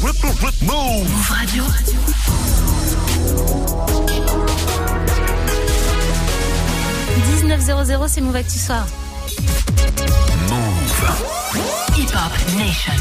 Move 0.00 1.28
Radio. 1.28 1.64
c'est 8.08 8.20
Move 8.20 8.36
Actu 8.36 8.58
Soir. 8.58 8.86
Move. 10.48 11.96
Hip 11.96 12.08
Hop 12.14 12.32
Nation. 12.56 12.92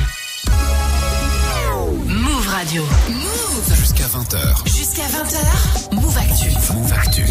Move 2.06 2.48
Radio. 2.48 2.84
Move. 3.10 3.76
Jusqu'à 3.76 4.06
20h. 4.06 4.66
Jusqu'à 4.98 5.16
20h. 5.16 5.94
Move 5.94 6.18
Actu. 6.18 6.50
Move 6.74 6.94
Actu. 6.94 7.26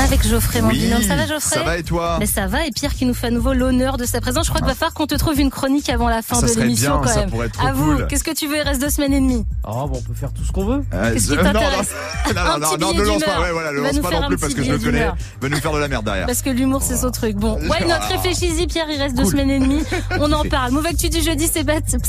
Avec 0.00 0.26
Geoffrey, 0.26 0.60
mon 0.62 0.70
binôme. 0.70 1.02
Ça 1.02 1.14
va, 1.14 1.26
Geoffrey 1.26 1.56
Ça 1.58 1.62
va 1.62 1.76
et 1.76 1.82
toi 1.82 2.16
Mais 2.18 2.26
ça 2.26 2.46
va. 2.46 2.66
Et 2.66 2.70
Pierre 2.70 2.94
qui 2.94 3.04
nous 3.04 3.14
fait 3.14 3.28
à 3.28 3.30
nouveau 3.30 3.52
l'honneur 3.52 3.96
de 3.96 4.06
sa 4.06 4.20
présence. 4.20 4.46
Je 4.46 4.50
crois 4.50 4.60
qu'il 4.60 4.68
va 4.68 4.74
falloir 4.74 4.94
qu'on 4.94 5.06
te 5.06 5.14
trouve 5.14 5.38
une 5.38 5.50
chronique 5.50 5.88
avant 5.90 6.08
la 6.08 6.22
fin 6.22 6.36
ça 6.36 6.46
de 6.52 6.60
l'émission 6.60 6.98
quand 7.00 7.14
même. 7.14 7.14
Ça 7.14 7.26
pourrait 7.26 7.46
être 7.46 7.52
trop 7.52 7.66
à 7.66 7.72
vous, 7.72 7.94
cool. 7.96 8.06
qu'est-ce 8.08 8.24
que 8.24 8.30
tu 8.32 8.48
veux 8.48 8.56
Il 8.56 8.62
reste 8.62 8.80
deux 8.80 8.88
semaines 8.90 9.12
et 9.12 9.20
demie. 9.20 9.44
Ah, 9.62 9.84
bon, 9.86 9.90
on 9.98 10.02
peut 10.02 10.14
faire 10.14 10.32
tout 10.32 10.42
ce 10.42 10.50
qu'on 10.50 10.64
veut. 10.64 10.82
Euh, 10.94 11.12
Qu'est-ce 11.12 11.28
qui 11.28 11.36
non, 11.36 11.44
non, 11.44 11.52
t'intéresse 11.52 11.90
non, 12.26 12.32
non, 12.34 12.40
Un 12.40 12.58
non, 12.58 12.66
petit 12.70 12.80
non, 12.80 12.90
billet 12.90 13.00
ne 13.02 13.06
lance 13.06 13.18
d'humeur. 13.18 13.36
pas, 13.36 13.42
ouais, 13.42 13.52
voilà, 13.52 13.72
lance 13.72 13.92
nous 13.92 14.02
pas 14.02 14.08
faire 14.08 14.20
non 14.20 14.26
un 14.26 14.28
plus 14.28 14.36
petit 14.36 14.40
parce 14.40 14.54
que 14.54 14.62
je 14.62 14.76
billet 14.76 14.78
le 14.78 14.84
connais. 14.84 15.12
va 15.42 15.48
nous 15.48 15.56
faire 15.60 15.72
de 15.72 15.78
la 15.78 15.88
merde 15.88 16.04
derrière. 16.04 16.26
Parce 16.26 16.42
que 16.42 16.50
l'humour, 16.50 16.82
c'est 16.82 16.96
son 16.96 17.10
truc. 17.10 17.36
Bon, 17.36 17.54
why 17.68 17.86
not? 17.86 17.94
Réfléchis-y, 18.08 18.66
Pierre, 18.66 18.86
il 18.90 19.00
reste 19.00 19.14
deux 19.16 19.26
semaines 19.26 19.50
et 19.50 19.60
demie. 19.60 19.84
On 20.18 20.32
en 20.32 20.44
parle. 20.44 20.72
Move 20.72 20.86
Actu 20.86 21.08
du 21.10 21.20
jeudi, 21.22 21.48
c'est 21.52 21.64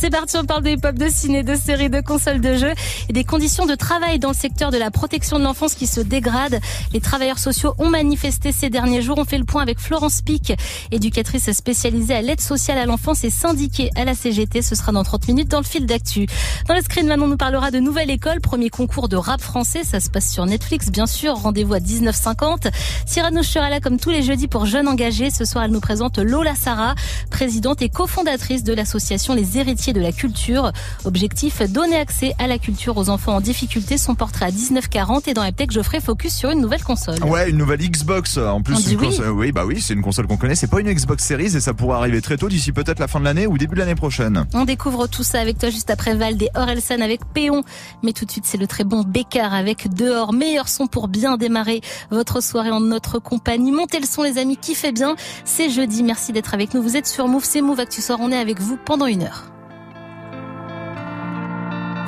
parti. 0.09 0.37
On 0.37 0.45
parle 0.45 0.63
de 0.63 0.69
hip-hop, 0.69 0.95
de 0.95 1.09
ciné, 1.09 1.43
de 1.43 1.55
séries, 1.55 1.89
de 1.89 1.99
consoles 2.01 2.41
de 2.41 2.55
jeux 2.55 2.73
et 3.09 3.13
des 3.13 3.25
conditions 3.25 3.65
de 3.65 3.75
travail 3.75 4.17
dans 4.17 4.29
le 4.29 4.35
secteur 4.35 4.70
de 4.71 4.77
la 4.77 4.89
protection 4.89 5.37
de 5.37 5.43
l'enfance 5.43 5.75
qui 5.75 5.85
se 5.85 6.01
dégradent. 6.01 6.59
Les 6.93 7.01
travailleurs 7.01 7.37
sociaux 7.37 7.75
ont 7.77 7.89
manifesté 7.89 8.51
ces 8.51 8.69
derniers 8.69 9.01
jours. 9.01 9.17
On 9.19 9.25
fait 9.25 9.37
le 9.37 9.45
point 9.45 9.61
avec 9.61 9.79
Florence 9.79 10.21
Pic, 10.21 10.53
éducatrice 10.91 11.51
spécialisée 11.51 12.15
à 12.15 12.21
l'aide 12.21 12.41
sociale 12.41 12.77
à 12.77 12.85
l'enfance 12.85 13.23
et 13.23 13.29
syndiquée 13.29 13.91
à 13.95 14.05
la 14.05 14.15
CGT. 14.15 14.61
Ce 14.61 14.75
sera 14.75 14.91
dans 14.91 15.03
30 15.03 15.27
minutes 15.27 15.49
dans 15.49 15.59
le 15.59 15.65
fil 15.65 15.85
d'actu. 15.85 16.25
Dans 16.67 16.73
le 16.73 16.81
screen, 16.81 17.07
Manon 17.07 17.27
nous 17.27 17.37
parlera 17.37 17.71
de 17.71 17.79
Nouvelle 17.79 18.09
École, 18.09 18.41
premier 18.41 18.69
concours 18.69 19.09
de 19.09 19.17
rap 19.17 19.41
français. 19.41 19.83
Ça 19.83 19.99
se 19.99 20.09
passe 20.09 20.31
sur 20.31 20.45
Netflix, 20.45 20.89
bien 20.89 21.05
sûr. 21.05 21.35
Rendez-vous 21.35 21.73
à 21.73 21.79
19h50. 21.79 22.71
Cyrano 23.05 23.43
sera 23.43 23.69
là 23.69 23.79
comme 23.79 23.99
tous 23.99 24.09
les 24.09 24.23
jeudis 24.23 24.47
pour 24.47 24.65
jeunes 24.65 24.87
engagés. 24.87 25.29
Ce 25.29 25.45
soir, 25.45 25.65
elle 25.65 25.71
nous 25.71 25.79
présente 25.81 26.17
Lola 26.17 26.55
Sarah, 26.55 26.95
présidente 27.29 27.81
et 27.81 27.89
cofondatrice 27.89 28.63
de 28.63 28.73
l'association 28.73 29.35
Les 29.35 29.57
Héritiers 29.57 29.93
de 29.93 29.99
la 29.99 30.11
Culture. 30.11 30.71
Objectif, 31.05 31.61
donner 31.69 31.97
accès 31.97 32.33
à 32.39 32.47
la 32.47 32.57
culture 32.57 32.97
aux 32.97 33.09
enfants 33.09 33.35
en 33.35 33.41
difficulté. 33.41 33.97
Son 33.97 34.15
portrait 34.15 34.45
à 34.45 34.51
19h40 34.61 35.29
et 35.29 35.33
dans 35.33 35.43
Eptech, 35.43 35.71
Geoffrey 35.71 35.99
focus 35.99 36.35
sur 36.35 36.51
une 36.51 36.61
nouvelle 36.61 36.83
console. 36.83 37.23
Ouais, 37.23 37.49
une 37.49 37.57
nouvelle 37.57 37.79
Xbox. 37.79 38.37
En 38.37 38.61
plus, 38.61 38.91
une 38.91 38.99
oui. 39.31 39.51
bah 39.51 39.65
oui, 39.65 39.81
c'est 39.81 39.93
une 39.93 40.01
console 40.01 40.27
qu'on 40.27 40.37
connaît. 40.37 40.55
C'est 40.55 40.69
pas 40.69 40.79
une 40.79 40.91
Xbox 40.91 41.25
Series 41.25 41.55
et 41.55 41.59
ça 41.59 41.73
pourrait 41.73 41.97
arriver 41.97 42.21
très 42.21 42.37
tôt, 42.37 42.47
d'ici 42.47 42.71
peut-être 42.71 42.99
la 42.99 43.07
fin 43.07 43.19
de 43.19 43.25
l'année 43.25 43.47
ou 43.47 43.57
début 43.57 43.75
de 43.75 43.79
l'année 43.79 43.95
prochaine. 43.95 44.45
On 44.53 44.65
découvre 44.65 45.07
tout 45.07 45.23
ça 45.23 45.39
avec 45.39 45.57
toi 45.57 45.69
juste 45.69 45.89
après 45.89 46.13
Val 46.13 46.41
et 46.41 46.49
Orelsan 46.55 47.01
avec 47.01 47.21
Péon. 47.33 47.63
Mais 48.03 48.13
tout 48.13 48.25
de 48.25 48.31
suite, 48.31 48.45
c'est 48.45 48.57
le 48.57 48.67
très 48.67 48.83
bon 48.83 49.03
Bécard 49.03 49.53
avec 49.53 49.93
Dehors. 49.93 50.33
Meilleur 50.33 50.67
son 50.67 50.87
pour 50.87 51.07
bien 51.07 51.37
démarrer 51.37 51.81
votre 52.11 52.41
soirée 52.41 52.71
en 52.71 52.81
notre 52.81 53.19
compagnie. 53.19 53.71
Montez 53.71 53.99
le 53.99 54.05
son, 54.05 54.23
les 54.23 54.37
amis, 54.37 54.57
kiffez 54.57 54.91
bien. 54.91 55.15
C'est 55.45 55.69
jeudi. 55.69 56.03
Merci 56.03 56.33
d'être 56.33 56.53
avec 56.53 56.73
nous. 56.73 56.81
Vous 56.81 56.97
êtes 56.97 57.07
sur 57.07 57.27
Move. 57.27 57.43
C'est 57.43 57.61
Move 57.61 57.79
Actu 57.79 58.01
Soir. 58.01 58.19
On 58.21 58.31
est 58.31 58.37
avec 58.37 58.59
vous 58.59 58.77
pendant 58.77 59.07
une 59.07 59.23
heure. 59.23 59.51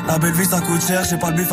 La 0.07 0.19
belle 0.19 0.33
vie 0.33 0.45
ça 0.45 0.59
coûte 0.59 0.85
cher, 0.85 1.03
j'ai 1.09 1.17
pas 1.17 1.31
le 1.31 1.37
bif 1.37 1.49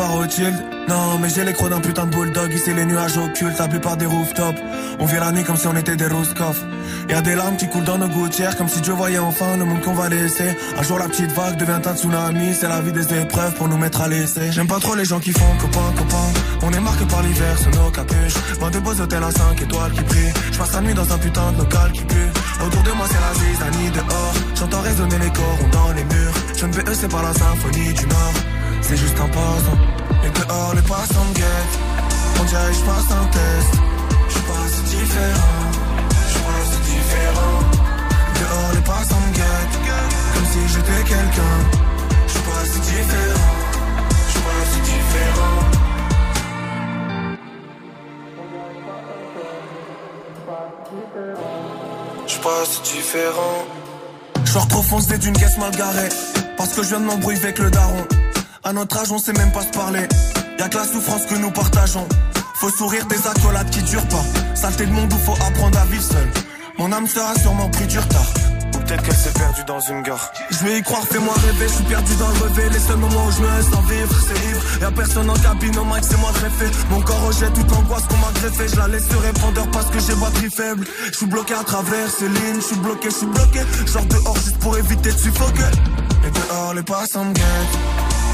Non 0.89 1.17
mais 1.19 1.29
j'ai 1.29 1.45
les 1.45 1.53
crocs 1.53 1.69
d'un 1.69 1.79
putain 1.79 2.05
de 2.05 2.13
bulldog 2.13 2.51
Ici 2.53 2.73
les 2.73 2.85
nuages 2.85 3.17
occultes, 3.17 3.57
la 3.57 3.67
plupart 3.67 3.95
des 3.95 4.05
rooftops. 4.05 4.59
On 4.99 5.05
vit 5.05 5.17
la 5.19 5.31
nuit 5.31 5.43
comme 5.43 5.55
si 5.55 5.67
on 5.67 5.75
était 5.75 5.95
des 5.95 6.07
Roscoff 6.07 6.61
Y'a 7.09 7.21
des 7.21 7.35
larmes 7.35 7.55
qui 7.55 7.67
coulent 7.69 7.85
dans 7.85 7.97
nos 7.97 8.09
gouttières 8.09 8.57
Comme 8.57 8.67
si 8.67 8.81
Dieu 8.81 8.93
voyait 8.93 9.19
enfin 9.19 9.55
le 9.57 9.63
monde 9.63 9.81
qu'on 9.81 9.93
va 9.93 10.09
laisser. 10.09 10.55
Un 10.77 10.83
jour 10.83 10.99
la 10.99 11.07
petite 11.07 11.31
vague 11.31 11.55
devient 11.55 11.79
un 11.85 11.95
tsunami 11.95 12.53
C'est 12.53 12.67
la 12.67 12.81
vie 12.81 12.91
des 12.91 13.13
épreuves 13.13 13.53
pour 13.55 13.69
nous 13.69 13.77
mettre 13.77 14.01
à 14.01 14.09
l'essai. 14.09 14.51
J'aime 14.51 14.67
pas 14.67 14.79
trop 14.79 14.95
les 14.95 15.05
gens 15.05 15.19
qui 15.19 15.31
font 15.31 15.55
copain 15.59 15.93
copain. 15.97 16.27
On 16.63 16.71
est 16.73 16.79
marqué 16.81 17.05
par 17.05 17.23
l'hiver 17.23 17.57
sous 17.57 17.69
nos 17.69 17.89
capuches. 17.89 18.59
Moins 18.59 18.71
de 18.71 18.79
beaux 18.79 18.99
hôtels 18.99 19.23
à 19.23 19.31
5 19.31 19.61
étoiles 19.61 19.91
qui 19.91 20.01
brillent. 20.01 20.33
Je 20.51 20.57
passe 20.57 20.73
la 20.73 20.81
nuit 20.81 20.93
dans 20.93 21.11
un 21.11 21.17
putain 21.17 21.51
de 21.53 21.57
local 21.59 21.91
qui 21.93 22.03
pue. 22.03 22.31
Autour 22.65 22.83
de 22.83 22.91
moi 22.91 23.05
c'est 23.09 23.21
la 23.21 23.33
zizanie 23.33 23.91
dehors. 23.91 24.33
J'entends 24.55 24.81
résonner 24.81 25.17
les 25.19 25.29
corps 25.29 25.69
dans 25.71 25.93
les 25.93 26.03
murs 26.03 26.40
C'est 26.61 27.09
pas 27.09 27.23
la 27.23 27.33
symphonie 27.33 27.91
du 27.91 28.05
Nord. 28.05 28.33
C'est 28.81 28.95
juste 28.95 29.19
un 29.19 29.27
passant 29.29 29.79
Et 30.23 30.29
dehors 30.29 30.75
les 30.75 30.81
passants 30.83 31.25
me 31.25 31.33
guettent 31.33 31.79
On 32.39 32.43
dirait 32.43 32.73
je 32.73 32.81
passe 32.81 33.09
un 33.09 33.25
test. 33.33 33.81
Je 34.27 34.33
suis 34.33 34.43
pas 34.43 34.67
si 34.69 34.81
différent. 34.83 35.71
Je 36.27 36.29
suis 36.29 36.39
pas 36.39 36.63
si 36.69 36.77
différent. 36.93 37.57
Dehors 38.35 38.71
les 38.75 38.81
passants 38.81 39.21
me 39.25 39.33
guettent 39.33 39.79
Comme 40.35 40.45
si 40.51 40.59
j'étais 40.71 41.03
quelqu'un. 41.03 41.57
Je 42.27 42.31
suis 42.31 42.43
pas 42.43 42.63
différent. 42.91 43.57
Je 44.27 44.31
suis 44.31 44.41
pas 44.41 44.61
si 44.71 44.79
différent. 44.91 45.57
Je 52.27 52.31
suis 52.31 52.41
pas 52.41 52.65
si 52.65 52.81
différent. 52.93 53.65
Je 54.45 54.51
trop 54.67 54.83
foncé 54.83 55.17
d'une 55.17 55.33
caisse 55.33 55.57
mal 55.57 55.71
garée 55.71 56.30
Parce 56.61 56.73
que 56.73 56.83
je 56.83 56.89
viens 56.89 56.99
de 56.99 57.05
m'embrouiller 57.05 57.41
avec 57.41 57.57
le 57.57 57.71
daron 57.71 58.05
à 58.63 58.71
notre 58.71 58.95
âge, 58.99 59.11
on 59.11 59.17
sait 59.17 59.33
même 59.33 59.51
pas 59.51 59.63
se 59.63 59.71
parler. 59.71 60.07
Y'a 60.59 60.69
que 60.69 60.77
la 60.77 60.83
souffrance 60.83 61.25
que 61.25 61.33
nous 61.33 61.49
partageons. 61.49 62.07
Faut 62.53 62.69
sourire 62.69 63.03
des 63.07 63.17
accolades 63.27 63.71
qui 63.71 63.81
durent 63.81 64.07
pas. 64.09 64.23
Saleté 64.53 64.85
de 64.85 64.91
monde 64.91 65.11
où 65.11 65.17
faut 65.17 65.43
apprendre 65.43 65.79
à 65.79 65.85
vivre 65.85 66.03
seul. 66.03 66.29
Mon 66.77 66.91
âme 66.91 67.07
sera 67.07 67.33
sûrement 67.39 67.67
pris 67.69 67.87
du 67.87 67.97
retard. 67.97 68.31
S'est 68.91 69.31
dans 69.67 69.79
une. 69.79 70.03
Je 70.49 70.65
vais 70.65 70.79
y 70.79 70.81
croire, 70.81 71.03
fais-moi 71.03 71.33
rêver. 71.33 71.65
Je 71.65 71.75
suis 71.75 71.83
perdu 71.85 72.13
dans 72.15 72.27
le 72.27 72.39
relevé. 72.43 72.69
Les 72.73 72.79
seuls 72.79 72.97
moments 72.97 73.25
où 73.25 73.31
je 73.31 73.41
me 73.41 73.47
laisse 73.47 73.73
en 73.73 73.81
vivre, 73.83 74.13
c'est 74.27 74.45
libre. 74.45 74.61
Y'a 74.81 74.91
personne 74.91 75.29
en 75.29 75.33
cabine, 75.35 75.77
au 75.79 75.85
mic, 75.85 76.03
c'est 76.03 76.17
moi 76.17 76.31
greffé. 76.33 76.65
Mon 76.89 76.99
corps 76.99 77.25
rejette 77.25 77.53
toute 77.53 77.71
l'angoisse 77.71 78.03
qu'on 78.07 78.17
m'a 78.17 78.31
greffé. 78.33 78.67
Je 78.67 78.75
la 78.75 78.89
laisse 78.89 79.07
sur 79.07 79.21
répondeur 79.21 79.65
parce 79.71 79.85
que 79.91 79.99
j'ai 79.99 80.13
batterie 80.15 80.49
faible. 80.49 80.85
Je 81.05 81.15
suis 81.15 81.25
bloqué 81.25 81.53
à 81.53 81.63
travers 81.63 82.09
ces 82.09 82.27
lignes. 82.27 82.55
Je 82.59 82.65
suis 82.65 82.75
bloqué, 82.75 83.09
je 83.09 83.15
suis 83.15 83.25
bloqué. 83.27 83.59
Genre 83.87 84.05
dehors 84.07 84.35
juste 84.35 84.57
pour 84.59 84.77
éviter 84.77 85.11
de 85.13 85.17
suffoquer. 85.17 85.71
Et 86.27 86.31
dehors, 86.31 86.73
les 86.73 86.83
passants 86.83 87.23
me 87.23 87.33
guettent. 87.33 87.77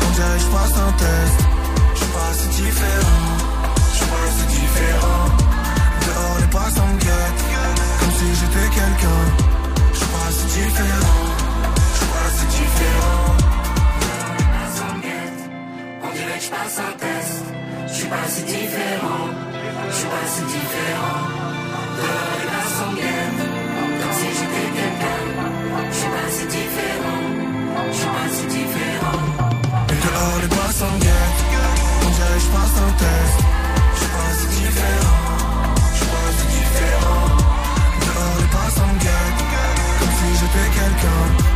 On 0.07 0.11
dirait 0.15 0.39
je 0.39 0.47
passe 0.47 0.73
un 0.73 0.91
test. 0.97 1.37
Je 1.93 1.99
suis 1.99 2.11
pas 2.17 2.33
si 2.33 2.47
différent. 2.63 3.37
Je 3.91 3.97
suis 3.97 4.05
pas 4.07 4.27
si 4.37 4.45
différent. 4.57 5.25
Dehors 6.01 6.37
les 6.39 6.47
passants 6.47 6.87
me 6.87 6.97
guettent. 6.97 7.43
Comme 7.99 8.11
si 8.17 8.25
j'étais 8.39 8.69
quelqu'un. 8.73 9.56
Je 9.97 10.03
suis 10.03 10.11
pas 10.13 10.31
si 10.31 10.45
différent. 10.61 11.25
Je 11.91 11.97
suis 11.97 12.05
pas 12.05 12.29
si 12.37 12.45
différent. 12.45 13.35
On 16.03 16.11
dirait 16.13 16.37
que 16.37 16.43
je 16.43 16.49
passe 16.49 16.79
un 16.79 16.97
test. 16.99 17.43
Je 17.87 17.93
suis 17.93 18.07
pas 18.07 18.27
si 18.27 18.43
différent. 18.43 19.29
Je 19.89 19.95
suis 19.95 20.07
pas 20.07 20.27
si 20.27 20.41
différent. 20.43 21.36
J'étais 40.99 41.46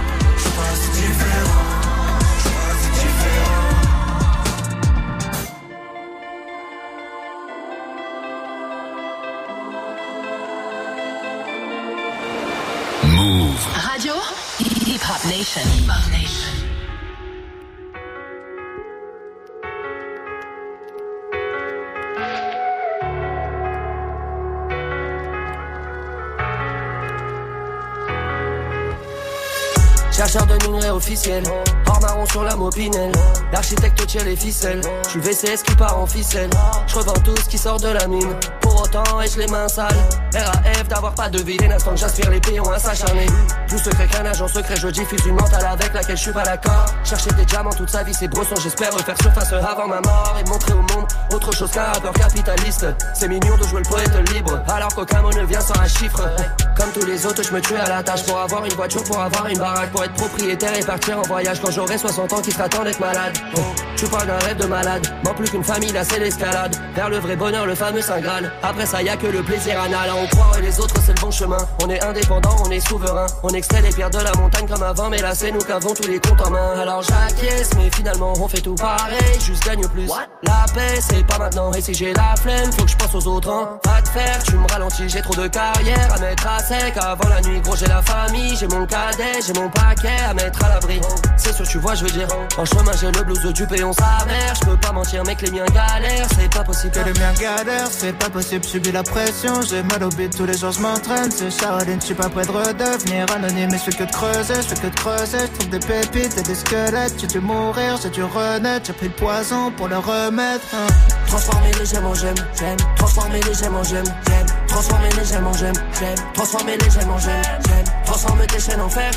Chercheur 30.31 30.47
de 30.47 30.65
minerais 30.65 30.91
officiel, 30.91 31.43
hors 31.87 31.99
marron 31.99 32.25
sur 32.25 32.45
la 32.45 32.55
mopinelle. 32.55 33.11
L'architecte 33.51 34.07
tire 34.07 34.23
les 34.23 34.37
ficelles, 34.37 34.79
je 35.03 35.09
suis 35.09 35.19
VCS 35.19 35.61
qui 35.61 35.75
part 35.75 35.99
en 35.99 36.05
ficelle. 36.05 36.49
Je 36.87 36.95
revends 36.95 37.19
tout 37.25 37.35
ce 37.35 37.49
qui 37.49 37.57
sort 37.57 37.81
de 37.81 37.89
la 37.89 38.07
mine, 38.07 38.33
autant 38.81 39.21
ai-je 39.21 39.39
les 39.39 39.47
mains 39.47 39.67
sales. 39.67 39.87
RAF 40.33 40.87
d'avoir 40.87 41.13
pas 41.13 41.29
de 41.29 41.41
vie, 41.41 41.57
l'instant 41.57 41.91
que 41.91 41.97
j'aspire 41.97 42.29
les 42.29 42.39
pions 42.39 42.69
à 42.71 42.79
s'acharner. 42.79 43.25
Plus 43.67 43.79
secret 43.79 44.07
qu'un 44.07 44.25
agent 44.25 44.47
secret, 44.47 44.75
je 44.75 44.87
diffuse 44.87 45.25
une 45.25 45.35
mentale 45.35 45.65
avec 45.65 45.93
laquelle 45.93 46.17
je 46.17 46.21
suis 46.21 46.31
pas 46.31 46.43
d'accord. 46.43 46.85
Chercher 47.03 47.31
des 47.31 47.45
diamants 47.45 47.71
toute 47.71 47.89
sa 47.89 48.03
vie, 48.03 48.13
c'est 48.13 48.27
brosson, 48.27 48.55
j'espère 48.61 48.93
refaire 48.93 49.15
surface 49.21 49.53
avant 49.53 49.87
ma 49.87 50.01
mort 50.01 50.35
et 50.39 50.49
montrer 50.49 50.73
au 50.73 50.81
monde 50.81 51.07
autre 51.33 51.53
chose 51.53 51.71
qu'un 51.71 51.83
rappeur 51.83 52.13
capitaliste. 52.13 52.87
C'est 53.13 53.27
mignon 53.27 53.57
de 53.57 53.63
jouer 53.63 53.81
le 53.83 53.89
poète 53.89 54.29
libre, 54.33 54.61
alors 54.67 54.93
qu'aucun 54.93 55.21
mot 55.21 55.31
ne 55.31 55.43
vient 55.43 55.61
sans 55.61 55.79
un 55.79 55.87
chiffre. 55.87 56.29
Comme 56.75 56.91
tous 56.91 57.05
les 57.05 57.25
autres, 57.25 57.43
je 57.43 57.53
me 57.53 57.61
tue 57.61 57.75
à 57.75 57.87
la 57.87 58.03
tâche 58.03 58.23
pour 58.25 58.39
avoir 58.39 58.65
une 58.65 58.73
voiture, 58.73 59.03
pour 59.03 59.19
avoir 59.19 59.47
une 59.47 59.57
baraque, 59.57 59.91
pour 59.91 60.03
être 60.03 60.13
propriétaire 60.13 60.75
et 60.77 60.83
partir 60.83 61.19
en 61.19 61.23
voyage 61.23 61.59
quand 61.61 61.71
j'aurai 61.71 61.97
60 61.97 62.33
ans 62.33 62.41
qui 62.41 62.51
sera 62.51 62.67
temps 62.67 62.83
d'être 62.83 62.99
malade. 62.99 63.37
Oh, 63.55 63.59
tu 63.95 64.05
parles 64.07 64.27
d'un 64.27 64.39
rêve 64.39 64.57
de 64.57 64.65
malade, 64.65 65.05
non 65.23 65.33
plus 65.33 65.49
qu'une 65.49 65.63
famille, 65.63 65.91
là 65.91 66.03
c'est 66.03 66.19
l'escalade. 66.19 66.75
Vers 66.95 67.09
le 67.09 67.19
vrai 67.19 67.35
bonheur, 67.35 67.65
le 67.65 67.75
fameux 67.75 68.01
Saint 68.01 68.19
Graal. 68.19 68.51
Après 68.71 68.85
ça, 68.85 69.03
y 69.03 69.09
a 69.09 69.17
que 69.17 69.27
le 69.27 69.43
plaisir 69.43 69.81
anal. 69.81 70.11
On 70.15 70.25
croit 70.27 70.57
et 70.57 70.61
les 70.61 70.79
autres, 70.79 70.95
c'est 71.05 71.13
le 71.13 71.19
bon 71.19 71.29
chemin. 71.29 71.57
On 71.83 71.89
est 71.89 72.01
indépendant, 72.01 72.55
on 72.65 72.71
est 72.71 72.79
souverain. 72.79 73.25
On 73.43 73.49
extrait 73.49 73.81
les 73.81 73.89
pierres 73.89 74.09
de 74.09 74.19
la 74.19 74.31
montagne 74.35 74.65
comme 74.65 74.81
avant, 74.81 75.09
mais 75.09 75.17
là 75.17 75.35
c'est 75.35 75.51
nous 75.51 75.59
qui 75.59 75.73
avons 75.73 75.93
tous 75.93 76.07
les 76.07 76.21
comptes 76.21 76.39
en 76.47 76.51
main. 76.51 76.79
Alors 76.79 77.01
j'acquiesce, 77.01 77.71
mais 77.75 77.89
finalement 77.93 78.31
on 78.39 78.47
fait 78.47 78.61
tout 78.61 78.75
pareil, 78.75 79.39
juste 79.45 79.65
gagne 79.65 79.85
plus. 79.89 80.07
La 80.43 80.65
paix, 80.73 81.01
c'est 81.01 81.27
pas 81.27 81.37
maintenant. 81.37 81.73
Et 81.73 81.81
si 81.81 81.93
j'ai 81.93 82.13
la 82.13 82.33
flemme, 82.41 82.71
faut 82.71 82.85
que 82.85 82.91
je 82.91 82.95
pense 82.95 83.13
aux 83.13 83.27
autres. 83.27 83.49
Hein. 83.49 83.77
Va 83.83 84.01
te 84.01 84.07
faire, 84.07 84.41
tu 84.43 84.55
me 84.55 84.65
ralentis, 84.71 85.09
j'ai 85.09 85.21
trop 85.21 85.35
de 85.35 85.47
carrière 85.49 86.13
à 86.15 86.19
mettre 86.19 86.47
à 86.47 86.59
sec. 86.59 86.95
Avant 86.95 87.27
la 87.27 87.41
nuit, 87.41 87.59
gros, 87.59 87.75
j'ai 87.75 87.87
la 87.87 88.01
famille, 88.01 88.55
j'ai 88.55 88.67
mon 88.67 88.85
cadet, 88.85 89.41
j'ai 89.45 89.53
mon 89.53 89.67
paquet 89.69 90.07
à 90.29 90.33
mettre 90.33 90.63
à 90.63 90.69
l'abri. 90.69 91.01
C'est 91.35 91.53
sûr, 91.53 91.67
tu 91.67 91.77
vois, 91.79 91.95
je 91.95 92.05
veux 92.05 92.11
dire. 92.11 92.27
En 92.57 92.63
chemin, 92.63 92.93
j'ai 93.01 93.11
le 93.11 93.21
blues 93.23 93.53
du 93.53 93.67
péon 93.67 93.91
sa 93.91 94.25
mère. 94.25 94.53
Je 94.61 94.65
peux 94.65 94.77
pas 94.77 94.93
mentir, 94.93 95.25
mec, 95.25 95.41
les 95.41 95.51
miens 95.51 95.65
galèrent, 95.65 96.27
c'est 96.39 96.49
pas 96.49 96.63
possible. 96.63 96.93
Que 96.93 96.99
les 96.99 97.19
miens 97.19 97.33
galèrent, 97.33 97.89
c'est 97.91 98.13
pas 98.13 98.29
possible, 98.29 98.60
subis 98.65 98.91
la 98.91 99.03
pression. 99.03 99.61
J'ai 99.69 99.83
mal 99.83 100.03
au 100.03 100.09
bide, 100.09 100.35
tous 100.35 100.45
les 100.45 100.57
jours 100.57 100.71
je 100.71 100.79
m'entraîne. 100.81 101.31
C'est 101.31 101.49
je 101.49 102.05
suis 102.05 102.15
pas 102.15 102.29
prêt 102.29 102.45
de 102.45 102.51
redevenir 102.51 103.25
anonyme. 103.35 103.71
Fais 103.71 103.91
que 103.91 104.03
de 104.03 104.11
creuser, 104.11 104.55
je 104.55 104.75
fais 104.75 104.75
que 104.75 104.87
de 104.87 104.95
creuser. 104.95 105.37
Je 105.59 105.65
des 105.67 105.79
pépites 105.79 106.37
et 106.37 106.43
des 106.43 106.55
squelettes. 106.55 107.13
J'ai 107.19 107.27
dû 107.27 107.39
mourir, 107.39 107.97
j'ai 108.01 108.09
dû 108.09 108.23
renaître. 108.23 108.87
J'ai 108.87 108.93
pris 108.93 109.07
le 109.07 109.13
poison 109.13 109.71
pour 109.71 109.87
le 109.87 109.97
remettre. 109.97 110.65
hein. 110.73 110.87
Transformer 111.27 111.71
les 111.79 111.85
gemmes 111.85 112.05
en 112.05 112.13
gemmes, 112.13 112.35
j'aime. 112.59 112.77
Transformer 112.97 113.39
les 113.41 113.53
gemmes 113.53 113.75
en 113.75 113.83
gemmes, 113.83 114.13
j'aime. 114.27 114.45
Transformer 114.67 115.09
les 115.17 115.25
gemmes 115.25 115.47
en 115.47 115.53
gemmes, 115.53 115.73
j'aime. 115.99 116.15
Transformer 116.33 116.77
les 116.77 116.89
gemmes 116.89 117.09
en 117.11 117.19
gemmes, 117.19 117.41
j'aime. 117.67 117.85
Transformer 118.05 118.47
tes 118.47 118.59
chaînes 118.59 118.81
en 118.81 118.89
fer, 118.89 119.11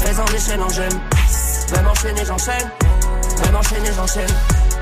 fais-en 0.00 0.24
des 0.26 0.38
chaînes 0.38 0.62
en 0.62 0.68
gemmes. 0.68 1.00
Même 1.72 1.86
enchaîner, 1.86 2.24
j'enchaîne. 2.26 2.70
Même 3.44 3.56
enchaîner, 3.56 3.90
j'enchaîne. 3.96 4.26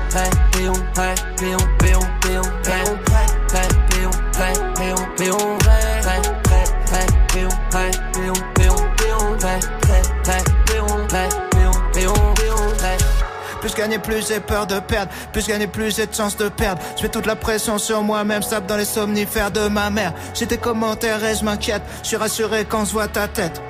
Prêt, 0.09 0.29
péon, 0.51 0.73
prêt, 0.93 1.15
péon, 1.37 1.57
péon, 1.77 1.99
péon, 2.21 2.41
péon, 2.63 2.97
péon, 4.39 4.95
péon, 5.17 5.57
prêt. 5.59 5.99
Plus 13.59 13.75
gagnais, 13.75 13.99
plus 13.99 14.25
j'ai 14.27 14.39
peur 14.39 14.65
de 14.65 14.79
perdre. 14.79 15.11
Plus 15.33 15.45
gagnais, 15.45 15.67
plus 15.67 15.93
j'ai 15.95 16.05
de 16.05 16.13
chance 16.15 16.37
de 16.37 16.47
perdre. 16.47 16.81
Je 16.97 17.03
mets 17.03 17.09
toute 17.09 17.25
la 17.25 17.35
pression 17.35 17.77
sur 17.77 18.01
moi-même, 18.01 18.41
sape 18.41 18.65
dans 18.65 18.77
les 18.77 18.85
somnifères 18.85 19.51
de 19.51 19.67
ma 19.67 19.89
mère. 19.89 20.13
J'ai 20.33 20.47
tes 20.47 20.57
commentaires 20.57 21.23
et 21.25 21.35
je 21.35 21.43
m'inquiète. 21.43 21.81
Je 22.01 22.07
suis 22.07 22.17
rassuré 22.17 22.65
quand 22.65 22.85
je 22.85 22.93
vois 22.93 23.09
ta 23.09 23.27
tête. 23.27 23.61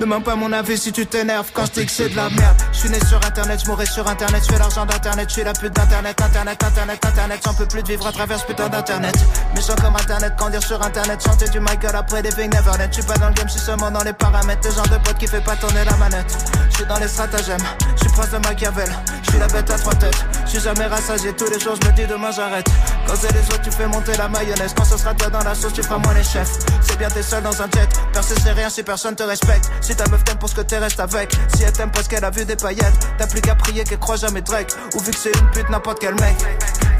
Demande 0.00 0.24
pas 0.24 0.34
mon 0.34 0.52
avis 0.52 0.76
si 0.76 0.92
tu 0.92 1.06
t'énerves 1.06 1.50
quand 1.54 1.66
je 1.66 1.80
dis 1.80 1.86
que 1.86 1.92
c'est 1.92 2.08
de 2.08 2.16
la 2.16 2.28
merde. 2.28 2.56
Je 2.72 2.78
suis 2.78 2.90
né 2.90 2.98
sur 3.06 3.16
internet, 3.24 3.60
je 3.62 3.70
mourrai 3.70 3.86
sur 3.86 4.06
internet, 4.06 4.42
je 4.44 4.52
fais 4.52 4.58
l'argent 4.58 4.84
d'internet, 4.84 5.28
je 5.28 5.34
suis 5.34 5.44
la 5.44 5.52
pute 5.52 5.72
d'internet, 5.72 6.20
internet, 6.20 6.62
internet, 6.62 7.04
internet, 7.04 7.40
j'en 7.44 7.54
peux 7.54 7.66
plus 7.66 7.82
de 7.82 7.88
vivre 7.88 8.06
à 8.06 8.12
travers 8.12 8.38
ce 8.38 8.44
putain 8.44 8.68
d'internet. 8.68 9.14
Méchant 9.54 9.76
comme 9.76 9.94
internet, 9.94 10.34
quand 10.36 10.50
dire 10.50 10.62
sur 10.62 10.82
internet, 10.82 11.22
chanter 11.24 11.48
du 11.48 11.60
Michael 11.60 11.94
après 11.94 12.22
des 12.22 12.30
Big 12.30 12.52
Neverland. 12.52 12.88
Je 12.90 12.94
suis 12.94 13.02
pas 13.04 13.16
dans 13.18 13.28
le 13.28 13.34
game, 13.34 13.46
je 13.46 13.52
suis 13.52 13.60
seulement 13.60 13.90
dans 13.90 14.02
les 14.02 14.12
paramètres. 14.12 14.68
Le 14.68 14.74
genre 14.74 14.88
de 14.88 14.96
pote 14.96 15.16
qui 15.16 15.28
fait 15.28 15.40
pas 15.40 15.56
tourner 15.56 15.84
la 15.84 15.96
manette. 15.96 16.36
Je 16.70 16.76
suis 16.76 16.86
dans 16.86 16.98
les 16.98 17.08
stratagèmes, 17.08 17.64
je 17.94 18.00
suis 18.00 18.12
prince 18.12 18.30
de 18.30 18.38
Machiavel, 18.38 18.88
je 19.22 19.30
suis 19.30 19.38
la 19.38 19.46
bête 19.46 19.70
à 19.70 19.78
trois 19.78 19.94
têtes. 19.94 20.24
Je 20.44 20.50
suis 20.50 20.60
jamais 20.60 20.86
rassasié, 20.86 21.32
tous 21.34 21.50
les 21.50 21.60
jours 21.60 21.76
je 21.80 21.88
me 21.88 21.92
dis 21.94 22.06
demain 22.06 22.30
j'arrête. 22.32 22.66
Quand 23.06 23.14
c'est 23.16 23.32
les 23.32 23.46
autres, 23.46 23.62
tu 23.62 23.70
fais 23.70 23.86
monter 23.86 24.16
la 24.16 24.28
mayonnaise. 24.28 24.74
Quand 24.76 24.84
ce 24.84 24.98
sera 24.98 25.14
toi 25.14 25.30
dans 25.30 25.42
la 25.44 25.54
sauce, 25.54 25.72
tu 25.72 25.82
feras 25.82 25.98
moins 25.98 26.14
les 26.14 26.24
chefs. 26.24 26.50
C'est 26.82 26.98
bien, 26.98 27.08
t'es 27.08 27.22
seul 27.22 27.42
dans 27.42 27.62
un 27.62 27.66
jet. 27.74 27.88
Percer, 28.12 28.34
c'est 28.42 28.52
rien 28.52 28.68
si 28.68 28.82
personne 28.82 29.14
te 29.14 29.22
respecte. 29.22 29.70
Si 29.80 29.93
ta 29.94 30.08
meuf 30.08 30.24
t'aime 30.24 30.38
pour 30.38 30.48
ce 30.48 30.54
que 30.54 30.60
t'es, 30.60 30.78
reste 30.78 31.00
avec. 31.00 31.32
Si 31.54 31.62
elle 31.62 31.72
t'aime 31.72 31.90
parce 31.90 32.08
qu'elle 32.08 32.24
a 32.24 32.30
vu 32.30 32.44
des 32.44 32.56
paillettes, 32.56 33.08
t'as 33.18 33.26
plus 33.26 33.40
qu'à 33.40 33.54
prier 33.54 33.84
qu'elle 33.84 33.98
croit 33.98 34.16
jamais 34.16 34.42
Drake. 34.42 34.72
Ou 34.94 35.00
vu 35.00 35.10
que 35.10 35.18
c'est 35.18 35.36
une 35.36 35.50
pute, 35.50 35.68
n'importe 35.70 35.98
quel 36.00 36.14
mec. 36.14 36.36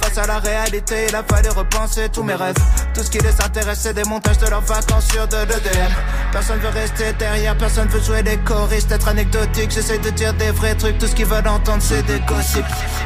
Face 0.00 0.18
à 0.18 0.26
la 0.26 0.38
réalité, 0.38 1.06
il 1.08 1.16
a 1.16 1.22
fallu 1.22 1.48
repenser 1.48 2.08
tous 2.10 2.22
mes 2.22 2.34
rêves. 2.34 2.56
Tout 2.94 3.02
ce 3.02 3.10
qui 3.10 3.18
les 3.18 3.40
intéresse, 3.42 3.80
c'est 3.80 3.94
des 3.94 4.04
montages 4.04 4.38
de 4.38 4.46
leurs 4.46 4.60
vacances 4.60 5.06
sur 5.06 5.26
de 5.26 5.36
l'EDM. 5.36 5.92
Personne 6.32 6.58
veut 6.58 6.68
rester 6.68 7.12
derrière, 7.14 7.56
personne 7.56 7.88
veut 7.88 8.00
jouer 8.00 8.22
les 8.22 8.36
choristes, 8.38 8.92
être 8.92 9.08
anecdotique. 9.08 9.70
J'essaie 9.70 9.98
de 9.98 10.10
dire 10.10 10.34
des 10.34 10.50
vrais 10.50 10.74
trucs, 10.74 10.98
tout 10.98 11.06
ce 11.06 11.14
qu'ils 11.14 11.26
veulent 11.26 11.48
entendre, 11.48 11.82
c'est 11.82 12.02
des 12.02 12.20
gossips. 12.20 12.64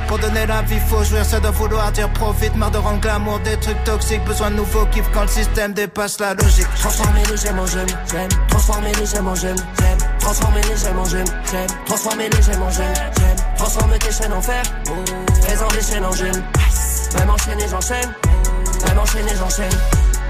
Pour 0.08 0.19
donner 0.19 0.46
la 0.46 0.62
vie, 0.62 0.81
faut 0.88 1.05
jouir, 1.05 1.25
ça 1.25 1.38
doit 1.38 1.50
vouloir 1.50 1.93
dire 1.93 2.11
profite. 2.12 2.56
Marre 2.56 2.70
de 2.70 2.79
rendre 2.79 3.00
glamour 3.00 3.38
des 3.40 3.56
trucs 3.58 3.82
toxiques, 3.85 4.25
besoin 4.25 4.50
de 4.50 4.56
nouveaux 4.56 4.87
kiffs 4.87 5.08
quand 5.12 5.23
le 5.23 5.29
système 5.29 5.75
dépasse 5.75 6.19
la 6.19 6.35
logique. 6.35 6.67
Transformer 6.81 7.23
les 7.31 7.37
gemmes 7.37 7.58
en 7.58 7.67
gemmes, 7.67 7.87
j'aime. 8.11 8.29
Transformer 8.49 8.93
les 8.94 9.06
gemmes 9.06 9.29
en 9.29 9.35
gemmes, 9.35 9.56
j'aime. 9.79 9.99
Transformer 10.19 10.61
les 10.62 10.76
gemmes 10.76 10.99
en 10.99 11.05
gemmes, 11.05 11.25
j'aime. 11.50 11.70
Transformer 11.87 12.29
les 12.29 12.43
gemmes 12.43 12.62
en 12.62 12.70
gemmes, 12.70 12.94
j'aime. 13.19 13.37
Transformer 13.56 13.99
tes 13.99 14.12
chaînes 14.12 14.32
en 14.32 14.41
fer, 14.41 14.62
fais-en 15.43 15.69
des 15.69 15.82
chaînes 15.82 16.05
en 16.05 16.12
gemmes. 16.12 16.43
Même 17.19 17.31
enchaîner, 17.31 17.69
j'enchaîne. 17.69 18.15
Même 18.87 18.99
enchaîner, 18.99 19.32
j'enchaîne. 19.37 19.79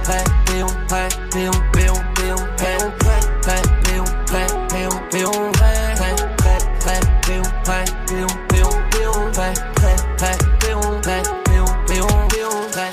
Prêt, 0.05 0.25
péon, 0.46 0.67
prêt, 0.88 1.08
péon, 1.31 1.50
péon, 1.73 1.94
péon, 2.14 2.37
péon, 2.56 2.93
prêt, 2.99 3.20
prêt, 3.43 3.62
péon, 3.85 4.05
prêt, 4.26 4.46
péon, 4.69 5.00
péon, 5.11 5.52
prêt, 5.52 5.94
prêt, 5.94 6.17
prêt, 6.38 6.58
prêt, 6.81 7.00
péon, 7.26 7.43
prêt, 7.64 7.84
péon, 8.06 8.26
péon, 8.49 8.70
péon, 8.91 9.32
prêt, 9.32 9.55
prêt, 9.75 9.96
prêt, 10.17 10.38
péon, 10.61 11.00
prêt, 11.02 11.23
péon, 11.44 11.64
péon, 11.87 12.06
péon, 12.29 12.49
prêt. 12.73 12.91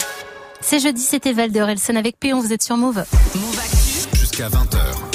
C'est 0.61 0.79
jeudi, 0.79 1.01
c'était 1.01 1.31
Val 1.31 1.51
de 1.51 1.61
Orelsan 1.61 1.95
avec 1.95 2.19
Péon, 2.19 2.41
vous 2.41 2.51
êtes 2.51 2.63
sur 2.63 2.75
Move. 2.75 3.05
Move 3.35 3.59
Actu. 3.59 4.17
Jusqu'à 4.19 4.49
20h. 4.49 5.14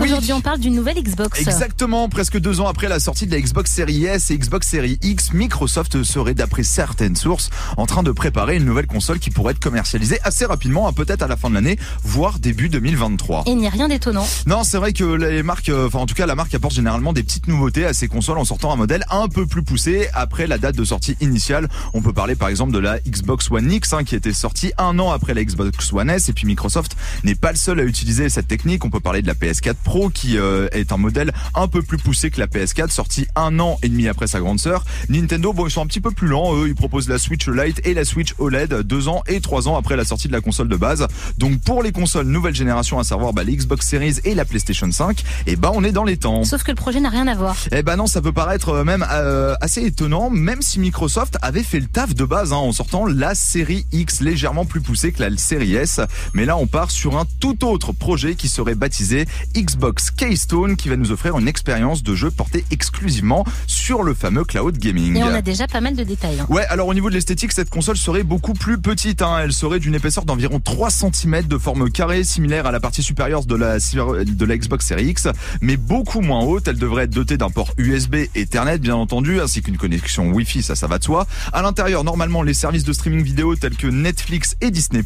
Aujourd'hui 0.00 0.32
on 0.32 0.40
parle 0.40 0.58
d'une 0.58 0.74
nouvelle 0.74 1.02
Xbox. 1.02 1.40
Exactement, 1.40 2.08
presque 2.08 2.38
deux 2.38 2.60
ans 2.60 2.66
après 2.66 2.88
la 2.88 2.98
sortie 2.98 3.26
de 3.26 3.32
la 3.32 3.40
Xbox 3.40 3.70
Series 3.70 4.04
S 4.06 4.30
et 4.30 4.38
Xbox 4.38 4.66
Series 4.66 4.98
X, 5.02 5.32
Microsoft 5.32 6.02
serait, 6.02 6.34
d'après 6.34 6.62
certaines 6.62 7.14
sources, 7.14 7.50
en 7.76 7.86
train 7.86 8.02
de 8.02 8.10
préparer 8.10 8.56
une 8.56 8.64
nouvelle 8.64 8.86
console 8.86 9.18
qui 9.18 9.30
pourrait 9.30 9.52
être 9.52 9.60
commercialisée 9.60 10.18
assez 10.24 10.44
rapidement, 10.46 10.88
hein, 10.88 10.92
peut-être 10.92 11.22
à 11.22 11.28
la 11.28 11.36
fin 11.36 11.50
de 11.50 11.54
l'année, 11.54 11.78
voire 12.02 12.38
début 12.38 12.68
2023. 12.68 13.44
Et 13.46 13.50
il 13.50 13.58
n'y 13.58 13.66
a 13.66 13.70
rien 13.70 13.88
d'étonnant. 13.88 14.26
Non, 14.46 14.64
c'est 14.64 14.78
vrai 14.78 14.92
que 14.92 15.04
les 15.04 15.42
marques, 15.42 15.68
euh, 15.68 15.86
enfin 15.86 15.98
en 15.98 16.06
tout 16.06 16.14
cas 16.14 16.26
la 16.26 16.34
marque 16.34 16.54
apporte 16.54 16.74
généralement 16.74 17.12
des 17.12 17.22
petites 17.22 17.46
nouveautés 17.46 17.84
à 17.84 17.92
ses 17.92 18.08
consoles 18.08 18.38
en 18.38 18.44
sortant 18.44 18.72
un 18.72 18.76
modèle 18.76 19.04
un 19.10 19.28
peu 19.28 19.46
plus 19.46 19.62
poussé 19.62 20.08
après 20.14 20.46
la 20.46 20.58
date 20.58 20.76
de 20.76 20.84
sortie 20.84 21.16
initiale. 21.20 21.68
On 21.92 22.02
peut 22.02 22.12
parler 22.12 22.34
par 22.34 22.48
exemple 22.48 22.72
de 22.72 22.78
la 22.78 22.98
Xbox 23.00 23.50
One 23.50 23.70
X 23.70 23.92
hein, 23.92 24.04
qui 24.04 24.14
était 24.14 24.32
sortie 24.32 24.72
un 24.78 24.98
an 24.98 25.10
après 25.12 25.34
la 25.34 25.44
Xbox 25.44 25.92
One 25.92 26.10
S 26.10 26.28
et 26.28 26.32
puis 26.32 26.46
Microsoft 26.46 26.96
n'est 27.24 27.34
pas 27.34 27.52
le 27.52 27.58
seul 27.58 27.78
à 27.78 27.84
utiliser 27.84 28.28
cette 28.28 28.48
technique. 28.48 28.84
On 28.84 28.90
peut 28.90 29.00
parler 29.00 29.22
de 29.22 29.26
la 29.26 29.33
PS4 29.34 29.74
Pro 29.82 30.08
qui 30.08 30.38
euh, 30.38 30.68
est 30.72 30.92
un 30.92 30.96
modèle 30.96 31.32
un 31.54 31.68
peu 31.68 31.82
plus 31.82 31.98
poussé 31.98 32.30
que 32.30 32.40
la 32.40 32.46
PS4 32.46 32.90
sortie 32.90 33.26
un 33.36 33.58
an 33.60 33.78
et 33.82 33.88
demi 33.88 34.08
après 34.08 34.26
sa 34.26 34.40
grande 34.40 34.60
sœur. 34.60 34.84
Nintendo, 35.08 35.52
bon 35.52 35.66
ils 35.66 35.70
sont 35.70 35.82
un 35.82 35.86
petit 35.86 36.00
peu 36.00 36.10
plus 36.10 36.28
lents. 36.28 36.56
Eux, 36.56 36.68
ils 36.68 36.74
proposent 36.74 37.08
la 37.08 37.18
Switch 37.18 37.48
Lite 37.48 37.80
et 37.84 37.94
la 37.94 38.04
Switch 38.04 38.34
OLED 38.38 38.82
deux 38.82 39.08
ans 39.08 39.22
et 39.26 39.40
trois 39.40 39.68
ans 39.68 39.76
après 39.76 39.96
la 39.96 40.04
sortie 40.04 40.28
de 40.28 40.32
la 40.32 40.40
console 40.40 40.68
de 40.68 40.76
base. 40.76 41.06
Donc 41.38 41.60
pour 41.60 41.82
les 41.82 41.92
consoles 41.92 42.26
nouvelle 42.26 42.54
génération, 42.54 42.98
à 42.98 43.04
savoir 43.04 43.32
bah, 43.32 43.44
les 43.44 43.56
Xbox 43.56 43.86
Series 43.86 44.16
et 44.24 44.34
la 44.34 44.44
PlayStation 44.44 44.90
5, 44.90 45.22
et 45.46 45.56
bah 45.56 45.70
on 45.74 45.84
est 45.84 45.92
dans 45.92 46.04
les 46.04 46.16
temps. 46.16 46.44
Sauf 46.44 46.62
que 46.62 46.70
le 46.70 46.76
projet 46.76 47.00
n'a 47.00 47.08
rien 47.08 47.26
à 47.26 47.34
voir. 47.34 47.56
Eh 47.72 47.82
ben 47.82 47.96
non, 47.96 48.06
ça 48.06 48.20
peut 48.20 48.32
paraître 48.32 48.70
euh, 48.70 48.84
même 48.84 49.04
euh, 49.10 49.54
assez 49.60 49.82
étonnant, 49.84 50.30
même 50.30 50.62
si 50.62 50.80
Microsoft 50.80 51.38
avait 51.42 51.62
fait 51.62 51.80
le 51.80 51.86
taf 51.86 52.14
de 52.14 52.24
base 52.24 52.52
hein, 52.52 52.56
en 52.56 52.72
sortant 52.72 53.06
la 53.06 53.34
série 53.34 53.86
X 53.92 54.20
légèrement 54.20 54.64
plus 54.64 54.80
poussée 54.80 55.12
que 55.12 55.22
la 55.22 55.36
série 55.36 55.74
S. 55.74 56.00
Mais 56.32 56.44
là, 56.44 56.56
on 56.56 56.66
part 56.66 56.90
sur 56.90 57.16
un 57.18 57.24
tout 57.40 57.64
autre 57.64 57.92
projet 57.92 58.34
qui 58.34 58.48
serait 58.48 58.74
baptisé 58.74 59.23
Xbox 59.56 60.10
Keystone, 60.10 60.76
qui 60.76 60.88
va 60.88 60.96
nous 60.96 61.12
offrir 61.12 61.38
une 61.38 61.48
expérience 61.48 62.02
de 62.02 62.14
jeu 62.14 62.30
portée 62.30 62.64
exclusivement 62.70 63.44
sur 63.66 64.02
le 64.02 64.14
fameux 64.14 64.44
cloud 64.44 64.78
gaming. 64.78 65.16
Et 65.16 65.22
on 65.22 65.28
a 65.34 65.42
déjà 65.42 65.66
pas 65.66 65.80
mal 65.80 65.94
de 65.96 66.04
détails. 66.04 66.40
hein. 66.40 66.46
Ouais, 66.48 66.64
alors 66.66 66.88
au 66.88 66.94
niveau 66.94 67.08
de 67.10 67.14
l'esthétique, 67.14 67.52
cette 67.52 67.70
console 67.70 67.96
serait 67.96 68.22
beaucoup 68.22 68.52
plus 68.54 68.78
petite. 68.78 69.22
Hein. 69.22 69.38
Elle 69.42 69.52
serait 69.52 69.78
d'une 69.78 69.94
épaisseur 69.94 70.24
d'environ 70.24 70.60
3 70.60 70.90
cm 70.90 71.42
de 71.46 71.58
forme 71.58 71.90
carrée, 71.90 72.24
similaire 72.24 72.66
à 72.66 72.72
la 72.72 72.80
partie 72.80 73.02
supérieure 73.02 73.44
de 73.44 73.54
la, 73.56 73.78
de 73.78 74.44
la 74.44 74.56
Xbox 74.56 74.86
Series 74.86 75.06
X, 75.08 75.28
mais 75.60 75.76
beaucoup 75.76 76.20
moins 76.20 76.42
haute. 76.42 76.68
Elle 76.68 76.78
devrait 76.78 77.04
être 77.04 77.10
dotée 77.14 77.36
d'un 77.36 77.50
port 77.50 77.72
USB 77.78 78.16
Ethernet, 78.34 78.78
bien 78.78 78.96
entendu, 78.96 79.40
ainsi 79.40 79.62
qu'une 79.62 79.76
connexion 79.76 80.30
Wi-Fi, 80.30 80.62
ça, 80.62 80.74
ça 80.76 80.86
va 80.86 80.98
de 80.98 81.04
soi. 81.04 81.26
À 81.52 81.62
l'intérieur, 81.62 82.04
normalement, 82.04 82.42
les 82.42 82.54
services 82.54 82.84
de 82.84 82.92
streaming 82.92 83.22
vidéo 83.22 83.54
tels 83.56 83.76
que 83.76 83.86
Netflix 83.86 84.56
et 84.60 84.70
Disney+, 84.70 85.02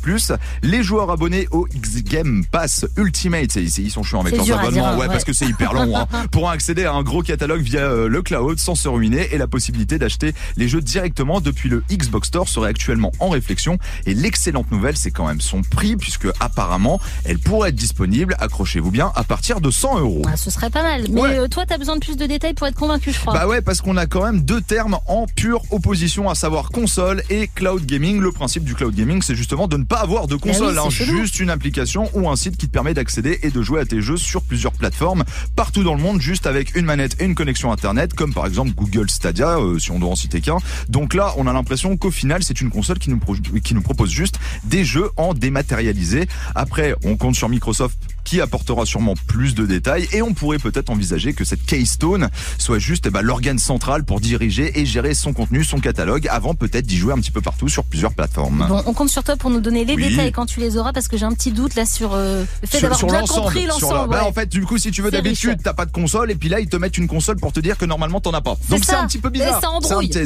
les 0.63 0.83
joueurs 0.83 1.11
abonnés 1.11 1.49
au 1.51 1.67
X 1.75 2.03
Game 2.03 2.45
Pass 2.51 2.87
Ultimate, 2.97 3.57
ils 3.57 3.91
sont 3.91 4.03
chiants 4.09 4.21
avec 4.21 4.37
leurs 4.37 4.59
abonnements. 4.59 4.93
ouais, 4.95 5.01
ouais. 5.01 5.07
parce 5.09 5.25
que 5.25 5.33
c'est 5.33 5.47
hyper 5.47 5.73
long. 5.73 5.97
Hein. 5.97 6.07
Pourront 6.33 6.49
accéder 6.49 6.85
à 6.85 6.93
un 6.93 7.03
gros 7.03 7.23
catalogue 7.23 7.61
via 7.61 7.81
euh, 7.81 8.09
le 8.09 8.23
cloud 8.23 8.59
sans 8.59 8.75
se 8.75 8.89
ruiner 8.89 9.29
et 9.33 9.39
la 9.39 9.47
possibilité 9.47 9.99
d'acheter 9.99 10.33
les 10.57 10.69
jeux 10.69 10.81
directement 10.81 11.41
depuis 11.41 11.69
le 11.69 11.83
Xbox 11.91 12.29
Store 12.29 12.49
serait 12.49 12.71
actuellement 12.71 13.13
en 13.21 13.29
réflexion. 13.29 13.79
Et 14.07 14.15
l'excellente 14.15 14.71
nouvelle, 14.71 14.97
c'est 14.97 15.11
quand 15.11 15.27
même 15.27 15.41
son 15.41 15.63
prix 15.63 15.97
puisque 15.97 16.27
apparemment, 16.41 17.01
elle 17.25 17.39
pourrait 17.39 17.69
être 17.71 17.75
disponible, 17.77 18.35
accrochez-vous 18.39 18.91
bien, 18.91 19.13
à 19.15 19.25
partir 19.25 19.61
de 19.61 19.71
100 19.71 20.01
euros. 20.01 20.23
Ah, 20.27 20.37
ce 20.37 20.51
serait 20.51 20.71
pas 20.71 20.83
mal. 20.83 21.05
Mais 21.11 21.21
Ouais. 21.21 21.39
euh, 21.39 21.49
toi, 21.49 21.65
t'as 21.67 21.79
besoin 21.79 21.97
de 21.97 22.01
plus 22.01 22.17
de 22.17 22.27
détails 22.27 22.55
pour 22.55 22.67
être 22.67 22.75
convaincu, 22.77 23.13
je 23.13 23.19
crois. 23.19 23.33
Bah 23.35 23.47
ouais, 23.47 23.61
parce 23.63 23.81
qu'on 23.81 23.97
a 23.97 24.07
quand 24.07 24.23
même 24.25 24.41
deux 24.43 24.61
termes 24.61 24.99
en 25.07 25.27
pure 25.27 25.63
opposition, 25.71 26.29
à 26.31 26.35
savoir 26.35 26.71
console 26.71 27.23
et 27.31 27.49
cloud 27.55 27.85
gaming. 27.85 28.21
Le 28.21 28.33
principe 28.33 28.65
du 28.65 28.75
cloud 28.75 28.95
gaming, 28.95 29.23
c'est 29.23 29.35
justement 29.35 29.69
de 29.69 29.77
ne 29.77 29.85
pas 29.85 29.99
avoir 29.99 30.27
de 30.27 30.37
console, 30.37 30.75
Bah 30.75 30.83
oui, 30.89 30.95
hein, 31.01 31.05
juste 31.05 31.41
une 31.41 31.51
application 31.51 32.09
ou 32.15 32.29
un 32.29 32.37
site 32.37 32.57
qui 32.57 32.67
te 32.67 32.73
permet 32.73 32.95
d'accéder 32.95 33.39
et 33.43 33.51
de 33.51 33.63
jouer 33.63 33.81
à 33.81 33.85
tes 33.85 33.98
jeux 34.03 34.17
sur 34.17 34.43
plusieurs 34.43 34.73
plateformes 34.73 35.25
partout 35.57 35.83
dans 35.83 35.95
le 35.95 36.03
monde, 36.03 36.21
juste 36.21 36.47
avec 36.47 36.77
une 36.77 36.85
manette 36.85 37.17
et 37.21 37.25
une 37.25 37.35
connexion 37.35 37.73
internet, 37.73 38.15
comme 38.15 38.33
par 38.33 38.47
exemple 38.47 38.73
Google 38.73 39.11
Stadia, 39.11 39.59
euh, 39.59 39.79
si 39.79 39.91
on 39.91 39.99
doit 39.99 40.11
en 40.11 40.17
citer 40.17 40.41
qu'un. 40.41 40.59
Donc 40.89 41.15
là, 41.15 41.35
on 41.37 41.47
a 41.47 41.53
l'impression 41.53 41.97
qu'au 41.97 42.11
final, 42.11 42.43
c'est 42.43 42.61
une 42.61 42.71
console 42.71 42.99
qui 42.99 43.11
nous, 43.11 43.21
qui 43.63 43.75
nous 43.75 43.83
propose 43.83 44.11
juste 44.11 44.39
des 44.65 44.85
jeux 44.85 45.11
en 45.17 45.35
dématérialisé. 45.35 46.29
Après, 46.55 46.95
on 47.05 47.17
compte 47.17 47.35
sur 47.35 47.49
Microsoft 47.49 47.99
qui 48.29 48.43
apportera 48.43 48.85
sûrement 48.85 49.15
plus 49.27 49.55
de 49.55 49.65
détails 49.65 50.07
et 50.13 50.21
on 50.21 50.35
pourrait 50.35 50.59
peut-être 50.59 50.91
envisager 50.91 51.33
que 51.33 51.45
cette 51.45 51.65
Keystone 51.65 52.29
soit 52.59 52.79
juste 52.79 53.07
eh 53.07 53.11
ben, 53.11 53.23
l'organe 53.23 53.59
central 53.59 54.05
pour 54.05 54.21
diriger 54.21 54.79
et 54.79 54.85
gérer 54.85 55.15
son 55.15 55.33
contenu, 55.33 55.65
son 55.65 55.81
catalogue, 55.81 56.29
avant 56.31 56.55
peut-être 56.55 56.85
d'y 56.87 56.99
jouer 56.99 57.15
un 57.15 57.19
petit 57.19 57.31
peu 57.31 57.41
partout 57.41 57.69
sur 57.69 57.85
plusieurs 57.85 58.13
plateformes. 58.13 58.67
Bon, 58.69 58.83
on 58.85 58.93
compte 58.93 59.09
sur 59.09 59.25
toi 59.25 59.37
pour 59.37 59.49
nous 59.49 59.61
donner 59.61 59.87
les 59.87 59.95
Oui. 59.95 60.11
détails 60.11 60.31
quand 60.33 60.45
tu 60.45 60.61
les 60.61 60.77
auras 60.77 60.93
parce 60.93 61.09
que 61.09 61.17
j'ai 61.17 61.25
un 61.25 61.33
petit 61.33 61.53
doute 61.53 61.75
là 61.75 61.87
sur 61.87 62.11
euh, 62.13 62.45
le 62.61 62.69
fait 62.69 62.83
d'avoir 62.83 63.03
bien 63.07 63.23
compris 63.23 63.65
l'ensemble. 63.65 64.13
la- 64.13 64.19
bah, 64.21 64.25
en 64.27 64.33
fait, 64.33 64.47
du 64.51 64.67
coup, 64.67 64.77
si 64.77 64.91
tu 64.91 65.01
veux 65.01 65.11
d'habitude, 65.11 65.61
t'as 65.65 65.73
pas 65.73 65.87
de 65.87 65.91
console 65.93 66.31
et 66.31 66.35
puis 66.35 66.51
là, 66.51 66.61
ils 66.61 66.69
te 66.69 66.77
mettent 66.77 66.99
une 66.99 67.09
console 67.09 67.37
pour 67.37 67.53
te 67.53 67.61
dire 67.61 67.79
que 67.79 67.87
normalement 67.87 68.21
t'en 68.21 68.33
as 68.33 68.43
pas. 68.43 68.57
Donc 68.69 68.85
c'est 68.85 68.95
un 68.95 69.07
petit 69.07 69.19
peu 69.19 69.31
bizarre. 69.31 69.61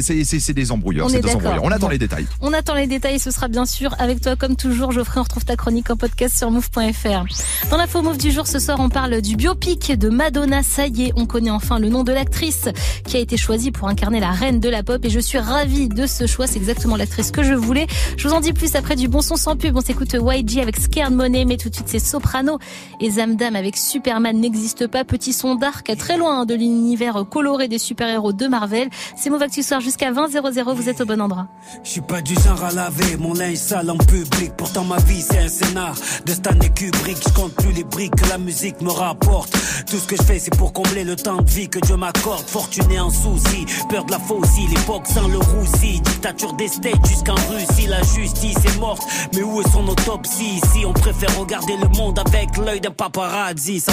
C'est 0.03 0.53
des 0.53 0.71
embrouilleurs. 0.71 1.07
On 1.07 1.09
est 1.09 1.21
des 1.21 1.29
embrouilleurs. 1.35 1.63
On 1.63 1.71
attend 1.71 1.85
Bon. 1.87 1.91
les 1.91 1.97
détails. 1.97 2.27
On 2.41 2.51
attend 2.53 2.73
les 2.75 2.87
détails, 2.87 3.19
ce 3.19 3.31
sera 3.31 3.47
bien 3.47 3.65
sûr 3.65 3.95
avec 3.99 4.19
toi 4.21 4.35
comme 4.35 4.55
toujours. 4.55 4.91
Geoffrey, 4.91 5.19
on 5.19 5.23
retrouve 5.23 5.45
ta 5.45 5.55
chronique 5.55 5.89
en 5.89 5.95
podcast 5.95 6.37
sur 6.37 6.51
move.fr. 6.51 7.25
Dans 7.69 7.77
l'info 7.93 8.09
move 8.09 8.17
du 8.17 8.31
jour, 8.31 8.47
ce 8.47 8.57
soir, 8.59 8.79
on 8.79 8.89
parle 8.89 9.21
du 9.21 9.35
biopic 9.35 9.91
de 9.91 10.09
Madonna. 10.09 10.63
Ça 10.63 10.87
y 10.87 11.03
est, 11.03 11.13
on 11.15 11.25
connaît 11.25 11.51
enfin 11.51 11.77
le 11.77 11.89
nom 11.89 12.03
de 12.03 12.11
l'actrice 12.11 12.69
qui 13.05 13.17
a 13.17 13.19
été 13.19 13.37
choisie 13.37 13.71
pour 13.71 13.87
incarner 13.87 14.19
la 14.19 14.31
reine 14.31 14.59
de 14.59 14.69
la 14.69 14.83
pop 14.83 15.03
et 15.05 15.09
je 15.09 15.19
suis 15.19 15.37
ravie 15.37 15.89
de 15.89 16.07
ce 16.07 16.25
choix. 16.25 16.47
C'est 16.47 16.57
exactement 16.57 16.95
l'actrice 16.95 17.29
que 17.29 17.43
je 17.43 17.53
voulais. 17.53 17.85
Je 18.17 18.27
vous 18.27 18.33
en 18.33 18.39
dis 18.39 18.53
plus 18.53 18.75
après 18.75 18.95
du 18.95 19.07
bon 19.07 19.21
son 19.21 19.35
sans 19.35 19.55
pub. 19.55 19.75
On 19.75 19.81
s'écoute 19.81 20.13
YG 20.13 20.59
avec 20.59 20.79
Scared 20.79 21.13
Money, 21.13 21.45
mais 21.45 21.57
tout 21.57 21.69
de 21.69 21.75
suite 21.75 21.87
c'est 21.87 21.99
Soprano 21.99 22.57
et 22.99 23.11
Zamdam 23.11 23.55
avec 23.55 23.77
Superman 23.77 24.39
n'existe 24.39 24.87
pas. 24.87 25.03
Petit 25.03 25.33
son 25.33 25.55
dark, 25.55 25.91
très 25.97 26.17
loin 26.17 26.45
de 26.45 26.55
l'univers 26.55 27.25
coloré 27.29 27.67
des 27.67 27.79
super-héros 27.79 28.33
de 28.33 28.47
Marvel. 28.47 28.89
C'est 29.17 29.29
Move 29.29 29.43
Actu 29.43 29.61
Soir 29.61 29.81
jusqu'à 29.81 30.11
20 30.11 30.29
00. 30.31 30.73
Vous 30.73 30.89
êtes 30.89 31.01
au 31.01 31.05
bon 31.05 31.21
endroit. 31.21 31.47
Je 31.83 31.89
suis 31.89 32.01
pas 32.01 32.21
du 32.21 32.33
genre 32.33 32.63
à 32.63 32.71
laver 32.71 33.17
mon 33.19 33.33
linge 33.33 33.57
sale 33.57 33.89
en 33.89 33.97
public. 33.97 34.53
Pourtant 34.57 34.83
ma 34.83 34.97
vie 34.97 35.21
c'est 35.21 35.39
un 35.39 35.49
scénar 35.49 35.95
de 36.25 36.31
Stanley 36.31 36.69
Kubrick. 36.69 37.17
Je 37.27 37.33
compte 37.33 37.53
plus 37.53 37.72
les 37.73 37.83
briques 37.83 38.15
que 38.15 38.29
la 38.29 38.37
musique 38.37 38.81
me 38.81 38.91
rapporte. 38.91 39.51
Tout 39.89 39.97
ce 39.97 40.07
que 40.07 40.15
je 40.15 40.23
fais 40.23 40.39
c'est 40.39 40.55
pour 40.55 40.73
combler 40.73 41.03
le 41.03 41.15
temps 41.15 41.41
de 41.41 41.49
vie 41.49 41.69
que 41.69 41.79
Dieu 41.79 41.95
m'accorde. 41.95 42.47
Fortuné 42.47 42.99
en 42.99 43.09
souci, 43.09 43.65
peur 43.89 44.05
de 44.05 44.11
la 44.11 44.19
faucille, 44.19 44.67
l'époque 44.67 45.07
sans 45.07 45.27
le 45.27 45.37
roussi. 45.37 46.01
Dictature 46.01 46.53
des 46.53 46.69
jusqu'en 47.07 47.35
Russie, 47.49 47.87
la 47.87 48.01
justice 48.03 48.57
est 48.65 48.79
morte. 48.79 49.03
Mais 49.33 49.43
où 49.43 49.61
est 49.61 49.69
son 49.71 49.87
autopsie? 49.87 50.59
Ici 50.63 50.85
on 50.85 50.93
préfère 50.93 51.37
regarder 51.39 51.77
le 51.77 51.87
monde 51.89 52.19
avec 52.19 52.57
l'œil 52.57 52.81
d'un 52.81 52.91
paparazzi. 52.91 53.79
Ça 53.79 53.91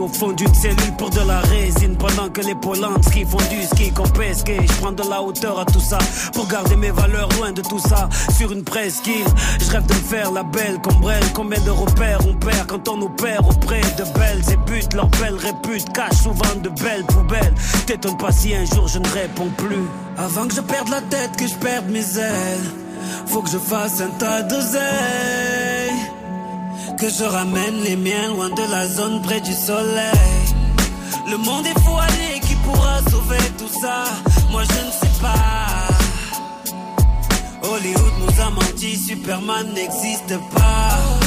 au 0.00 0.08
fond 0.08 0.32
d'une 0.32 0.54
cellule 0.54 0.96
pour 0.98 1.10
de 1.10 1.20
la 1.20 1.40
résine. 1.40 1.96
Pendant 1.96 2.28
que 2.28 2.40
les 2.40 2.54
Polanski 2.54 3.24
font 3.24 3.38
du 3.50 3.62
ski 3.62 3.90
qu'on 3.92 4.08
pesque. 4.08 4.50
Je 4.50 4.72
prends 4.80 4.92
de 4.92 5.02
la 5.08 5.22
hauteur 5.22 5.58
à 5.58 5.64
tout 5.64 5.80
ça 5.80 5.98
pour 6.32 6.46
garder 6.48 6.76
mes 6.76 6.90
valeurs 6.90 7.28
loin 7.38 7.52
de 7.52 7.62
tout 7.62 7.78
ça. 7.78 8.08
Sur 8.36 8.52
une 8.52 8.64
presqu'île, 8.64 9.26
je 9.60 9.70
rêve 9.70 9.86
de 9.86 9.94
me 9.94 10.00
faire 10.00 10.32
la 10.32 10.42
belle 10.42 10.78
comme 10.82 11.00
Brel. 11.00 11.22
Combien 11.34 11.60
de 11.60 11.70
repères 11.70 12.20
on 12.28 12.34
perd 12.34 12.66
quand 12.66 12.88
on 12.88 13.02
auprès 13.22 13.80
de 13.80 14.04
belles 14.18 14.42
et 14.52 14.56
buts. 14.56 14.88
Leur 14.94 15.08
belle 15.08 15.36
répute 15.36 15.92
cache 15.92 16.22
souvent 16.22 16.54
de 16.62 16.68
belles 16.68 17.04
poubelles. 17.04 17.54
T'étonne 17.86 18.16
pas 18.16 18.32
si 18.32 18.54
un 18.54 18.64
jour 18.64 18.88
je 18.88 18.98
ne 18.98 19.08
réponds 19.08 19.50
plus. 19.56 19.86
Avant 20.18 20.46
que 20.46 20.54
je 20.54 20.60
perde 20.60 20.88
la 20.88 21.00
tête, 21.02 21.36
que 21.36 21.46
je 21.46 21.54
perde 21.54 21.88
mes 21.88 22.18
ailes. 22.18 22.70
Faut 23.26 23.42
que 23.42 23.50
je 23.50 23.58
fasse 23.58 24.00
un 24.00 24.10
tas 24.18 24.42
d'oseille. 24.42 24.82
Que 26.98 27.08
je 27.08 27.24
ramène 27.24 27.80
les 27.84 27.96
miens 27.96 28.28
loin 28.28 28.50
de 28.50 28.70
la 28.70 28.86
zone 28.86 29.22
près 29.22 29.40
du 29.40 29.52
soleil. 29.52 30.44
Le 31.30 31.36
monde 31.36 31.66
est 31.66 31.80
fou, 31.80 31.96
allez, 31.98 32.40
qui 32.40 32.54
pourra 32.56 32.98
sauver 33.10 33.38
tout 33.58 33.80
ça? 33.80 34.04
Moi 34.50 34.62
je 34.64 34.86
ne 34.86 34.92
sais 35.00 35.20
pas. 35.20 35.88
Hollywood 37.68 38.12
nous 38.20 38.42
a 38.42 38.50
menti, 38.50 38.96
Superman 38.96 39.72
n'existe 39.74 40.36
pas. 40.52 41.21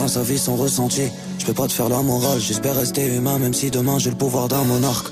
Chacun 0.00 0.08
sa 0.08 0.22
vie, 0.22 0.38
son 0.38 0.56
ressenti. 0.56 1.02
Je 1.38 1.44
peux 1.44 1.52
pas 1.52 1.66
te 1.66 1.72
faire 1.72 1.90
la 1.90 2.00
morale, 2.00 2.40
j'espère 2.40 2.74
rester 2.74 3.04
humain, 3.04 3.38
même 3.38 3.52
si 3.52 3.70
demain 3.70 3.98
j'ai 3.98 4.08
le 4.08 4.16
pouvoir 4.16 4.48
d'un 4.48 4.64
monarque. 4.64 5.08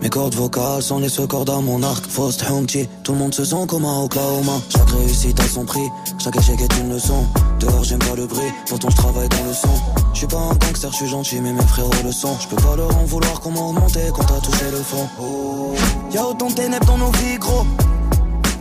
Mes 0.00 0.10
cordes 0.10 0.36
vocales 0.36 0.80
sont 0.80 1.00
les 1.00 1.10
cordes 1.26 1.50
à 1.50 1.60
mon 1.60 1.82
arc. 1.82 2.06
Faust 2.08 2.44
Humpty, 2.48 2.88
tout 3.02 3.12
le 3.14 3.18
monde 3.18 3.34
se 3.34 3.44
sent 3.44 3.66
comme 3.66 3.84
un 3.84 4.04
Oklahoma. 4.04 4.60
Chaque 4.68 4.90
réussite 4.90 5.40
a 5.40 5.42
son 5.42 5.64
prix, 5.64 5.88
chaque 6.22 6.36
échec 6.36 6.60
est 6.60 6.78
une 6.78 6.90
leçon. 6.90 7.26
Dehors 7.58 7.82
j'aime 7.82 7.98
pas 7.98 8.14
le 8.14 8.26
bruit, 8.26 8.52
pourtant 8.68 8.90
je 8.90 8.96
travaille 8.96 9.28
dans 9.28 9.44
le 9.44 9.52
son. 9.52 9.74
Je 10.12 10.18
suis 10.18 10.28
pas 10.28 10.38
un 10.38 10.54
gangster, 10.54 10.92
je 10.92 10.96
suis 10.96 11.08
gentil, 11.08 11.40
mais 11.40 11.52
mes 11.52 11.66
frérots 11.66 11.90
le 12.04 12.12
sont. 12.12 12.36
Je 12.40 12.46
peux 12.46 12.62
pas 12.62 12.76
leur 12.76 12.96
en 12.96 13.04
vouloir 13.06 13.40
comment 13.40 13.70
remonter 13.70 14.06
quand 14.14 14.22
t'as 14.22 14.38
touché 14.38 14.70
le 14.70 14.82
fond? 14.82 15.08
Oh. 15.20 15.74
Y'a 16.12 16.24
autant 16.24 16.48
de 16.48 16.54
ténèbres 16.54 16.86
dans 16.86 16.98
nos 16.98 17.10
vies, 17.10 17.38
gros. 17.40 17.66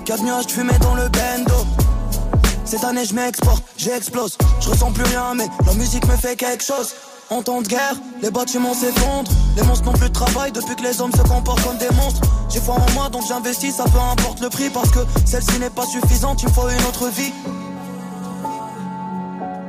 Qu'à 0.05 0.17
nuages 0.17 0.47
de 0.47 0.51
fumée 0.51 0.79
dans 0.81 0.95
le 0.95 1.03
bendo. 1.03 1.53
Cette 2.67 2.83
année 2.83 3.05
je 3.05 3.13
m'exporte, 3.13 3.63
j'explose. 3.77 4.37
Je 4.59 4.69
ressens 4.69 4.91
plus 4.91 5.05
rien, 5.05 5.33
mais 5.35 5.47
la 5.65 5.73
musique 5.75 6.05
me 6.05 6.17
fait 6.17 6.35
quelque 6.35 6.65
chose. 6.65 6.93
En 7.29 7.41
temps 7.41 7.61
de 7.61 7.67
guerre, 7.67 7.95
les 8.21 8.29
bâtiments 8.29 8.73
s'effondrent. 8.73 9.31
Les 9.55 9.63
monstres 9.63 9.85
n'ont 9.85 9.93
plus 9.93 10.09
de 10.09 10.13
travail 10.13 10.51
depuis 10.51 10.75
que 10.75 10.83
les 10.83 10.99
hommes 10.99 11.13
se 11.13 11.21
comportent 11.21 11.63
comme 11.63 11.77
des 11.77 11.89
monstres. 11.95 12.19
J'ai 12.49 12.59
foi 12.59 12.75
en 12.75 12.93
moi 12.93 13.07
donc 13.09 13.23
j'investis, 13.25 13.75
ça 13.75 13.85
peu 13.85 13.99
importe 13.99 14.41
le 14.41 14.49
prix. 14.49 14.69
Parce 14.69 14.91
que 14.91 14.99
celle-ci 15.25 15.59
n'est 15.59 15.69
pas 15.69 15.85
suffisante, 15.85 16.41
il 16.41 16.49
me 16.49 16.53
faut 16.53 16.67
une 16.67 16.83
autre 16.83 17.07
vie. 17.07 17.31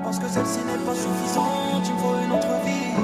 Parce 0.02 0.18
que 0.18 0.24
celle-ci 0.34 0.58
n'est 0.66 0.84
pas 0.84 0.94
suffisante, 0.94 1.92
me 1.94 1.98
faut 2.00 2.16
une 2.24 2.32
autre 2.32 2.64
vie. 2.64 2.94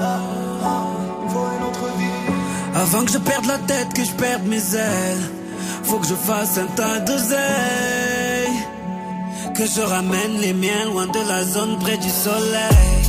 Ah, 0.00 0.20
ah, 0.64 0.86
il 1.20 1.24
me 1.24 1.30
faut 1.30 1.46
une 1.56 1.66
autre 1.68 1.86
vie. 1.98 2.74
Avant 2.74 3.04
que 3.04 3.12
je 3.12 3.18
perde 3.18 3.46
la 3.46 3.58
tête, 3.58 3.94
que 3.94 4.04
je 4.04 4.12
perde 4.12 4.42
mes 4.44 4.74
ailes. 4.74 5.35
Faut 5.86 5.98
que 5.98 6.06
je 6.06 6.14
fasse 6.14 6.58
un 6.58 6.66
tas 6.66 6.98
d'oseille. 7.00 8.58
Que 9.54 9.64
je 9.66 9.80
ramène 9.80 10.40
les 10.40 10.52
miens 10.52 10.84
loin 10.86 11.06
de 11.06 11.20
la 11.28 11.44
zone 11.44 11.78
près 11.78 11.96
du 11.96 12.10
soleil. 12.10 13.02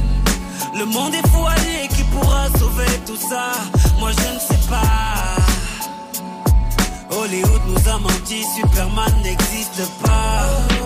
Le 0.77 0.85
monde 0.85 1.13
est 1.15 1.27
fou, 1.27 1.43
allez, 1.45 1.87
qui 1.89 2.03
pourra 2.03 2.47
sauver 2.59 2.93
tout 3.05 3.17
ça? 3.29 3.51
Moi 3.99 4.11
je 4.11 4.27
ne 4.35 4.39
sais 4.39 4.67
pas. 4.69 5.37
Hollywood 7.17 7.61
nous 7.67 7.89
a 7.89 7.97
menti, 7.97 8.43
Superman 8.55 9.13
n'existe 9.23 9.81
pas. 10.03 10.76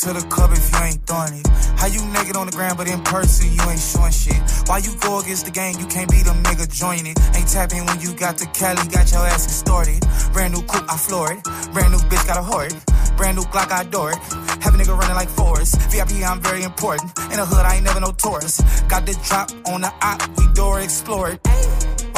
To 0.00 0.12
the 0.12 0.22
club 0.28 0.52
if 0.52 0.70
you 0.70 0.78
ain't 0.78 1.02
throwing 1.06 1.34
it? 1.40 1.46
How 1.74 1.86
you 1.86 1.98
naked 2.12 2.36
on 2.36 2.46
the 2.46 2.52
ground, 2.52 2.78
but 2.78 2.86
in 2.86 3.02
person 3.02 3.50
you 3.50 3.62
ain't 3.66 3.80
showing 3.80 4.12
shit? 4.12 4.38
Why 4.66 4.78
you 4.78 4.94
go 5.00 5.18
against 5.18 5.46
the 5.46 5.50
game? 5.50 5.74
You 5.78 5.86
can't 5.86 6.10
be 6.10 6.22
the 6.22 6.30
nigga 6.46 6.70
joining 6.70 7.06
it. 7.06 7.18
Ain't 7.34 7.48
tapping 7.48 7.84
when 7.84 8.00
you 8.00 8.14
got 8.14 8.38
the 8.38 8.46
Cali, 8.54 8.86
got 8.88 9.10
your 9.10 9.26
ass 9.26 9.46
extorted. 9.46 10.02
Brand 10.32 10.54
new 10.54 10.62
coupe, 10.62 10.86
I 10.88 10.96
floor 10.96 11.32
it. 11.32 11.42
Brand 11.72 11.90
new 11.90 11.98
bitch, 12.06 12.26
got 12.26 12.38
a 12.38 12.42
hoard. 12.42 12.72
Brand 13.16 13.36
new 13.36 13.42
Glock, 13.50 13.72
I 13.72 13.82
adore 13.82 14.12
it. 14.12 14.18
Have 14.62 14.74
a 14.74 14.78
nigga 14.78 14.96
running 14.96 15.16
like 15.16 15.28
Forrest. 15.28 15.80
VIP, 15.90 16.22
I'm 16.22 16.40
very 16.40 16.62
important. 16.62 17.10
In 17.34 17.38
the 17.42 17.46
hood, 17.46 17.66
I 17.66 17.76
ain't 17.76 17.84
never 17.84 17.98
no 17.98 18.12
tourist. 18.12 18.62
Got 18.88 19.06
the 19.06 19.18
drop 19.26 19.50
on 19.66 19.80
the 19.80 19.92
op, 20.00 20.22
we 20.38 20.46
door 20.54 20.80
explored. 20.80 21.40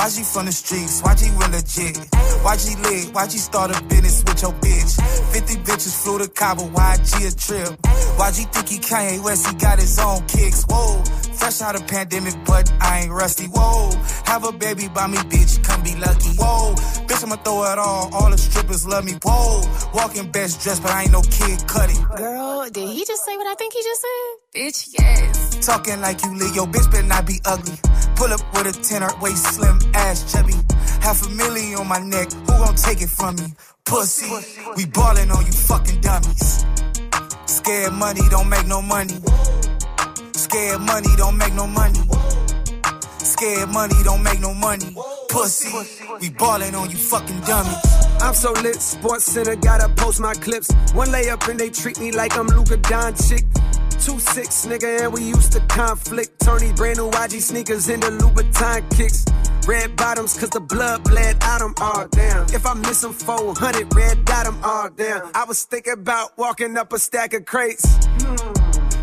YG 0.01 0.25
from 0.33 0.47
the 0.47 0.53
streets, 0.53 1.03
Why 1.03 1.13
YG 1.13 1.29
real 1.37 1.51
legit. 1.53 1.95
YG 2.41 2.83
lit, 2.85 3.13
YG 3.13 3.37
start 3.37 3.71
a 3.77 3.83
business 3.85 4.25
with 4.25 4.41
your 4.41 4.53
bitch. 4.53 4.97
50 5.33 5.55
bitches 5.57 5.95
flew 6.03 6.19
to 6.19 6.29
Cabo, 6.29 6.63
YG 6.73 7.29
a 7.29 7.37
trip. 7.37 7.79
Why 8.17 8.31
YG 8.31 8.51
think 8.51 8.69
he 8.69 8.79
Kanye 8.79 9.23
West, 9.23 9.47
he 9.47 9.55
got 9.57 9.79
his 9.79 9.99
own 9.99 10.25
kicks. 10.27 10.65
Whoa, 10.65 11.05
fresh 11.37 11.61
out 11.61 11.77
of 11.77 11.87
pandemic, 11.87 12.35
but 12.47 12.73
I 12.81 13.01
ain't 13.01 13.13
rusty. 13.13 13.45
Whoa, 13.53 13.91
have 14.25 14.45
a 14.45 14.53
baby 14.53 14.89
by 14.89 15.07
me, 15.07 15.19
bitch, 15.19 15.63
come 15.65 15.83
be 15.83 15.95
lucky. 15.97 16.33
Whoa, 16.33 16.75
bitch, 17.05 17.23
I'ma 17.23 17.37
throw 17.37 17.71
it 17.71 17.79
all, 17.79 18.09
all 18.15 18.31
the 18.31 18.39
strippers 18.39 18.87
love 18.87 19.05
me. 19.05 19.19
Whoa, 19.23 19.61
walking 19.93 20.31
best 20.31 20.63
dressed, 20.63 20.81
but 20.83 20.93
I 20.93 21.03
ain't 21.03 21.13
no 21.13 21.21
kid 21.21 21.69
cutting. 21.69 22.03
Girl, 22.17 22.71
did 22.71 22.89
he 22.89 23.05
just 23.05 23.23
say 23.27 23.37
what 23.37 23.47
I 23.47 23.55
think 23.55 23.75
he 23.75 23.83
just 23.83 24.01
said? 24.01 24.33
Bitch, 24.57 24.89
yes. 24.99 25.67
Talking 25.67 26.01
like 26.01 26.25
you 26.25 26.35
lit, 26.39 26.55
your 26.55 26.67
bitch 26.67 26.91
better 26.91 27.07
not 27.07 27.27
be 27.27 27.39
ugly. 27.45 27.77
Pull 28.21 28.35
up 28.35 28.53
with 28.53 28.77
a 28.77 28.83
tenor, 28.83 29.09
waist 29.23 29.55
slim, 29.55 29.79
ass 29.95 30.31
chubby. 30.31 30.53
Half 31.01 31.27
a 31.27 31.31
million 31.31 31.79
on 31.79 31.89
my 31.89 32.01
neck, 32.01 32.31
who 32.31 32.53
gon' 32.53 32.75
take 32.75 33.01
it 33.01 33.09
from 33.09 33.35
me? 33.37 33.55
Pussy, 33.87 34.29
we 34.77 34.85
ballin' 34.85 35.31
on 35.31 35.47
you 35.47 35.53
fucking 35.53 36.03
dummies. 36.03 36.67
Scared 37.47 37.95
money 37.95 38.21
don't 38.29 38.51
make 38.51 38.67
no 38.67 38.83
money. 38.83 39.15
Scared 40.35 40.83
money 40.83 41.09
don't 41.17 41.39
make 41.39 41.55
no 41.55 41.67
money. 41.67 42.01
Scared 43.21 43.71
money 43.71 43.97
don't 44.05 44.23
make 44.23 44.41
no 44.41 44.53
money. 44.53 44.95
Pussy, 45.31 45.73
we 46.21 46.29
ballin' 46.29 46.75
on 46.75 46.91
you 46.91 46.99
fucking 46.99 47.41
dummies. 47.41 48.10
I'm 48.23 48.35
so 48.35 48.53
lit, 48.53 48.81
Sports 48.81 49.25
Center, 49.25 49.57
gotta 49.57 49.89
post 49.95 50.21
my 50.21 50.35
clips. 50.35 50.71
One 50.93 51.09
layup 51.09 51.49
and 51.49 51.59
they 51.59 51.71
treat 51.71 51.99
me 51.99 52.13
like 52.13 52.37
I'm 52.37 52.47
Luka 52.47 52.77
Doncic. 52.77 53.45
Two 54.05 54.19
six, 54.19 54.67
nigga, 54.67 55.03
and 55.03 55.13
we 55.13 55.23
used 55.23 55.53
to 55.53 55.61
conflict. 55.61 56.41
Turn 56.41 56.61
these 56.61 56.73
brand 56.75 56.99
new 56.99 57.11
YG 57.11 57.41
sneakers 57.41 57.89
into 57.89 58.09
Louboutin 58.09 58.97
kicks. 58.97 59.25
Red 59.67 59.97
bottoms, 59.97 60.39
cause 60.39 60.51
the 60.51 60.61
blood 60.61 61.05
bled 61.05 61.37
out 61.43 61.61
them, 61.61 61.75
all 61.81 62.07
damn. 62.09 62.45
If 62.47 62.67
I 62.67 62.75
miss 62.75 63.01
them 63.01 63.13
400, 63.13 63.95
red 63.95 64.25
dot 64.25 64.45
them, 64.47 64.59
all 64.65 64.89
damn. 64.91 65.31
I 65.35 65.45
was 65.45 65.65
thinking 65.65 65.95
about 65.95 66.37
walking 66.39 66.77
up 66.77 66.93
a 66.93 66.99
stack 66.99 67.35
of 67.35 67.45
crates. 67.45 67.85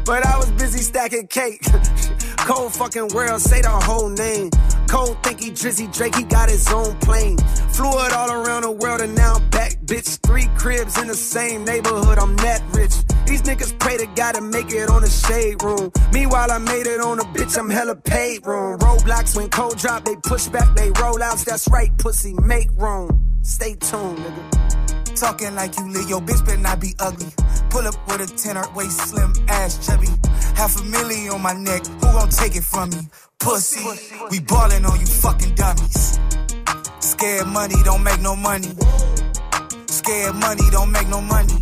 But 0.06 0.26
I 0.26 0.38
was 0.38 0.52
busy 0.52 0.80
stacking 0.80 1.28
cake. 1.28 1.64
Cold 2.48 2.74
fucking 2.74 3.10
world, 3.10 3.42
say 3.42 3.62
the 3.62 3.70
whole 3.70 4.08
name. 4.08 4.52
Cold 4.88 5.22
think 5.22 5.42
he 5.42 5.52
Drizzy 5.52 5.94
Drake, 5.94 6.16
he 6.16 6.24
got 6.24 6.50
his 6.50 6.66
own 6.72 6.96
plane. 7.00 7.38
Flew 7.76 7.92
it 8.06 8.14
all 8.14 8.32
around 8.32 8.62
the 8.62 8.72
world 8.72 9.02
and 9.02 9.14
now 9.14 9.34
I'm 9.34 9.50
back, 9.50 9.74
bitch. 9.84 10.18
Three 10.26 10.48
cribs 10.58 10.98
in 10.98 11.10
the 11.10 11.14
same 11.14 11.66
neighborhood, 11.66 12.18
I'm 12.18 12.38
that 12.38 12.64
rich. 12.72 12.94
These 13.26 13.42
niggas 13.42 13.78
pray 13.80 13.98
to 13.98 14.06
God 14.16 14.36
to 14.36 14.42
make 14.42 14.72
it 14.72 14.90
on 14.90 15.02
the 15.02 15.10
shade 15.10 15.62
room. 15.62 15.92
Meanwhile, 16.14 16.50
I 16.50 16.60
made 16.60 16.88
it 16.88 17.02
on 17.02 17.20
a 17.20 17.26
bitch, 17.36 17.60
I'm 17.60 17.70
hella 17.70 17.98
paid 17.98 18.48
room. 18.48 18.80
Roadblocks 18.80 19.36
when 19.36 19.50
cold 19.50 19.78
drop, 19.78 20.06
they 20.06 20.16
push 20.16 20.48
back, 20.48 20.74
they 20.74 20.90
roll 21.02 21.22
outs. 21.22 21.44
That's 21.44 21.68
right, 21.68 21.92
pussy, 21.98 22.34
make 22.34 22.70
room. 22.78 23.42
Stay 23.42 23.74
tuned, 23.76 24.20
nigga. 24.20 24.77
Talking 25.20 25.56
like 25.56 25.76
you 25.80 25.92
live, 25.92 26.08
your 26.08 26.22
bitch 26.22 26.46
better 26.46 26.62
not 26.62 26.80
be 26.80 26.94
ugly. 27.00 27.26
Pull 27.72 27.88
up 27.88 27.96
with 28.08 28.22
a 28.22 28.38
tenor, 28.38 28.64
waist 28.76 29.00
slim, 29.00 29.34
ass 29.48 29.84
chubby. 29.84 30.08
Half 30.56 30.80
a 30.80 30.84
million 30.84 31.34
on 31.34 31.42
my 31.42 31.54
neck, 31.54 31.88
who 31.88 32.02
gon' 32.02 32.30
take 32.30 32.56
it 32.56 32.64
from 32.64 32.92
me? 32.92 33.00
Pussy, 33.40 33.84
we 34.30 34.40
ballin' 34.42 34.86
on 34.86 35.00
you 35.00 35.08
fucking 35.08 35.56
dummies. 35.56 36.20
Scared 37.00 37.48
money 37.48 37.76
don't 37.84 38.04
make 38.04 38.22
no 38.22 38.36
money. 38.36 38.70
Scared 39.88 40.36
money 40.36 40.70
don't 40.70 40.92
make 40.92 41.08
no 41.10 41.20
money. 41.20 41.56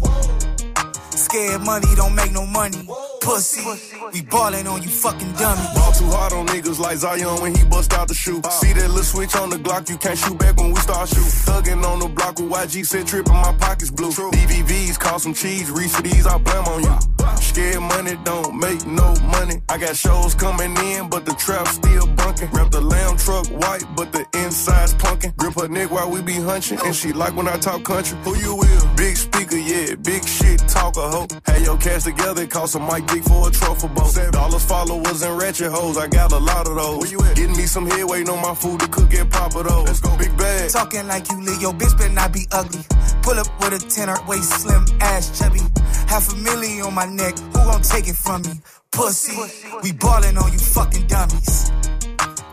Scared 1.12 1.62
money 1.62 1.88
don't 1.96 2.14
make 2.14 2.34
no 2.34 2.46
money. 2.46 2.86
Pussy, 3.26 3.66
we 4.14 4.22
ballin' 4.22 4.68
on 4.68 4.84
you 4.84 4.90
fucking 4.90 5.32
dummies. 5.34 5.74
Ball 5.74 5.92
too 5.94 6.06
hard 6.06 6.34
on 6.34 6.46
niggas 6.46 6.78
like 6.78 6.98
Zion 6.98 7.42
when 7.42 7.56
he 7.56 7.66
bust 7.66 7.92
out 7.94 8.08
the 8.08 8.14
shoe. 8.14 8.40
See 8.52 8.72
that 8.74 8.88
little 8.88 9.04
switch 9.04 9.36
on 9.36 9.50
the 9.50 9.58
Glock, 9.58 9.90
you 9.90 9.98
can't 9.98 10.16
shoot 10.16 10.38
back 10.38 10.58
when 10.58 10.72
we 10.72 10.80
start 10.80 11.10
shoot. 11.10 11.26
Thuggin' 11.48 11.84
on 11.84 11.98
the 11.98 12.08
block 12.08 12.38
with 12.38 12.52
YG 12.52 12.86
said 12.86 13.08
trippin', 13.08 13.34
my 13.34 13.52
pockets 13.60 13.90
blue. 13.90 14.12
DVVs 14.12 15.00
cost 15.00 15.24
some 15.24 15.34
cheese, 15.34 15.72
reach 15.72 15.90
for 15.90 16.04
these, 16.04 16.28
I 16.28 16.38
blame 16.38 16.66
on 16.66 16.84
you. 16.84 17.16
Scared 17.42 17.82
money 17.82 18.16
don't 18.24 18.60
make 18.60 18.86
no 18.86 19.16
money. 19.22 19.56
I 19.70 19.80
got 19.80 19.96
shows 19.96 20.36
coming 20.36 20.78
in, 20.78 21.10
but 21.10 21.26
the 21.26 21.34
trap 21.34 21.68
still 21.68 22.06
bunkin'. 22.06 22.50
Rep 22.52 22.70
the 22.70 22.82
lamb 22.82 23.18
truck 23.18 23.48
white, 23.48 23.86
but 23.96 24.12
the 24.12 24.24
inside's 24.34 24.94
punkin'. 24.94 25.34
Grip 25.38 25.56
her 25.56 25.68
neck 25.68 25.90
while 25.90 26.12
we 26.12 26.22
be 26.22 26.34
hunchin', 26.34 26.80
and 26.86 26.96
she 26.96 27.12
like 27.12 27.36
when 27.36 27.48
I 27.48 27.58
talk 27.58 27.84
country. 27.84 28.18
Who 28.24 28.36
you 28.38 28.56
with? 28.56 28.98
Big 28.98 29.18
speaker, 29.18 29.58
yeah, 29.58 29.96
big 29.96 30.28
shit, 30.28 30.60
talk 30.68 30.96
a 30.98 31.10
hoe. 31.10 31.28
Had 31.46 31.62
your 31.64 31.78
cash 31.78 32.04
together, 32.04 32.46
cost 32.46 32.74
some 32.74 32.86
mic 32.86 33.08
dick 33.16 33.24
for 33.24 33.48
a 33.48 33.52
trophy 33.52 33.88
boat. 33.88 34.14
Dollars, 34.32 34.66
followers, 34.66 35.22
and 35.22 35.38
ratchet 35.38 35.72
hoes, 35.72 35.98
I 35.98 36.08
got 36.08 36.32
a 36.32 36.38
lot 36.38 36.68
of 36.68 36.76
those. 36.76 37.00
Where 37.00 37.12
you 37.12 37.22
at? 37.24 37.36
Getting 37.36 37.58
me 37.58 37.66
some 37.66 37.86
head, 37.88 38.04
waiting 38.06 38.30
on 38.30 38.42
my 38.42 38.56
food 38.56 38.80
to 38.82 38.88
cook 38.88 39.14
and 39.14 39.30
pop 39.32 39.56
of 39.56 39.68
those. 39.68 39.86
Let's 39.86 40.00
go, 40.02 40.18
big 40.18 40.36
bag. 40.38 40.70
Talking 40.72 41.08
like 41.08 41.30
you 41.32 41.42
lit, 41.42 41.62
your 41.62 41.74
bitch 41.74 41.98
better 41.98 42.14
not 42.14 42.34
be 42.34 42.46
ugly. 42.52 42.84
Pull 43.22 43.40
up 43.40 43.48
with 43.60 43.74
a 43.74 43.90
tenor, 43.90 44.18
waist 44.28 44.52
slim, 44.62 44.86
ass 45.02 45.38
chubby. 45.38 45.62
Half 46.08 46.34
a 46.34 46.36
million 46.36 46.86
on 46.86 46.94
my 46.94 47.06
neck, 47.06 47.38
who 47.38 47.60
gon' 47.66 47.82
take 47.82 48.08
it 48.08 48.16
from 48.16 48.42
me? 48.44 48.54
Pussy, 48.92 49.36
we 49.84 49.92
ballin' 49.94 50.38
on 50.38 50.52
you 50.52 50.60
fucking 50.60 51.08
dummies. 51.08 51.72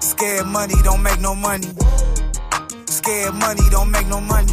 Scared 0.01 0.47
money 0.47 0.75
don't 0.83 1.03
make 1.03 1.21
no 1.21 1.35
money. 1.35 1.69
Scared 2.87 3.35
money 3.35 3.63
don't 3.71 3.91
make 3.91 4.07
no 4.07 4.21
money. 4.21 4.53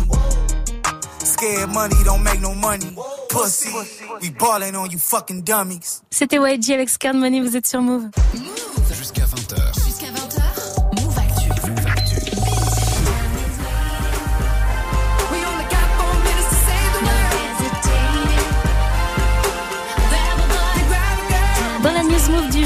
Scared 1.40 1.70
money 1.70 1.96
don't 2.04 2.22
make 2.22 2.42
no 2.42 2.54
money. 2.54 2.94
Pussy, 3.30 3.70
we 4.22 4.30
ballin' 4.30 4.76
on 4.76 4.92
you 4.92 5.00
fucking 5.00 5.44
dummies. 5.44 6.02
C'était 6.12 6.36
YG 6.38 6.72
avec 6.74 6.90
Scared 6.90 7.16
Money, 7.16 7.40
vous 7.40 7.56
êtes 7.56 7.66
sur 7.66 7.82
Move. 7.82 8.10
Jusqu'à 8.92 9.24
20h. 9.24 9.24
Jusqu'à 9.24 9.26
20h, 9.26 9.59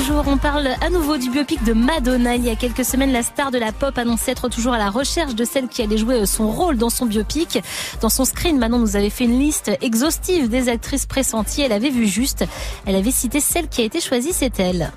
jour, 0.03 0.23
on 0.27 0.37
parle 0.37 0.67
à 0.81 0.89
nouveau 0.89 1.17
du 1.17 1.29
biopic 1.29 1.63
de 1.63 1.71
Madonna. 1.71 2.35
Il 2.35 2.43
y 2.43 2.49
a 2.49 2.55
quelques 2.55 2.83
semaines, 2.83 3.13
la 3.13 3.23
star 3.23 3.51
de 3.51 3.57
la 3.57 3.71
pop 3.71 3.97
annonçait 3.97 4.31
être 4.31 4.49
toujours 4.49 4.73
à 4.73 4.77
la 4.77 4.89
recherche 4.89 5.33
de 5.33 5.45
celle 5.45 5.69
qui 5.69 5.81
allait 5.81 5.97
jouer 5.97 6.25
son 6.25 6.51
rôle 6.51 6.77
dans 6.77 6.89
son 6.89 7.05
biopic. 7.05 7.59
Dans 8.01 8.09
son 8.09 8.25
screen, 8.25 8.57
Manon 8.57 8.79
nous 8.79 8.95
avait 8.97 9.09
fait 9.09 9.23
une 9.23 9.39
liste 9.39 9.71
exhaustive 9.81 10.49
des 10.49 10.67
actrices 10.67 11.05
pressenties. 11.05 11.61
Elle 11.61 11.71
avait 11.71 11.89
vu 11.89 12.05
juste. 12.05 12.43
Elle 12.85 12.95
avait 12.95 13.11
cité 13.11 13.39
celle 13.39 13.69
qui 13.69 13.81
a 13.81 13.85
été 13.85 14.01
choisie, 14.01 14.33
c'est 14.33 14.59
elle. 14.59 14.91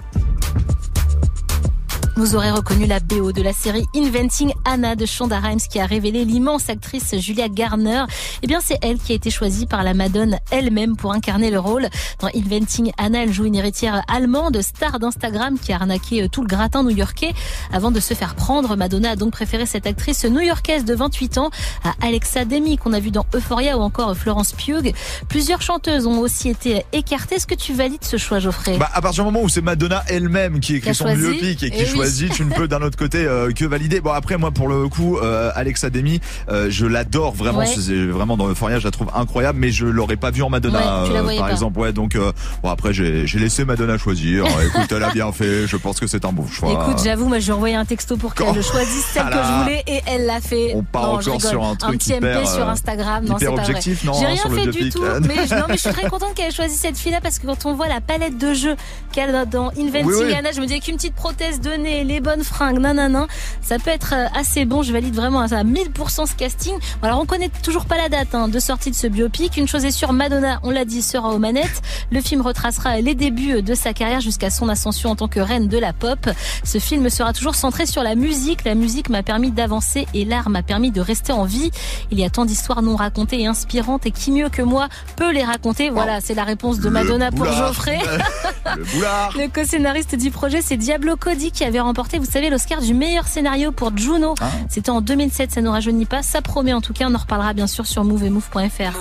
Vous 2.19 2.35
aurez 2.35 2.51
reconnu 2.51 2.87
la 2.87 2.99
BO 2.99 3.31
de 3.33 3.43
la 3.43 3.53
série 3.53 3.85
Inventing 3.95 4.51
Anna 4.65 4.97
de 4.97 5.05
Shonda 5.05 5.39
Rhimes 5.39 5.61
qui 5.61 5.79
a 5.79 5.85
révélé 5.85 6.25
l'immense 6.25 6.71
actrice 6.71 7.15
Julia 7.19 7.51
Garner. 7.51 8.05
Eh 8.43 8.47
bien, 8.47 8.61
c'est 8.65 8.79
elle 8.81 8.97
qui 8.97 9.13
a 9.13 9.17
été 9.17 9.29
choisie 9.29 9.67
par 9.67 9.83
la 9.85 9.93
Madone 9.93 10.39
elle-même 10.51 10.97
pour 10.97 11.13
incarner 11.13 11.51
le 11.51 11.59
rôle. 11.59 11.89
Dans 12.21 12.29
Inventing 12.35 12.91
Anna, 12.97 13.25
elle 13.25 13.35
joue 13.35 13.45
une 13.45 13.55
héritière 13.55 14.03
allemande, 14.09 14.63
star 14.63 14.99
d'Instagram 14.99 15.59
qui 15.59 15.75
a 15.75 15.77
arnaqué 15.77 16.23
euh, 16.23 16.29
tout 16.29 16.41
le 16.41 16.47
gratin 16.47 16.83
new-yorkais 16.85 17.35
avant 17.71 17.91
de 17.91 18.01
se 18.01 18.15
faire 18.15 18.35
prendre. 18.35 18.77
Madonna 18.77 19.11
a 19.11 19.17
donc 19.17 19.33
préféré 19.33 19.67
cette 19.67 19.87
actrice 19.87 20.25
new-yorkaise 20.25 20.87
de 20.87 20.95
28 20.95 21.37
ans 21.37 21.51
à 21.85 21.93
Alexa 22.01 22.47
Demi 22.47 22.79
qu'on 22.79 22.95
a 22.95 22.99
vu 22.99 23.11
dans 23.11 23.27
Euphoria 23.35 23.77
ou 23.77 23.83
encore 23.83 24.17
Florence 24.17 24.53
Pugh. 24.53 24.95
Plusieurs 25.29 25.61
chanteuses 25.61 26.07
ont 26.07 26.21
aussi 26.21 26.49
été 26.49 26.87
écartées. 26.95 27.35
Est-ce 27.35 27.47
que 27.47 27.55
tu 27.55 27.75
valides 27.75 28.05
ce 28.05 28.17
choix, 28.17 28.39
Geoffrey? 28.39 28.79
Bah, 28.79 28.89
à 28.95 29.03
partir 29.03 29.23
du 29.23 29.31
moment 29.31 29.45
où 29.45 29.51
c'est 29.51 29.61
Madonna 29.61 30.03
elle-même 30.09 30.61
qui 30.61 30.77
écrit 30.77 30.95
son 30.95 31.13
biopic 31.15 31.63
et 31.63 31.71
qui 31.71 31.77
Eh 31.79 31.93
oui. 31.93 32.06
Choisit, 32.07 32.33
tu 32.33 32.45
ne 32.45 32.53
peux 32.53 32.69
d'un 32.69 32.83
autre 32.83 32.97
côté 32.97 33.25
euh, 33.25 33.53
que 33.53 33.65
valider. 33.65 34.01
Bon 34.01 34.13
après 34.13 34.37
moi 34.37 34.51
pour 34.51 34.69
le 34.69 34.89
coup, 34.89 35.19
euh, 35.19 35.51
Alexa 35.55 35.91
Demi, 35.91 36.21
euh, 36.49 36.69
je 36.71 36.87
l'adore 36.87 37.35
vraiment. 37.35 37.59
Ouais. 37.59 37.67
C'est 37.67 38.07
vraiment 38.07 38.37
dans 38.37 38.49
Euphoria, 38.49 38.79
je 38.79 38.85
la 38.85 38.91
trouve 38.91 39.09
incroyable, 39.15 39.59
mais 39.59 39.71
je 39.71 39.87
l'aurais 39.87 40.17
pas 40.17 40.31
vue 40.31 40.43
en 40.43 40.51
Madonna 40.51 41.03
Ouais, 41.03 41.09
tu 41.09 41.13
la 41.15 41.21
euh, 41.21 41.37
par 41.37 41.47
pas. 41.47 41.53
exemple. 41.53 41.79
Ouais 41.79 41.93
donc 41.93 42.17
bon 42.63 42.71
après 42.71 42.93
j'ai 42.93 43.27
laissé 43.39 43.65
Madonna 43.65 43.99
choisir. 43.99 44.45
Écoute, 44.67 44.91
elle 44.91 45.03
a 45.03 45.11
bien 45.11 45.33
fait. 45.33 45.67
Je 45.67 45.77
pense 45.77 46.01
que 46.01 46.07
c'est 46.07 46.25
un 46.25 46.33
bon 46.33 46.47
choix. 46.47 46.73
Écoute, 46.73 47.03
j'avoue, 47.03 47.29
moi, 47.29 47.39
je 47.39 47.47
lui 47.47 47.51
ai 47.51 47.55
envoyé 47.55 47.75
un 47.75 47.85
texto 47.85 48.17
pour 48.17 48.35
qu'elle 48.35 48.63
choisisse 48.63 49.07
celle 49.13 49.25
Ah 49.27 49.31
que 49.31 49.37
je 49.37 49.63
voulais 49.63 49.85
et 49.87 50.01
elle 50.07 50.27
l'a 50.27 50.41
fait. 50.41 50.73
On 50.75 50.83
part 50.83 51.03
non, 51.03 51.19
encore 51.19 51.41
sur 51.41 51.65
un 51.65 51.77
truc 51.77 51.99
petit 51.99 52.15
hyper, 52.15 52.43
MP 52.43 52.47
sur 52.47 52.69
Instagram. 52.69 53.25
Non, 53.25 53.37
c'est 53.39 53.47
pas 53.47 53.63
vrai. 53.63 53.81
J'ai 53.81 54.09
hein, 54.09 54.13
rien 54.13 54.37
fait 54.37 54.67
du 54.71 54.91
tout. 54.91 55.03
mais, 55.23 55.57
non, 55.57 55.65
mais 55.69 55.75
je 55.75 55.81
suis 55.81 55.91
très 55.91 56.09
contente 56.09 56.35
qu'elle 56.35 56.49
ait 56.49 56.55
choisi 56.55 56.77
cette 56.77 56.97
fille-là 56.97 57.21
parce 57.21 57.39
que 57.39 57.47
quand 57.47 57.67
on 57.67 57.75
voit 57.75 57.89
la 57.89 58.01
palette 58.01 58.39
de 58.39 58.55
jeux 58.55 58.77
qu'elle 59.13 59.35
a 59.35 59.45
dans 59.45 59.71
Inventing. 59.79 60.35
Anna, 60.37 60.53
je 60.53 60.61
me 60.61 60.67
dis 60.67 60.81
qu'une 60.81 60.97
petite 60.97 61.15
prothèse 61.15 61.61
de 61.61 61.71
nez, 61.71 61.96
les 62.05 62.21
bonnes 62.21 62.45
fringues, 62.45 62.79
nanana. 62.79 63.27
Ça 63.63 63.79
peut 63.79 63.91
être 63.91 64.15
euh, 64.15 64.27
assez 64.35 64.65
bon, 64.65 64.83
je 64.83 64.93
valide 64.93 65.15
vraiment 65.15 65.41
à 65.41 65.47
1000% 65.47 66.27
ce 66.27 66.35
casting. 66.35 66.75
Alors 67.03 67.21
on 67.21 67.27
connaît 67.27 67.51
toujours 67.63 67.87
pas 67.87 67.97
la 67.97 68.09
date 68.09 68.35
hein, 68.35 68.49
de 68.49 68.59
sortie 68.59 68.91
de 68.91 68.97
ce 68.97 69.07
biopic. 69.07 69.57
Une 69.57 69.69
chose 69.69 69.85
est 69.85 69.91
sûre, 69.91 70.13
Madonna, 70.13 70.61
on 70.63 70.71
l'a 70.71 70.85
dit, 70.85 71.03
sera 71.03 71.31
aux 71.31 71.39
manettes. 71.39 71.83
Le 72.11 72.21
film 72.21 72.41
retracera 72.41 73.01
les 73.01 73.15
débuts 73.15 73.63
de 73.63 73.75
sa 73.75 73.93
carrière 73.93 74.21
jusqu'à 74.21 74.51
son 74.51 74.69
ascension 74.69 75.11
en 75.11 75.17
tant 75.17 75.29
que 75.29 75.41
reine 75.41 75.69
de 75.69 75.79
la 75.79 75.93
pop. 75.93 76.29
Ce 76.65 76.79
film 76.79 77.09
sera 77.11 77.33
toujours 77.33 77.55
centré 77.55 77.87
sur 77.87 78.03
la 78.03 78.15
musique. 78.15 78.65
La 78.65 78.75
musique 78.75 79.09
m'a 79.09 79.23
permis 79.23 79.51
d'avancer 79.51 80.07
et 80.15 80.25
l'art 80.25 80.51
m'a 80.51 80.63
permis 80.63 80.91
de 80.91 81.01
rester 81.01 81.33
en 81.33 81.45
vie. 81.45 81.71
Il 82.11 82.19
y 82.19 82.25
a 82.25 82.31
tant 82.31 82.45
d'histoires 82.45 82.83
non 82.83 82.97
racontées 82.97 83.41
et 83.41 83.47
inspirantes 83.47 84.07
et 84.07 84.11
qui 84.11 84.31
mieux 84.31 84.49
que 84.49 84.63
moi 84.63 84.89
peut 85.17 85.33
les 85.33 85.45
raconter? 85.45 85.91
Voilà, 85.91 86.21
c'est 86.21 86.35
la 86.35 86.45
réponse 86.45 86.81
de 86.81 86.89
Madonna 86.89 87.31
pour 87.31 87.47
Geoffrey. 87.47 87.99
le 88.67 89.43
Le 89.43 89.49
co-scénariste 89.49 90.17
du 90.17 90.31
projet, 90.31 90.63
c'est 90.63 90.77
Diablo 90.77 91.17
Cody 91.17 91.51
qui 91.51 91.65
avait 91.65 91.81
remporté, 91.87 92.19
vous 92.19 92.27
savez, 92.27 92.51
l'Oscar 92.51 92.81
du 92.81 92.95
meilleur 92.95 93.27
scénario 93.27 93.73
pour 93.73 93.97
Juno. 93.97 94.35
Ah. 94.41 94.51
C'était 94.69 94.91
en 94.91 95.01
2007, 95.01 95.53
ça 95.53 95.61
nous 95.63 95.71
rajeunit 95.71 96.07
pas. 96.07 96.23
Ça 96.23 96.43
promet 96.43 96.73
en 96.73 96.81
tout 96.81 96.93
cas, 96.93 97.07
on 97.09 97.15
en 97.15 97.19
reparlera 97.19 97.53
bien 97.55 97.67
sûr 97.67 97.87
sur 97.87 98.05
move 98.05 98.25
et 98.25 98.31
move.fr. 98.31 98.99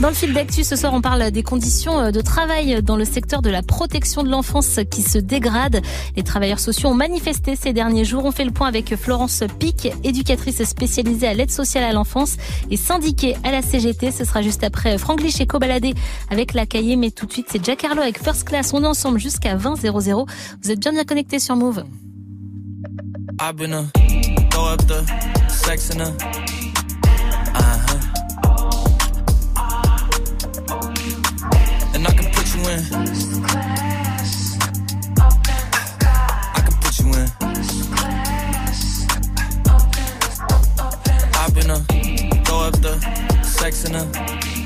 Dans 0.00 0.08
le 0.08 0.14
fil 0.14 0.32
d'actu, 0.32 0.64
ce 0.64 0.76
soir, 0.76 0.92
on 0.94 1.00
parle 1.00 1.30
des 1.30 1.42
conditions 1.42 1.98
euh, 1.98 2.10
de 2.10 2.20
travail 2.20 2.82
dans 2.82 2.96
le 2.96 3.04
secteur 3.04 3.42
de 3.42 3.50
la 3.50 3.62
protection 3.62 4.22
de 4.22 4.28
l'enfance 4.28 4.80
qui 4.90 5.02
se 5.02 5.18
dégradent. 5.18 5.80
Les 6.16 6.22
travailleurs 6.22 6.60
sociaux 6.60 6.90
ont 6.90 6.94
manifesté 6.94 7.56
ces 7.56 7.72
derniers 7.72 8.04
jours. 8.04 8.24
On 8.24 8.32
fait 8.32 8.44
le 8.44 8.50
point 8.50 8.68
avec 8.68 8.94
Florence 8.96 9.42
Pic, 9.58 9.88
éducatrice 10.04 10.62
spécialisée 10.64 11.28
à 11.28 11.34
l'aide 11.34 11.50
sociale 11.50 11.84
à 11.84 11.92
l'enfance 11.92 12.36
et 12.70 12.76
syndiquée 12.76 13.36
à 13.44 13.50
la 13.52 13.62
CGT. 13.62 14.10
Ce 14.10 14.24
sera 14.24 14.42
juste 14.42 14.64
après 14.64 14.98
Franglish 14.98 15.40
et 15.40 15.46
Cobaladé 15.46 15.94
avec 16.30 16.54
la 16.54 16.66
cahier. 16.66 16.96
Mais 16.96 17.10
tout 17.10 17.26
de 17.26 17.32
suite, 17.32 17.46
c'est 17.50 17.64
Jack 17.64 17.84
Harlow 17.84 18.02
avec 18.02 18.22
First 18.22 18.44
Class. 18.44 18.72
On 18.74 18.82
est 18.82 18.86
ensemble 18.86 19.18
jusqu'à 19.18 19.56
20 19.56 19.76
00. 19.76 20.26
Vous 20.62 20.70
êtes 20.70 20.80
bien 20.80 20.92
bien 20.92 21.04
connectés 21.04 21.25
sur 21.38 21.56
Move. 21.56 21.84
I've 23.40 23.56
been 23.56 23.72
a 23.72 23.90
throw 24.50 24.64
up 24.64 24.86
the 24.86 25.04
sex 25.48 25.90
in 25.90 26.00
a 26.00 26.04
uh-huh. 27.54 28.00
And 31.94 32.06
I 32.06 32.12
can 32.12 32.30
put 32.32 32.54
you 32.54 32.62
in. 32.70 32.80
I 36.54 36.60
can 36.64 36.74
put 36.80 36.98
you 37.00 37.06
in. 37.12 37.28
I've 41.34 41.54
been 41.54 41.70
a 41.70 41.78
throw 42.44 42.60
up 42.60 42.80
the 42.80 42.98
sex 43.42 43.84
in 43.84 43.94
a 43.96 44.65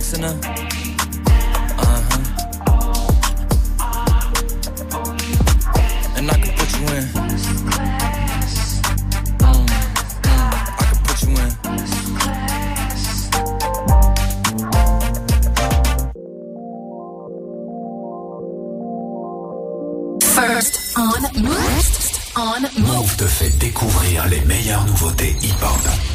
sex 0.00 0.14
in 0.14 0.24
a 0.24 0.28
uh-huh. 1.78 2.20
And 6.16 6.30
I 6.30 6.34
can 6.34 6.52
put 6.58 6.70
you 6.78 6.86
in. 6.96 7.04
Mm, 9.38 9.54
mm, 9.54 9.66
I 10.80 10.84
can 10.88 10.98
put 11.06 11.18
you 11.22 11.32
in. 11.42 11.50
First 20.34 20.74
on 20.96 21.22
on 22.36 22.62
Move 22.82 23.16
te 23.16 23.26
fait 23.26 23.56
découvrir 23.58 24.26
les 24.26 24.40
meilleures 24.40 24.84
nouveautés 24.86 25.36
hip-hop. 25.40 26.13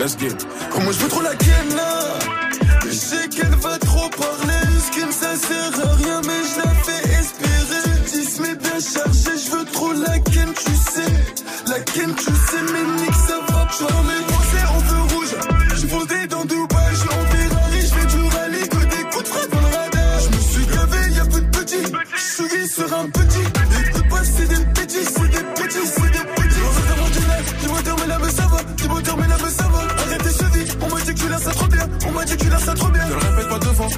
Let's. 0.00 0.16
Oh, 0.22 0.92
je 0.92 0.98
veux 0.98 1.08
trop 1.08 1.20
la 1.20 1.34
ken 1.36 1.76
là. 1.76 2.18
Je 2.86 2.90
sais 2.90 3.28
qu'elle 3.28 3.54
va 3.56 3.78
trop 3.78 4.08
parler. 4.08 4.64
Ce 4.84 4.90
qui 4.90 5.00
ça 5.12 5.36
sert 5.36 5.86
à 5.86 5.99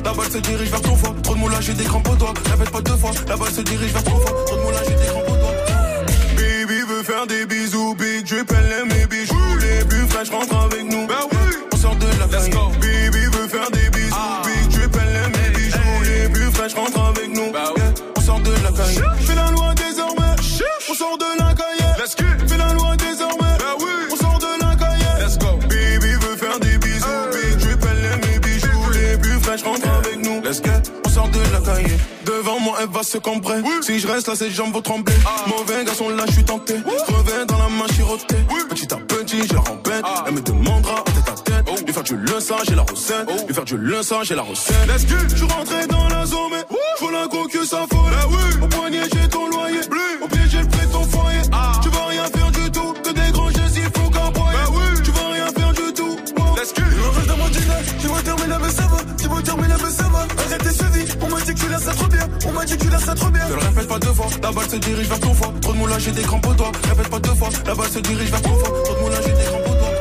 la 0.05 0.13
balle 0.13 0.31
se 0.31 0.39
dirige 0.39 0.71
vers 0.71 0.83
ton 0.83 0.97
foie. 0.97 1.15
Trop 1.23 1.35
de 1.35 1.39
moulage, 1.41 1.65
j'ai 1.65 1.75
des 1.75 1.85
crampes 1.85 2.09
au 2.09 2.15
doigt. 2.17 2.35
Répète 2.51 2.71
pas 2.71 2.81
deux 2.81 2.97
fois, 2.97 3.11
la 3.29 3.37
balle 3.37 3.53
se 3.53 3.61
dirige 3.61 3.93
vers 3.93 4.05
ton 4.05 4.17
foie. 4.17 4.45
Trop 4.47 4.57
de 4.57 4.63
moulage, 4.63 4.87
j'ai 4.89 4.95
des 4.95 5.07
crampes 5.07 5.29
au 5.29 5.37
doigt. 5.37 5.55
Baby 6.37 6.81
veut 6.89 7.03
faire 7.03 7.27
des 7.27 7.47
bisous, 7.47 7.95
big 7.95 8.27
elle 8.33 8.73
aime 8.81 8.89
les 8.89 9.07
bijoux. 9.07 9.57
Les 9.61 9.85
plus 9.85 10.07
fraîches 10.09 10.31
rentrent 10.31 10.57
avec 10.57 10.85
nous. 10.85 11.07
Bah 11.07 11.21
oui, 11.31 11.39
on 11.73 11.77
sort 11.77 11.97
de 11.97 12.07
la 12.19 12.27
Let's 12.27 12.51
go. 12.51 12.71
Baby 12.81 13.25
veut 13.33 13.49
faire 13.49 13.71
des 13.71 13.91
bisous, 13.91 14.17
big 14.45 14.69
drip, 14.71 14.97
elle 15.03 15.17
aime 15.17 15.33
les 15.45 15.51
bijoux. 15.51 16.03
Les 16.05 16.29
plus 16.29 16.51
fraîches 16.53 16.75
rentrent 16.75 17.05
avec 17.05 17.29
nous. 17.35 17.53
Bah 17.53 17.73
oui, 17.77 17.83
on 18.17 18.21
sort 18.21 18.41
de 18.41 18.53
la 18.63 18.71
caille. 18.71 19.52
De 31.33 31.53
la. 31.53 31.63
Devant 32.25 32.61
moi, 32.61 32.79
elle 32.81 32.89
va 32.89 33.03
se 33.03 33.19
cambrer. 33.19 33.63
Si 33.83 33.99
je 33.99 34.07
reste 34.07 34.29
là, 34.29 34.37
ses 34.37 34.51
jambes 34.51 34.73
vont 34.73 34.83
trembler. 34.83 35.15
Mauvais 35.49 35.85
garçon, 35.85 36.09
là, 36.11 36.25
je 36.27 36.33
suis 36.33 36.45
tenté. 36.45 36.75
Reviens 37.09 37.47
dans 37.47 37.59
la 37.59 37.69
main 37.69 37.87
chirotée. 37.95 38.37
Petit 38.69 38.93
à 38.93 38.97
petit, 38.97 39.47
je 39.47 39.55
la 39.55 39.61
rempète. 39.61 40.05
Elle 40.27 40.35
me 40.35 40.41
demandera 40.41 41.01
en 41.01 41.05
tête 41.05 41.29
à 41.29 41.41
tête. 41.41 41.87
Lui 41.87 41.93
faire 41.93 42.03
du 42.03 42.17
leçon, 42.17 42.55
j'ai 42.69 42.75
la 42.75 42.83
recette. 42.83 43.47
Lui 43.47 43.55
faire 43.55 43.65
du 43.65 43.77
leçon, 43.77 44.23
j'ai 44.23 44.35
la 44.35 44.43
recette. 44.43 44.77
Let's 44.87 45.07
go. 45.07 45.17
Je 45.35 45.45
rentré 45.45 45.87
dans 45.87 46.09
la 46.09 46.27
zone, 46.27 46.51
mais 46.53 46.77
faut 46.99 47.11
la 47.11 47.27
go 47.27 47.47
que 47.51 47.65
ça 47.65 47.85
folle. 47.91 48.63
Au 48.63 48.67
poignet, 48.69 49.03
j'ai 49.13 49.29
ton 49.29 49.49
loyer. 49.49 49.81
Au 50.23 50.29
pied, 50.29 50.41
j'ai 50.49 50.61
le 50.61 50.69
prêt 50.69 50.87
ton 50.87 51.05
foyer. 51.05 51.41
Tu 51.83 51.89
vas 51.89 52.07
rien 52.07 52.25
faire 52.27 52.51
du 52.51 52.71
tout. 52.71 52.95
Que 53.03 53.11
des 53.11 53.33
grands 53.33 53.51
gestes, 53.51 53.77
il 53.77 54.01
faut 54.01 54.11
qu'un 54.11 54.31
Tu 55.03 55.11
vas 55.11 55.29
rien 55.29 55.47
faire 55.57 55.73
du 55.73 55.93
tout. 55.93 56.17
Let's 56.57 56.73
go. 56.75 56.83
Je 56.91 57.27
dans 57.27 57.37
mon 57.37 57.49
dîner. 57.49 57.83
Tu 58.01 58.07
vas 58.07 58.23
terminer, 58.23 58.57
mais 58.63 58.71
ça 58.71 58.83
va. 58.83 58.99
Tu 59.21 59.29
vas 59.29 59.43
terminer, 59.43 59.75
mais 59.83 59.91
ça 59.91 60.05
va. 60.05 60.27
Arrête 60.47 60.63
tes 60.63 60.92
m'a 62.63 62.67
dit 62.67 62.77
que 62.77 62.85
tu 62.85 62.91
laisses 62.91 63.05
ça 63.05 63.15
trop 63.15 63.31
bien. 63.31 63.45
Ne 63.49 63.55
le 63.55 63.61
répète 63.61 63.89
pas 63.89 63.99
deux 63.99 64.13
fois. 64.13 64.27
La 64.43 64.53
balle 64.53 64.69
se 64.69 64.77
dirige 64.77 65.09
vers 65.09 65.21
ton 65.21 65.35
foie. 65.35 65.53
Trop 65.61 65.73
de 65.73 65.79
moulage, 65.79 66.03
j'ai 66.03 66.13
des 66.13 66.23
crampes 66.23 66.47
aux 66.47 66.55
doigts. 66.55 66.73
Répète 66.89 67.09
pas 67.09 67.19
deux 67.19 67.35
fois. 67.35 67.49
La 67.67 67.75
balle 67.75 67.91
se 67.91 67.99
dirige 67.99 68.31
vers 68.31 68.43
ton 68.43 68.55
foie. 68.57 68.83
Trop 68.85 68.95
de 68.95 69.01
moulage, 69.01 69.25
j'ai 69.27 69.33
des 69.33 69.49
crampes 69.51 69.67
aux 69.67 69.79
doigts. 69.81 69.95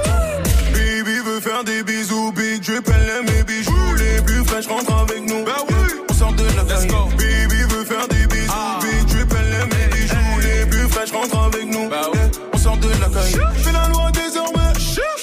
Baby 0.74 1.18
veut 1.26 1.42
faire 1.42 1.64
des 1.64 1.84
bisous. 1.84 2.32
Big 2.34 2.62
elle 2.70 3.10
aime 3.10 3.26
mes 3.26 3.44
bijoux. 3.44 3.96
Les 3.98 4.22
plus 4.22 4.46
fraîches 4.46 4.68
rentrent 4.68 4.94
avec 4.94 5.22
nous. 5.28 5.44
Bah 5.44 5.64
oui. 5.70 5.76
On 6.10 6.14
sort 6.14 6.34
de 6.34 6.44
la 6.44 6.64
Let's 6.64 6.88
go. 6.88 7.10
Baby 7.18 7.62
veut 7.70 7.86
faire 7.86 8.08
des 8.08 8.28
bisous. 8.28 8.54
Big 8.82 9.06
Drip, 9.08 9.34
elle 9.40 9.54
aime 9.62 9.70
mes 9.70 9.88
bijoux. 9.96 10.40
Les 10.44 10.66
plus 10.68 10.88
fraîches 10.90 11.12
rentrent 11.12 11.44
avec 11.46 11.66
nous. 11.66 11.90
Bah 11.90 12.10
oui. 12.14 12.20
On 12.54 12.58
sort 12.58 12.78
de 12.78 12.90
la 12.90 13.10
caille. 13.10 13.38
Fais 13.64 13.72
la 13.72 13.88
loi 13.90 14.12
désormais. 14.12 14.74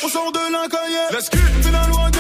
On 0.05 0.09
sort 0.09 0.33
de 0.33 0.45
la 0.53 0.69
caille. 0.69 0.99
Let's 1.13 1.31
go. 1.31 1.39
Fais 1.63 1.71
la 1.71 1.87
loi 1.87 2.11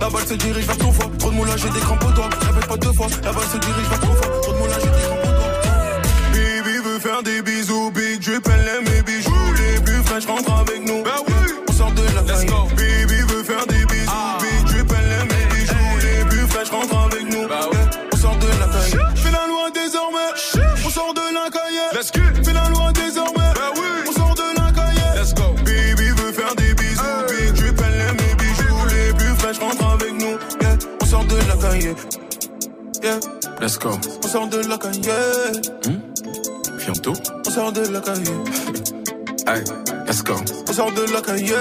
La 0.00 0.10
balle 0.10 0.26
se 0.26 0.34
dirige 0.34 0.66
vers 0.66 0.78
ton 0.78 0.92
foie. 0.92 1.10
Trop 1.18 1.30
de 1.30 1.36
moulage, 1.36 1.60
j'ai 1.60 1.70
des 1.70 1.80
crampes 1.80 2.04
aux 2.04 2.12
doigts. 2.12 2.30
Répète 2.40 2.66
pas 2.68 2.76
deux 2.76 2.92
fois. 2.92 3.06
La 3.22 3.32
balle 3.32 3.44
se 3.52 3.58
dirige 3.58 3.88
vers 3.88 4.00
ton 4.00 4.14
foie. 4.14 4.40
Trop 4.42 4.52
de 4.52 4.58
moulage, 4.58 4.80
j'ai 4.82 4.90
des 4.90 5.06
crampes 5.06 5.24
aux 5.24 5.32
doigts. 5.38 5.52
Baby 6.32 6.76
veut 6.84 6.98
faire 6.98 7.22
des 7.22 7.42
bisous. 7.42 7.90
Big 7.90 8.20
Drip, 8.20 8.46
elle 8.46 8.68
aime 8.68 8.84
mes 8.84 9.02
bijoux. 9.02 9.52
Les 9.58 9.80
plus 9.80 10.02
fraîches 10.04 10.26
rentrent 10.26 10.54
avec 10.54 10.84
nous. 10.86 11.02
Bah 11.02 11.16
oui. 11.26 11.34
On 11.68 11.72
sort 11.72 11.92
de 11.92 12.02
la 12.14 12.22
Let's 12.22 12.44
go. 12.46 12.68
Baby 12.76 13.23
Let's 33.60 33.78
go. 33.78 33.90
On 34.22 34.28
sort 34.28 34.48
de 34.48 34.58
la 34.68 34.78
caille. 34.78 35.00
Bientôt. 36.84 37.12
On 37.46 37.50
sort 37.50 37.72
de 37.72 37.80
la 37.88 38.00
caille. 38.00 38.24
Hey, 39.46 39.62
let's 40.06 40.22
go. 40.22 40.34
On 40.68 40.72
sort 40.72 40.92
de 40.92 41.12
la 41.12 41.20
caille. 41.20 41.52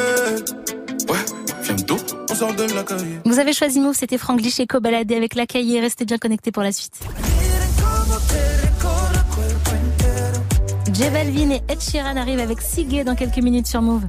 Ouais, 1.10 1.25
bientôt. 1.63 1.97
On 2.29 2.36
sort 2.36 2.53
de 2.53 2.63
la 2.73 2.84
caille. 2.84 3.19
Vous 3.25 3.39
avez 3.39 3.53
choisi 3.53 3.79
Move, 3.79 3.95
c'était 3.95 4.17
Franck 4.17 4.41
Licheco 4.41 4.79
baladé 4.79 5.15
avec 5.15 5.36
la 5.36 5.45
cahier. 5.45 5.79
Restez 5.79 6.06
bien 6.06 6.17
connectés 6.17 6.51
pour 6.51 6.63
la 6.63 6.71
suite. 6.71 6.99
J 10.93 11.10
Balvin 11.10 11.49
et 11.51 11.62
Ed 11.69 11.82
Sheeran 11.82 12.17
arrivent 12.17 12.39
avec 12.39 12.62
Sigé 12.62 13.03
dans 13.03 13.15
quelques 13.15 13.38
minutes 13.38 13.67
sur 13.67 13.82
Move. 13.82 14.03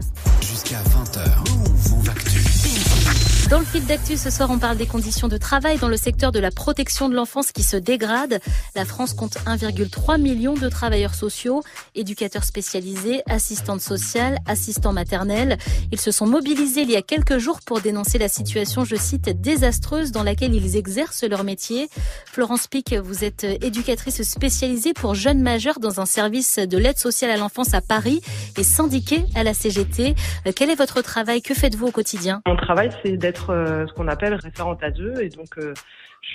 Dans 3.51 3.59
le 3.59 3.67
fil 3.67 3.85
d'actu, 3.85 4.17
ce 4.17 4.31
soir, 4.31 4.51
on 4.51 4.59
parle 4.59 4.79
des 4.79 4.87
conditions 4.87 5.29
de 5.29 5.37
travail 5.37 5.77
dans 5.79 5.89
le 5.89 5.99
secteur 5.99 6.33
de 6.33 6.39
la 6.39 6.51
protection 6.51 7.11
de 7.11 7.15
l'enfance 7.15 7.53
qui 7.53 7.63
se 7.63 7.77
dégrade. 7.77 8.41
La 8.75 8.87
France 8.87 9.13
compte 9.13 9.37
1,3 9.47 10.19
million 10.19 10.55
de 10.55 10.69
travailleurs 10.71 11.15
sociaux, 11.15 11.63
éducateurs 11.95 12.45
spécialisés, 12.45 13.23
assistantes 13.29 13.83
sociales, 13.83 14.39
assistants 14.47 14.95
maternels. 14.95 15.59
Ils 15.93 16.01
se 16.01 16.11
sont 16.11 16.27
mobilisés 16.27 16.83
il 16.83 16.91
y 16.91 16.97
a 16.97 17.03
quelques 17.03 17.37
jours 17.37 17.61
pour 17.67 17.81
dénoncer 17.81 18.17
la 18.17 18.29
situation, 18.29 18.85
je 18.85 18.97
cite, 18.97 19.29
désastreuse 19.41 20.11
dans 20.11 20.23
laquelle 20.23 20.55
ils 20.55 20.77
exercent 20.77 21.25
leur 21.25 21.45
métier. 21.45 21.91
Florence 22.25 22.67
Pic, 22.67 22.95
vous 22.95 23.25
êtes 23.25 23.45
éducatrice 23.45 24.23
spécialisée 24.23 24.95
pour 24.95 25.15
jeunes 25.15 25.43
majeurs 25.43 25.81
dans 25.81 26.01
un 26.01 26.07
service 26.07 26.59
de 26.59 26.79
l'aide 26.79 26.99
sociale 26.99 27.31
à 27.31 27.37
l'enfance 27.37 27.75
à 27.75 27.83
Paris 27.83 28.23
et 28.57 28.65
syndiquée 28.65 29.27
à 29.35 29.45
la 29.45 29.53
CGT. 29.53 30.15
Euh, 30.47 30.53
Quel 30.57 30.71
est 30.71 30.77
votre 30.77 31.03
travail? 31.03 31.43
Que 31.43 31.53
faites-vous 31.53 31.89
au 31.89 31.93
quotidien? 31.93 32.41
Mon 32.47 32.57
travail, 32.57 32.91
c'est 33.03 33.17
d'être 33.19 33.34
euh, 33.51 33.87
ce 33.87 33.93
qu'on 33.93 34.09
appelle 34.09 34.35
référente 34.35 34.83
à 34.83 34.91
deux. 34.91 35.21
Et 35.21 35.29
donc, 35.29 35.59
euh, 35.59 35.75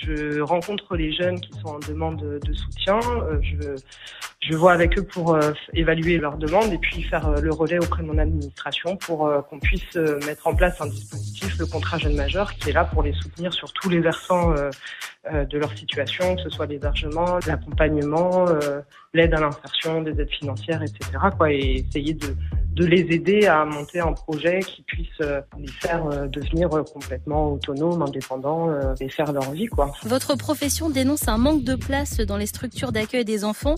je 0.02 0.40
rencontre 0.40 0.96
les 0.96 1.12
jeunes 1.12 1.40
qui 1.40 1.52
sont 1.60 1.68
en 1.68 1.78
demande 1.78 2.40
de 2.40 2.52
soutien. 2.52 3.00
Euh, 3.00 3.76
je 4.40 4.56
vois 4.56 4.72
avec 4.72 4.98
eux 4.98 5.02
pour 5.02 5.34
euh, 5.34 5.52
évaluer 5.74 6.16
leurs 6.16 6.38
demandes 6.38 6.72
et 6.72 6.78
puis 6.78 7.02
faire 7.02 7.28
euh, 7.28 7.40
le 7.40 7.52
relais 7.52 7.78
auprès 7.78 8.02
de 8.02 8.08
mon 8.08 8.16
administration 8.16 8.96
pour 8.96 9.26
euh, 9.26 9.42
qu'on 9.42 9.58
puisse 9.58 9.94
mettre 10.26 10.46
en 10.46 10.54
place 10.54 10.80
un 10.80 10.86
dispositif, 10.86 11.58
le 11.58 11.66
contrat 11.66 11.98
jeune 11.98 12.16
majeur, 12.16 12.54
qui 12.54 12.70
est 12.70 12.72
là 12.72 12.84
pour 12.84 13.02
les 13.02 13.12
soutenir 13.12 13.52
sur 13.52 13.72
tous 13.72 13.90
les 13.90 14.00
versants 14.00 14.54
de 15.32 15.58
leur 15.58 15.76
situation, 15.76 16.36
que 16.36 16.42
ce 16.42 16.48
soit 16.48 16.66
l'hébergement, 16.66 17.38
l'accompagnement, 17.46 18.46
l'aide 19.12 19.34
à 19.34 19.40
l'insertion, 19.40 20.00
des 20.00 20.18
aides 20.18 20.30
financières, 20.30 20.82
etc. 20.82 21.10
Quoi, 21.36 21.52
et 21.52 21.84
essayer 21.86 22.14
de, 22.14 22.34
de 22.72 22.86
les 22.86 23.00
aider 23.14 23.46
à 23.46 23.64
monter 23.64 24.00
un 24.00 24.12
projet 24.12 24.60
qui 24.60 24.82
puisse 24.82 25.18
les 25.20 25.68
faire 25.68 26.28
devenir 26.28 26.70
complètement 26.92 27.52
autonomes, 27.52 28.02
indépendants 28.02 28.70
et 29.00 29.08
faire 29.08 29.32
leur 29.32 29.50
vie. 29.50 29.66
Quoi. 29.66 29.92
Votre 30.04 30.36
profession 30.36 30.88
dénonce 30.88 31.28
un 31.28 31.38
manque 31.38 31.64
de 31.64 31.74
place 31.74 32.18
dans 32.18 32.38
les 32.38 32.46
structures 32.46 32.92
d'accueil 32.92 33.24
des 33.24 33.44
enfants, 33.44 33.76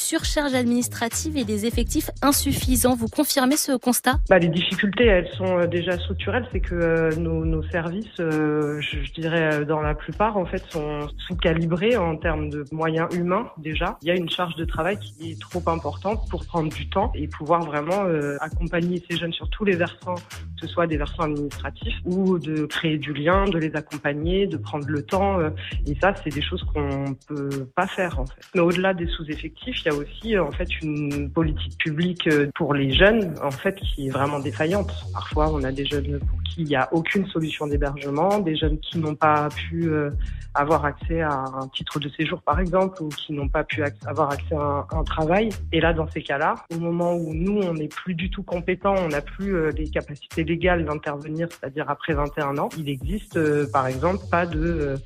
surcharge 0.00 0.54
administrative 0.54 1.36
et 1.36 1.44
des 1.44 1.66
effectifs 1.66 2.10
insuffisants. 2.22 2.96
Vous 2.96 3.08
confirmez 3.08 3.56
ce 3.56 3.76
constat? 3.76 4.18
Bah, 4.28 4.38
les 4.38 4.48
difficultés, 4.48 5.06
elles 5.06 5.28
sont 5.36 5.58
euh, 5.58 5.66
déjà 5.66 5.98
structurelles. 5.98 6.46
C'est 6.52 6.60
que 6.60 6.74
euh, 6.74 7.10
nos, 7.16 7.62
services, 7.70 8.18
euh, 8.18 8.80
je, 8.80 9.12
dirais 9.12 9.64
dans 9.64 9.80
la 9.80 9.94
plupart, 9.94 10.36
en 10.36 10.46
fait, 10.46 10.62
sont 10.70 11.08
sous-calibrés 11.28 11.96
en 11.96 12.16
termes 12.16 12.48
de 12.48 12.64
moyens 12.72 13.08
humains 13.14 13.50
déjà. 13.58 13.98
Il 14.02 14.08
y 14.08 14.10
a 14.10 14.14
une 14.14 14.30
charge 14.30 14.56
de 14.56 14.64
travail 14.64 14.98
qui 14.98 15.32
est 15.32 15.40
trop 15.40 15.62
importante 15.68 16.28
pour 16.30 16.44
prendre 16.46 16.72
du 16.72 16.88
temps 16.88 17.12
et 17.14 17.28
pouvoir 17.28 17.62
vraiment 17.62 18.04
accompagner 18.40 19.02
ces 19.08 19.16
jeunes 19.16 19.32
sur 19.32 19.48
tous 19.50 19.64
les 19.64 19.76
versants, 19.76 20.14
que 20.14 20.60
ce 20.62 20.68
soit 20.68 20.86
des 20.86 20.96
versants 20.96 21.24
administratifs 21.24 21.96
ou 22.04 22.38
de 22.38 22.64
créer 22.66 22.98
du 22.98 23.12
lien, 23.12 23.44
de 23.44 23.58
les 23.58 23.74
accompagner, 23.76 24.46
de 24.46 24.56
prendre 24.56 24.86
le 24.88 25.02
temps. 25.02 25.40
et 25.86 25.94
ça, 26.00 26.14
c'est 26.22 26.30
des 26.30 26.42
choses 26.42 26.64
qu'on 26.72 27.14
peut 27.28 27.66
pas 27.74 27.86
faire 27.86 28.18
en 28.18 28.26
fait. 28.26 28.40
Mais 28.54 28.60
au-delà 28.60 28.94
des 28.94 29.06
sous-effectifs, 29.06 29.82
il 29.84 29.86
y 29.86 29.88
a 29.88 29.89
aussi 29.94 30.36
euh, 30.36 30.44
en 30.44 30.50
fait 30.50 30.68
une 30.82 31.30
politique 31.30 31.78
publique 31.78 32.26
euh, 32.28 32.50
pour 32.54 32.74
les 32.74 32.92
jeunes 32.92 33.34
en 33.42 33.50
fait 33.50 33.74
qui 33.76 34.08
est 34.08 34.10
vraiment 34.10 34.40
défaillante. 34.40 34.92
Parfois, 35.12 35.50
on 35.52 35.62
a 35.64 35.72
des 35.72 35.86
jeunes 35.86 36.18
pour 36.18 36.42
qui 36.42 36.62
il 36.62 36.66
n'y 36.66 36.76
a 36.76 36.88
aucune 36.92 37.26
solution 37.26 37.66
d'hébergement, 37.66 38.38
des 38.38 38.56
jeunes 38.56 38.78
qui 38.80 38.98
n'ont 38.98 39.14
pas 39.14 39.48
pu 39.48 39.88
euh, 39.88 40.10
avoir 40.54 40.84
accès 40.84 41.20
à 41.20 41.32
un 41.32 41.68
titre 41.68 42.00
de 42.00 42.08
séjour 42.08 42.42
par 42.42 42.58
exemple 42.58 43.02
ou 43.02 43.08
qui 43.08 43.32
n'ont 43.32 43.48
pas 43.48 43.64
pu 43.64 43.82
avoir 44.04 44.32
accès 44.32 44.54
à 44.54 44.86
un, 44.90 45.04
travail. 45.04 45.48
Et 45.72 45.80
là, 45.80 45.92
dans 45.92 46.08
ces 46.08 46.22
cas-là, 46.22 46.56
au 46.74 46.78
moment 46.78 47.14
où 47.14 47.32
nous, 47.32 47.62
on 47.62 47.74
n'est 47.74 47.88
plus 47.88 48.14
du 48.14 48.30
tout 48.30 48.42
compétents, 48.42 48.94
on 48.98 49.08
n'a 49.08 49.20
plus 49.20 49.70
les 49.72 49.88
capacités 49.88 50.44
légales 50.44 50.84
d'intervenir, 50.84 51.48
c'est-à-dire 51.50 51.88
après 51.88 52.14
21 52.14 52.58
ans, 52.58 52.68
il 52.76 52.88
existe 52.88 53.38
par 53.72 53.86
exemple 53.86 54.18
pas 54.30 54.46
de 54.46 54.96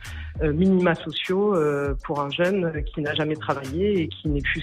minima 0.42 0.94
sociaux 0.94 1.55
pour 2.05 2.20
un 2.20 2.31
jeune 2.31 2.83
qui 2.85 3.01
n'a 3.01 3.14
jamais 3.14 3.37
travaillé 3.37 4.03
et 4.03 4.09
qui 4.09 4.29
n'est 4.29 4.42
plus 4.42 4.61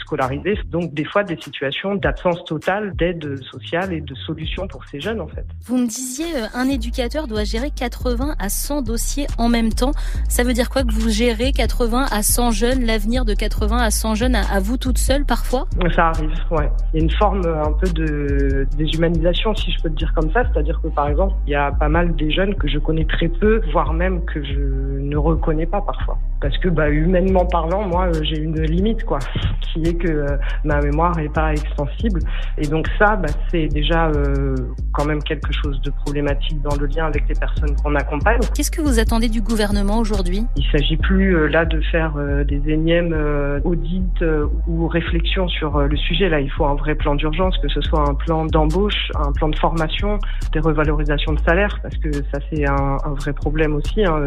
Donc 0.70 0.94
des 0.94 1.06
fois 1.06 1.24
des 1.24 1.38
situations 1.42 1.96
d'absence 1.96 2.44
totale 2.46 2.94
d'aide 2.96 3.42
sociale 3.44 3.94
et 3.94 4.02
de 4.02 4.16
solutions 4.16 4.68
pour 4.68 4.86
ces 4.86 5.00
jeunes 5.00 5.22
en 5.22 5.28
fait. 5.28 5.46
Vous 5.66 5.78
me 5.78 5.88
disiez, 5.88 6.26
euh, 6.36 6.48
un 6.54 6.68
éducateur 6.68 7.28
doit 7.28 7.44
gérer 7.44 7.72
80 7.72 8.36
à 8.40 8.50
100 8.50 8.82
dossiers 8.82 9.28
en 9.38 9.50
même 9.50 9.72
temps. 9.72 9.92
Ça 10.30 10.44
veut 10.44 10.54
dire 10.54 10.70
quoi 10.70 10.84
que 10.84 10.92
vous 10.92 11.10
gérez 11.10 11.52
80 11.52 12.06
à 12.12 12.24
100 12.24 12.52
jeunes, 12.52 12.86
l'avenir 12.86 13.26
de 13.26 13.34
80 13.34 13.78
à 13.78 13.92
100 13.92 14.16
jeunes 14.16 14.36
à, 14.36 14.42
à 14.52 14.60
vous 14.60 14.78
toute 14.78 14.98
seule 14.98 15.26
parfois? 15.26 15.66
Ça 15.96 16.08
arrive, 16.08 16.32
ouais. 16.52 16.70
Il 16.94 17.00
y 17.00 17.02
a 17.02 17.04
une 17.04 17.12
forme 17.12 17.42
euh, 17.46 17.64
un 17.64 17.72
peu 17.72 17.88
de 17.90 18.68
déshumanisation, 18.78 19.56
si 19.56 19.72
je 19.72 19.82
peux 19.82 19.90
te 19.90 19.96
dire 19.96 20.12
comme 20.14 20.32
ça. 20.32 20.44
C'est-à-dire 20.52 20.80
que, 20.82 20.88
par 20.90 21.08
exemple, 21.08 21.34
il 21.48 21.52
y 21.52 21.56
a 21.56 21.72
pas 21.72 21.90
mal 21.90 22.16
des 22.16 22.32
jeunes 22.32 22.56
que 22.56 22.68
je 22.68 22.80
connais 22.80 23.06
très 23.06 23.28
peu, 23.28 23.62
voire 23.72 23.94
même 23.94 24.24
que 24.26 24.44
je 24.44 24.60
ne 25.00 25.18
reconnais 25.18 25.66
pas 25.66 25.82
parfois. 25.82 26.18
parce 26.42 26.58
que 26.58 26.70
bah, 26.70 26.90
humainement 26.90 27.46
parlant, 27.46 27.88
moi, 27.88 28.08
euh, 28.08 28.24
j'ai 28.24 28.40
une 28.40 28.62
limite, 28.62 29.04
quoi, 29.04 29.20
qui 29.62 29.84
est 29.84 29.94
que 30.02 30.08
euh, 30.08 30.38
ma 30.64 30.82
mémoire 30.82 31.18
est 31.20 31.34
pas 31.34 31.52
extensible. 31.52 32.20
Et 32.58 32.68
donc 32.68 32.88
ça, 32.98 33.16
bah, 33.16 33.30
c'est 33.50 33.68
déjà 33.68 34.08
euh, 34.08 34.56
quand 34.94 35.06
même 35.06 35.22
quelque 35.24 35.52
chose 35.54 35.80
de 35.82 35.92
problématique 35.92 36.62
dans 36.62 36.76
le 36.76 36.88
lien 36.88 37.06
avec 37.06 37.28
les 37.28 37.36
personnes 37.36 37.76
qu'on 37.84 37.96
accompagne. 37.96 38.40
Qu'est-ce 38.56 38.72
que 38.72 38.82
vous 38.82 39.00
attendez 39.00 39.30
du 39.30 39.42
gouvernement 39.42 40.00
aujourd'hui? 40.00 40.46
Il 40.56 40.66
s'agit 40.72 40.98
plus 40.98 41.50
là 41.50 41.66
de 41.66 41.82
faire 41.92 42.14
des 42.46 42.62
énièmes 42.68 43.16
audits 43.64 44.04
ou 44.68 44.88
réflexions 44.88 45.48
sur 45.48 45.80
le 45.80 45.98
sujet. 45.98 46.30
Là, 46.30 46.40
il 46.40 46.52
faut 46.52 46.66
un 46.66 46.76
vrai 46.76 46.96
plan 46.96 47.16
d'urgence, 47.16 47.58
que 47.60 47.70
ce 47.70 47.82
soit 47.82 48.08
un 48.08 48.14
plan 48.14 48.46
d'embauche, 48.46 49.12
un 49.16 49.32
plan 49.32 49.50
de 49.50 49.58
formation, 49.58 50.20
des 50.54 50.60
revalorisations 50.60 51.34
de 51.34 51.40
salaire, 51.42 51.80
parce 51.82 51.98
que 51.98 52.12
ça 52.12 52.40
c'est 52.50 52.68
un, 52.68 52.98
un, 53.04 53.14
vrai 53.14 53.34
problème 53.34 53.76
aussi. 53.76 54.04
Hein. 54.04 54.26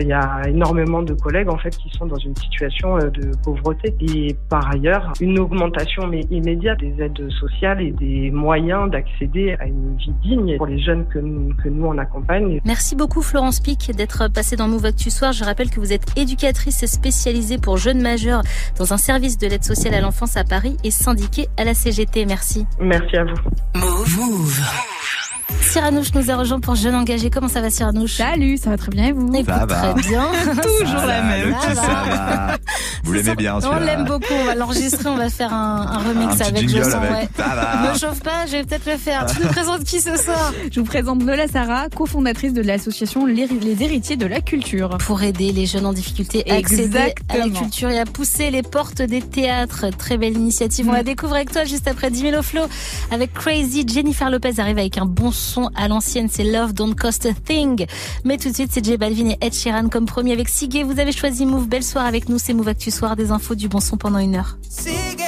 Il 0.00 0.06
y 0.06 0.12
a 0.12 0.42
énormément 0.48 1.02
de 1.02 1.14
collègues 1.14 1.48
en 1.48 1.58
fait 1.58 1.76
qui 1.76 1.90
sont 1.90 2.06
dans 2.06 2.16
une 2.16 2.36
situation 2.36 2.96
euh, 2.96 3.10
de 3.10 3.30
pauvreté. 3.42 3.94
Et 4.00 4.36
par 4.48 4.70
ailleurs, 4.70 4.99
une 5.20 5.38
augmentation 5.38 6.06
mais 6.06 6.20
immédiate 6.30 6.78
des 6.78 7.02
aides 7.02 7.30
sociales 7.40 7.80
et 7.80 7.92
des 7.92 8.30
moyens 8.30 8.90
d'accéder 8.90 9.56
à 9.58 9.66
une 9.66 9.96
vie 9.96 10.12
digne 10.22 10.56
pour 10.56 10.66
les 10.66 10.80
jeunes 10.80 11.06
que 11.08 11.18
nous, 11.18 11.54
que 11.62 11.68
nous 11.68 11.86
on 11.86 11.98
accompagne. 11.98 12.60
Merci 12.64 12.96
beaucoup 12.96 13.22
Florence 13.22 13.60
Pic 13.60 13.90
d'être 13.94 14.28
passée 14.28 14.56
dans 14.56 14.68
Move 14.68 14.86
Actu 14.86 15.10
Soir. 15.10 15.32
Je 15.32 15.44
rappelle 15.44 15.70
que 15.70 15.80
vous 15.80 15.92
êtes 15.92 16.18
éducatrice 16.18 16.84
spécialisée 16.86 17.58
pour 17.58 17.76
jeunes 17.76 18.02
majeurs 18.02 18.42
dans 18.78 18.92
un 18.92 18.98
service 18.98 19.38
de 19.38 19.46
l'aide 19.46 19.64
sociale 19.64 19.94
à 19.94 20.00
l'enfance 20.00 20.36
à 20.36 20.44
Paris 20.44 20.76
et 20.84 20.90
syndiquée 20.90 21.48
à 21.56 21.64
la 21.64 21.74
CGT. 21.74 22.26
Merci. 22.26 22.66
Merci 22.80 23.16
à 23.16 23.24
vous. 23.24 23.36
Move. 23.74 24.18
Move. 24.18 25.29
Cyranouche 25.62 26.12
nous 26.14 26.30
a 26.30 26.36
rejoint 26.36 26.60
pour 26.60 26.74
Jeune 26.74 26.94
Engagé. 26.94 27.30
Comment 27.30 27.48
ça 27.48 27.60
va 27.60 27.70
Cyranouche 27.70 28.14
Salut, 28.16 28.56
ça 28.56 28.70
va 28.70 28.76
très 28.76 28.90
bien 28.90 29.06
et 29.06 29.12
vous? 29.12 29.32
Ça 29.44 29.66
va. 29.66 29.92
Très 29.92 29.94
bien. 30.08 30.24
Toujours 30.62 31.06
la 31.06 31.22
même. 31.22 31.54
Ça, 31.62 31.74
va. 31.74 32.56
Vous 33.04 33.12
l'aimez 33.12 33.34
bien 33.36 33.58
On 33.62 33.76
l'aime 33.78 34.04
beaucoup. 34.04 34.32
On 34.32 34.44
va 34.44 34.54
l'enregistrer. 34.54 35.08
On 35.08 35.16
va 35.16 35.30
faire 35.30 35.52
un, 35.52 35.86
un 35.92 35.98
remix 35.98 36.40
Un 36.40 36.44
avec 36.46 36.68
son. 36.70 36.76
avec. 36.76 37.10
Ouais. 37.10 37.28
Ça 37.36 37.54
va. 37.54 37.70
Ne 37.92 37.98
chauffe 37.98 38.20
pas, 38.20 38.46
je 38.46 38.52
vais 38.52 38.64
peut-être 38.64 38.86
le 38.86 38.96
faire. 38.96 39.26
Tu 39.26 39.42
nous 39.42 39.48
présentes 39.48 39.84
qui 39.84 40.00
ce 40.00 40.16
soir? 40.16 40.52
Je 40.70 40.80
vous 40.80 40.86
présente 40.86 41.22
Nola 41.22 41.46
Sarah, 41.48 41.88
cofondatrice 41.88 42.52
de 42.52 42.62
l'association 42.62 43.26
Les 43.26 43.46
Les 43.46 43.82
Héritiers 43.82 44.16
de 44.16 44.26
la 44.26 44.40
Culture. 44.40 44.98
Pour 44.98 45.22
aider 45.22 45.52
les 45.52 45.66
jeunes 45.66 45.86
en 45.86 45.92
difficulté 45.92 46.44
à 46.50 46.54
accéder 46.56 47.14
à 47.28 47.38
la 47.38 47.48
culture 47.48 47.90
et 47.90 47.98
à 47.98 48.04
pousser 48.04 48.50
les 48.50 48.62
portes 48.62 49.02
des 49.02 49.22
théâtres. 49.22 49.86
Très 49.96 50.16
belle 50.18 50.36
initiative. 50.36 50.88
On 50.88 50.92
la 50.92 51.02
découvre 51.02 51.34
avec 51.34 51.52
toi 51.52 51.64
juste 51.64 51.86
après 51.88 52.10
10 52.10 52.20
000 52.20 52.36
au 52.38 52.42
flow. 52.42 52.62
Avec 53.10 53.32
Crazy, 53.32 53.84
Jennifer 53.86 54.30
Lopez 54.30 54.58
arrive 54.58 54.78
avec 54.78 54.98
un 54.98 55.06
bon 55.06 55.30
son 55.40 55.70
à 55.74 55.88
l'ancienne. 55.88 56.28
C'est 56.30 56.44
Love 56.44 56.72
Don't 56.72 56.94
Cost 56.94 57.26
a 57.26 57.32
Thing. 57.32 57.86
Mais 58.24 58.36
tout 58.36 58.50
de 58.50 58.54
suite, 58.54 58.70
c'est 58.72 58.84
J 58.84 58.96
Balvin 58.96 59.30
et 59.30 59.38
Ed 59.40 59.54
Sheeran 59.54 59.88
comme 59.88 60.06
promis 60.06 60.32
avec 60.32 60.48
Sigue. 60.48 60.84
Vous 60.84 61.00
avez 61.00 61.12
choisi 61.12 61.46
Move. 61.46 61.68
Belle 61.68 61.82
soirée 61.84 62.08
avec 62.08 62.28
nous. 62.28 62.38
C'est 62.38 62.52
Move 62.52 62.68
Actu 62.68 62.90
Soir. 62.90 63.16
Des 63.16 63.30
infos, 63.30 63.54
du 63.54 63.68
bon 63.68 63.80
son 63.80 63.96
pendant 63.96 64.18
une 64.18 64.36
heure. 64.36 64.58
Sigue, 64.68 65.24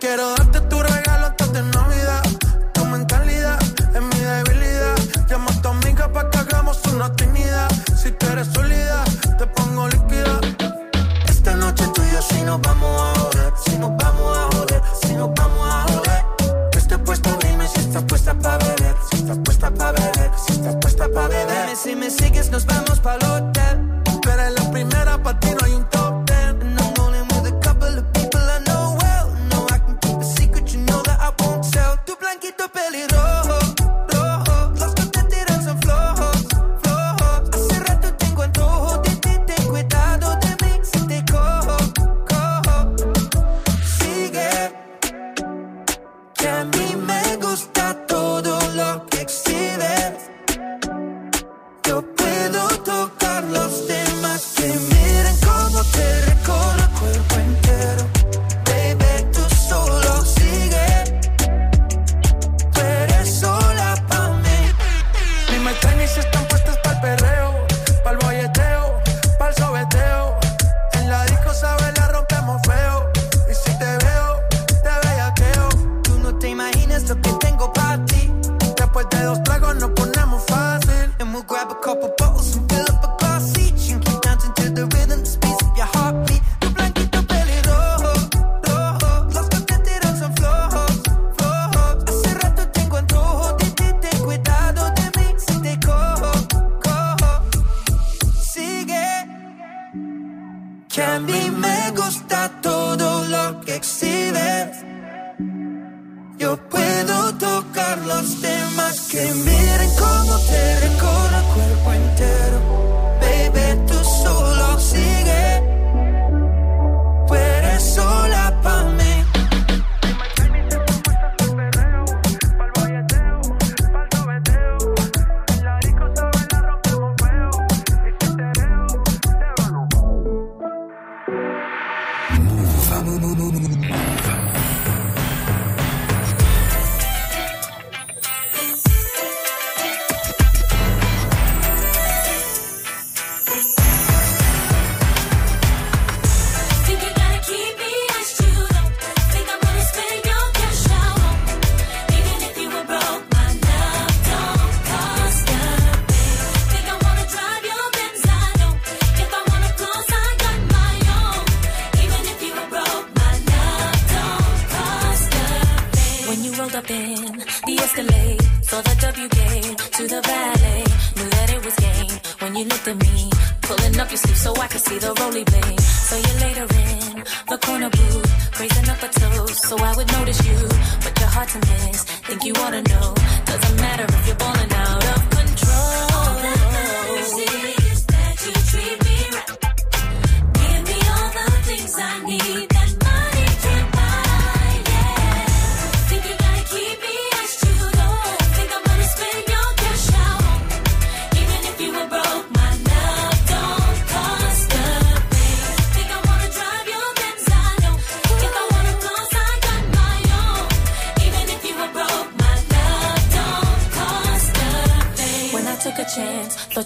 quiero 0.00 0.30
darte 0.30 0.49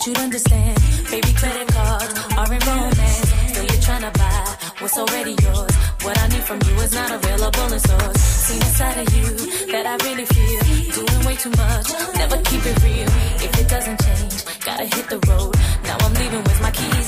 you'd 0.06 0.18
understand. 0.18 0.76
Baby, 1.10 1.32
credit 1.32 1.68
cards 1.68 2.14
are 2.36 2.52
in 2.52 2.60
romance. 2.60 3.28
So 3.54 3.62
you're 3.62 3.82
trying 3.82 4.02
to 4.02 4.12
buy 4.18 4.56
what's 4.80 4.98
already 4.98 5.34
yours. 5.42 5.74
What 6.02 6.18
I 6.18 6.28
need 6.28 6.44
from 6.44 6.60
you 6.66 6.74
is 6.84 6.92
not 6.92 7.10
available 7.10 7.72
in 7.72 7.80
stores. 7.80 8.20
See 8.20 8.56
inside 8.56 8.98
of 9.00 9.08
you 9.16 9.28
that 9.72 9.86
I 9.86 9.94
really 10.04 10.26
feel. 10.26 10.60
Doing 10.96 11.24
way 11.24 11.36
too 11.36 11.50
much, 11.50 11.88
never 12.16 12.36
keep 12.42 12.62
it 12.66 12.76
real. 12.84 13.08
If 13.46 13.52
it 13.60 13.68
doesn't 13.68 13.98
change, 14.04 14.36
gotta 14.64 14.84
hit 14.84 15.08
the 15.08 15.20
road. 15.28 15.54
Now 15.84 15.96
I'm 16.00 16.14
leaving 16.14 16.42
with 16.42 16.60
my 16.60 16.70
keys 16.70 17.03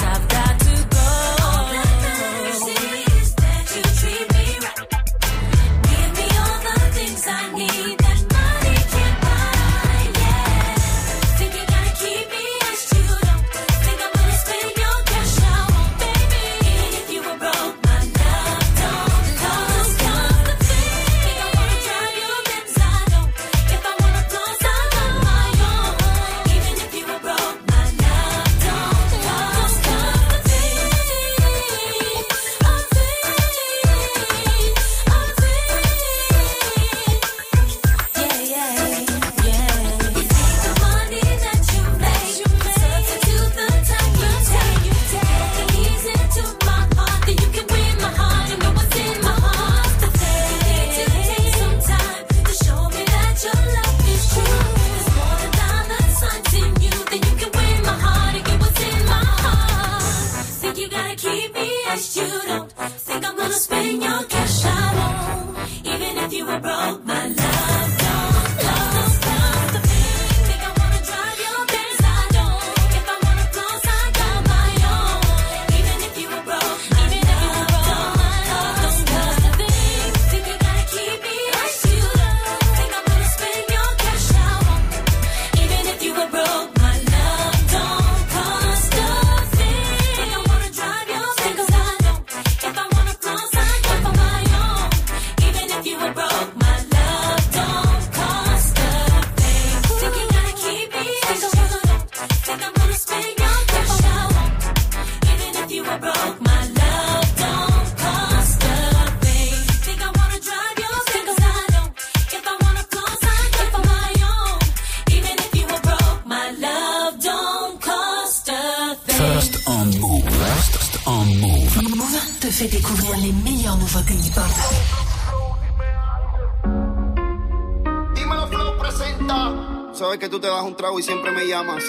y 130.99 131.03
siempre 131.03 131.30
me 131.32 131.47
llamas. 131.47 131.82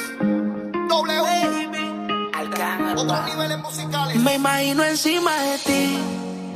W. 0.89 1.22
Otros 2.95 3.26
niveles 3.26 3.60
musicales. 3.60 4.16
Me 4.18 4.36
imagino 4.36 4.84
encima 4.84 5.32
de 5.38 5.58
ti. 5.60 5.99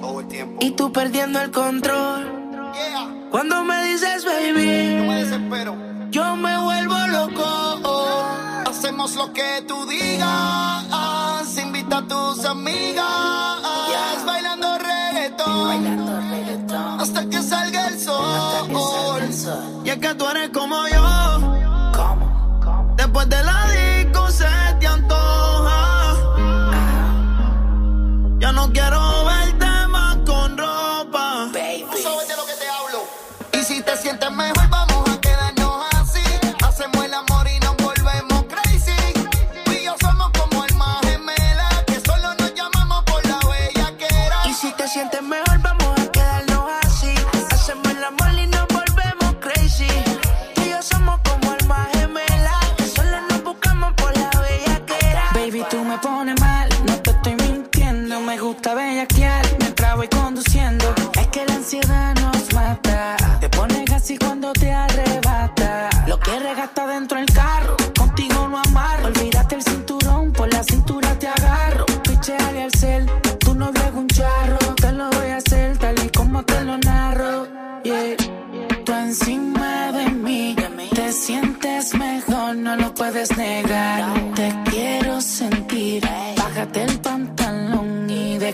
Todo 0.01 0.19
el 0.21 0.27
tiempo. 0.27 0.57
Y 0.59 0.71
tú 0.71 0.91
perdiendo 0.91 1.39
el 1.39 1.51
control. 1.51 2.25
Yeah. 2.73 3.07
Cuando 3.29 3.63
me 3.63 3.83
dices 3.85 4.25
baby. 4.25 4.97
Yo 4.97 5.03
me 5.05 5.23
desespero. 5.23 5.77
Yo 6.09 6.35
me 6.35 6.57
vuelvo 6.57 6.97
loco. 7.07 7.83
Hacemos 8.67 9.15
lo 9.15 9.31
que 9.33 9.63
tú 9.67 9.85
digas. 9.85 11.57
Invita 11.57 11.97
a 11.97 12.07
tus 12.07 12.45
amigas. 12.45 13.05
Yeah. 13.89 14.25
Bailando 14.25 14.77
reggaetón. 14.77 15.67
Bailando 15.67 16.21
reggaetón. 16.31 16.99
Hasta 16.99 17.29
que 17.29 17.43
salga 17.43 17.87
el 17.87 17.99
sol. 17.99 18.25
Hasta 18.25 18.67
que 18.67 18.73
salga 18.73 19.25
el 19.25 19.33
sol. 19.33 19.81
Y 19.85 19.89
es 19.89 19.97
que 19.97 20.15
tú 20.15 20.27
eres 20.27 20.49
como 20.49 20.87
yo. 20.87 21.10
pone 56.01 56.33
mal, 56.35 56.67
no 56.85 56.95
te 57.01 57.11
estoy 57.11 57.35
mintiendo. 57.35 58.19
Me 58.21 58.37
gusta 58.37 58.73
bellaquear 58.73 59.45
mientras 59.59 59.95
voy 59.95 60.07
conduciendo. 60.07 60.93
Es 61.19 61.27
que 61.27 61.45
la 61.45 61.55
ansiedad 61.55 62.15
no 62.15 62.20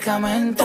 Prácticamente. 0.07 0.63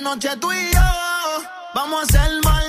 Noche 0.00 0.30
tú 0.40 0.50
y 0.52 0.72
yo 0.72 0.80
vamos 1.74 2.00
a 2.00 2.02
hacer 2.04 2.32
maldades. 2.42 2.59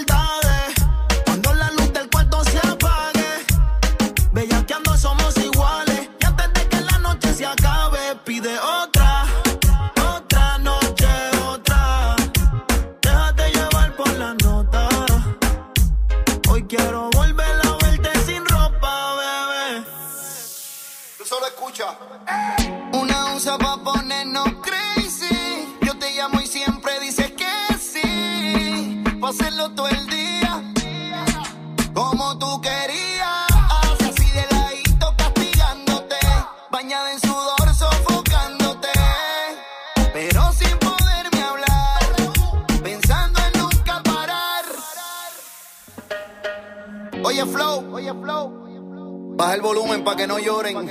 Que 50.04 50.26
no 50.28 50.39
lloren. 50.39 50.74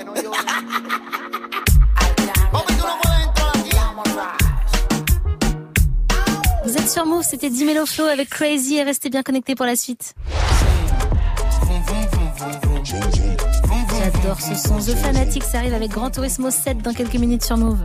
Vous 6.65 6.77
êtes 6.77 6.89
sur 6.89 7.05
Move, 7.05 7.25
c'était 7.25 7.51
Dimelo 7.51 7.87
Flow 7.87 8.05
avec 8.05 8.31
Crazy 8.31 8.77
et 8.77 8.85
restez 8.85 9.11
bien 9.11 9.23
connectés 9.23 9.57
pour 9.57 9.67
la 9.67 9.75
suite. 9.75 10.15
J'adore 13.99 14.41
ce 14.41 14.55
son. 14.55 14.79
The 14.79 14.95
Fanatic, 14.95 15.43
ça 15.43 15.59
arrive 15.59 15.75
avec 15.75 15.91
Grand 15.91 16.11
Turismo 16.11 16.51
7 16.51 16.79
dans 16.79 16.95
quelques 16.95 17.17
minutes 17.17 17.45
sur 17.45 17.57
Move. 17.57 17.81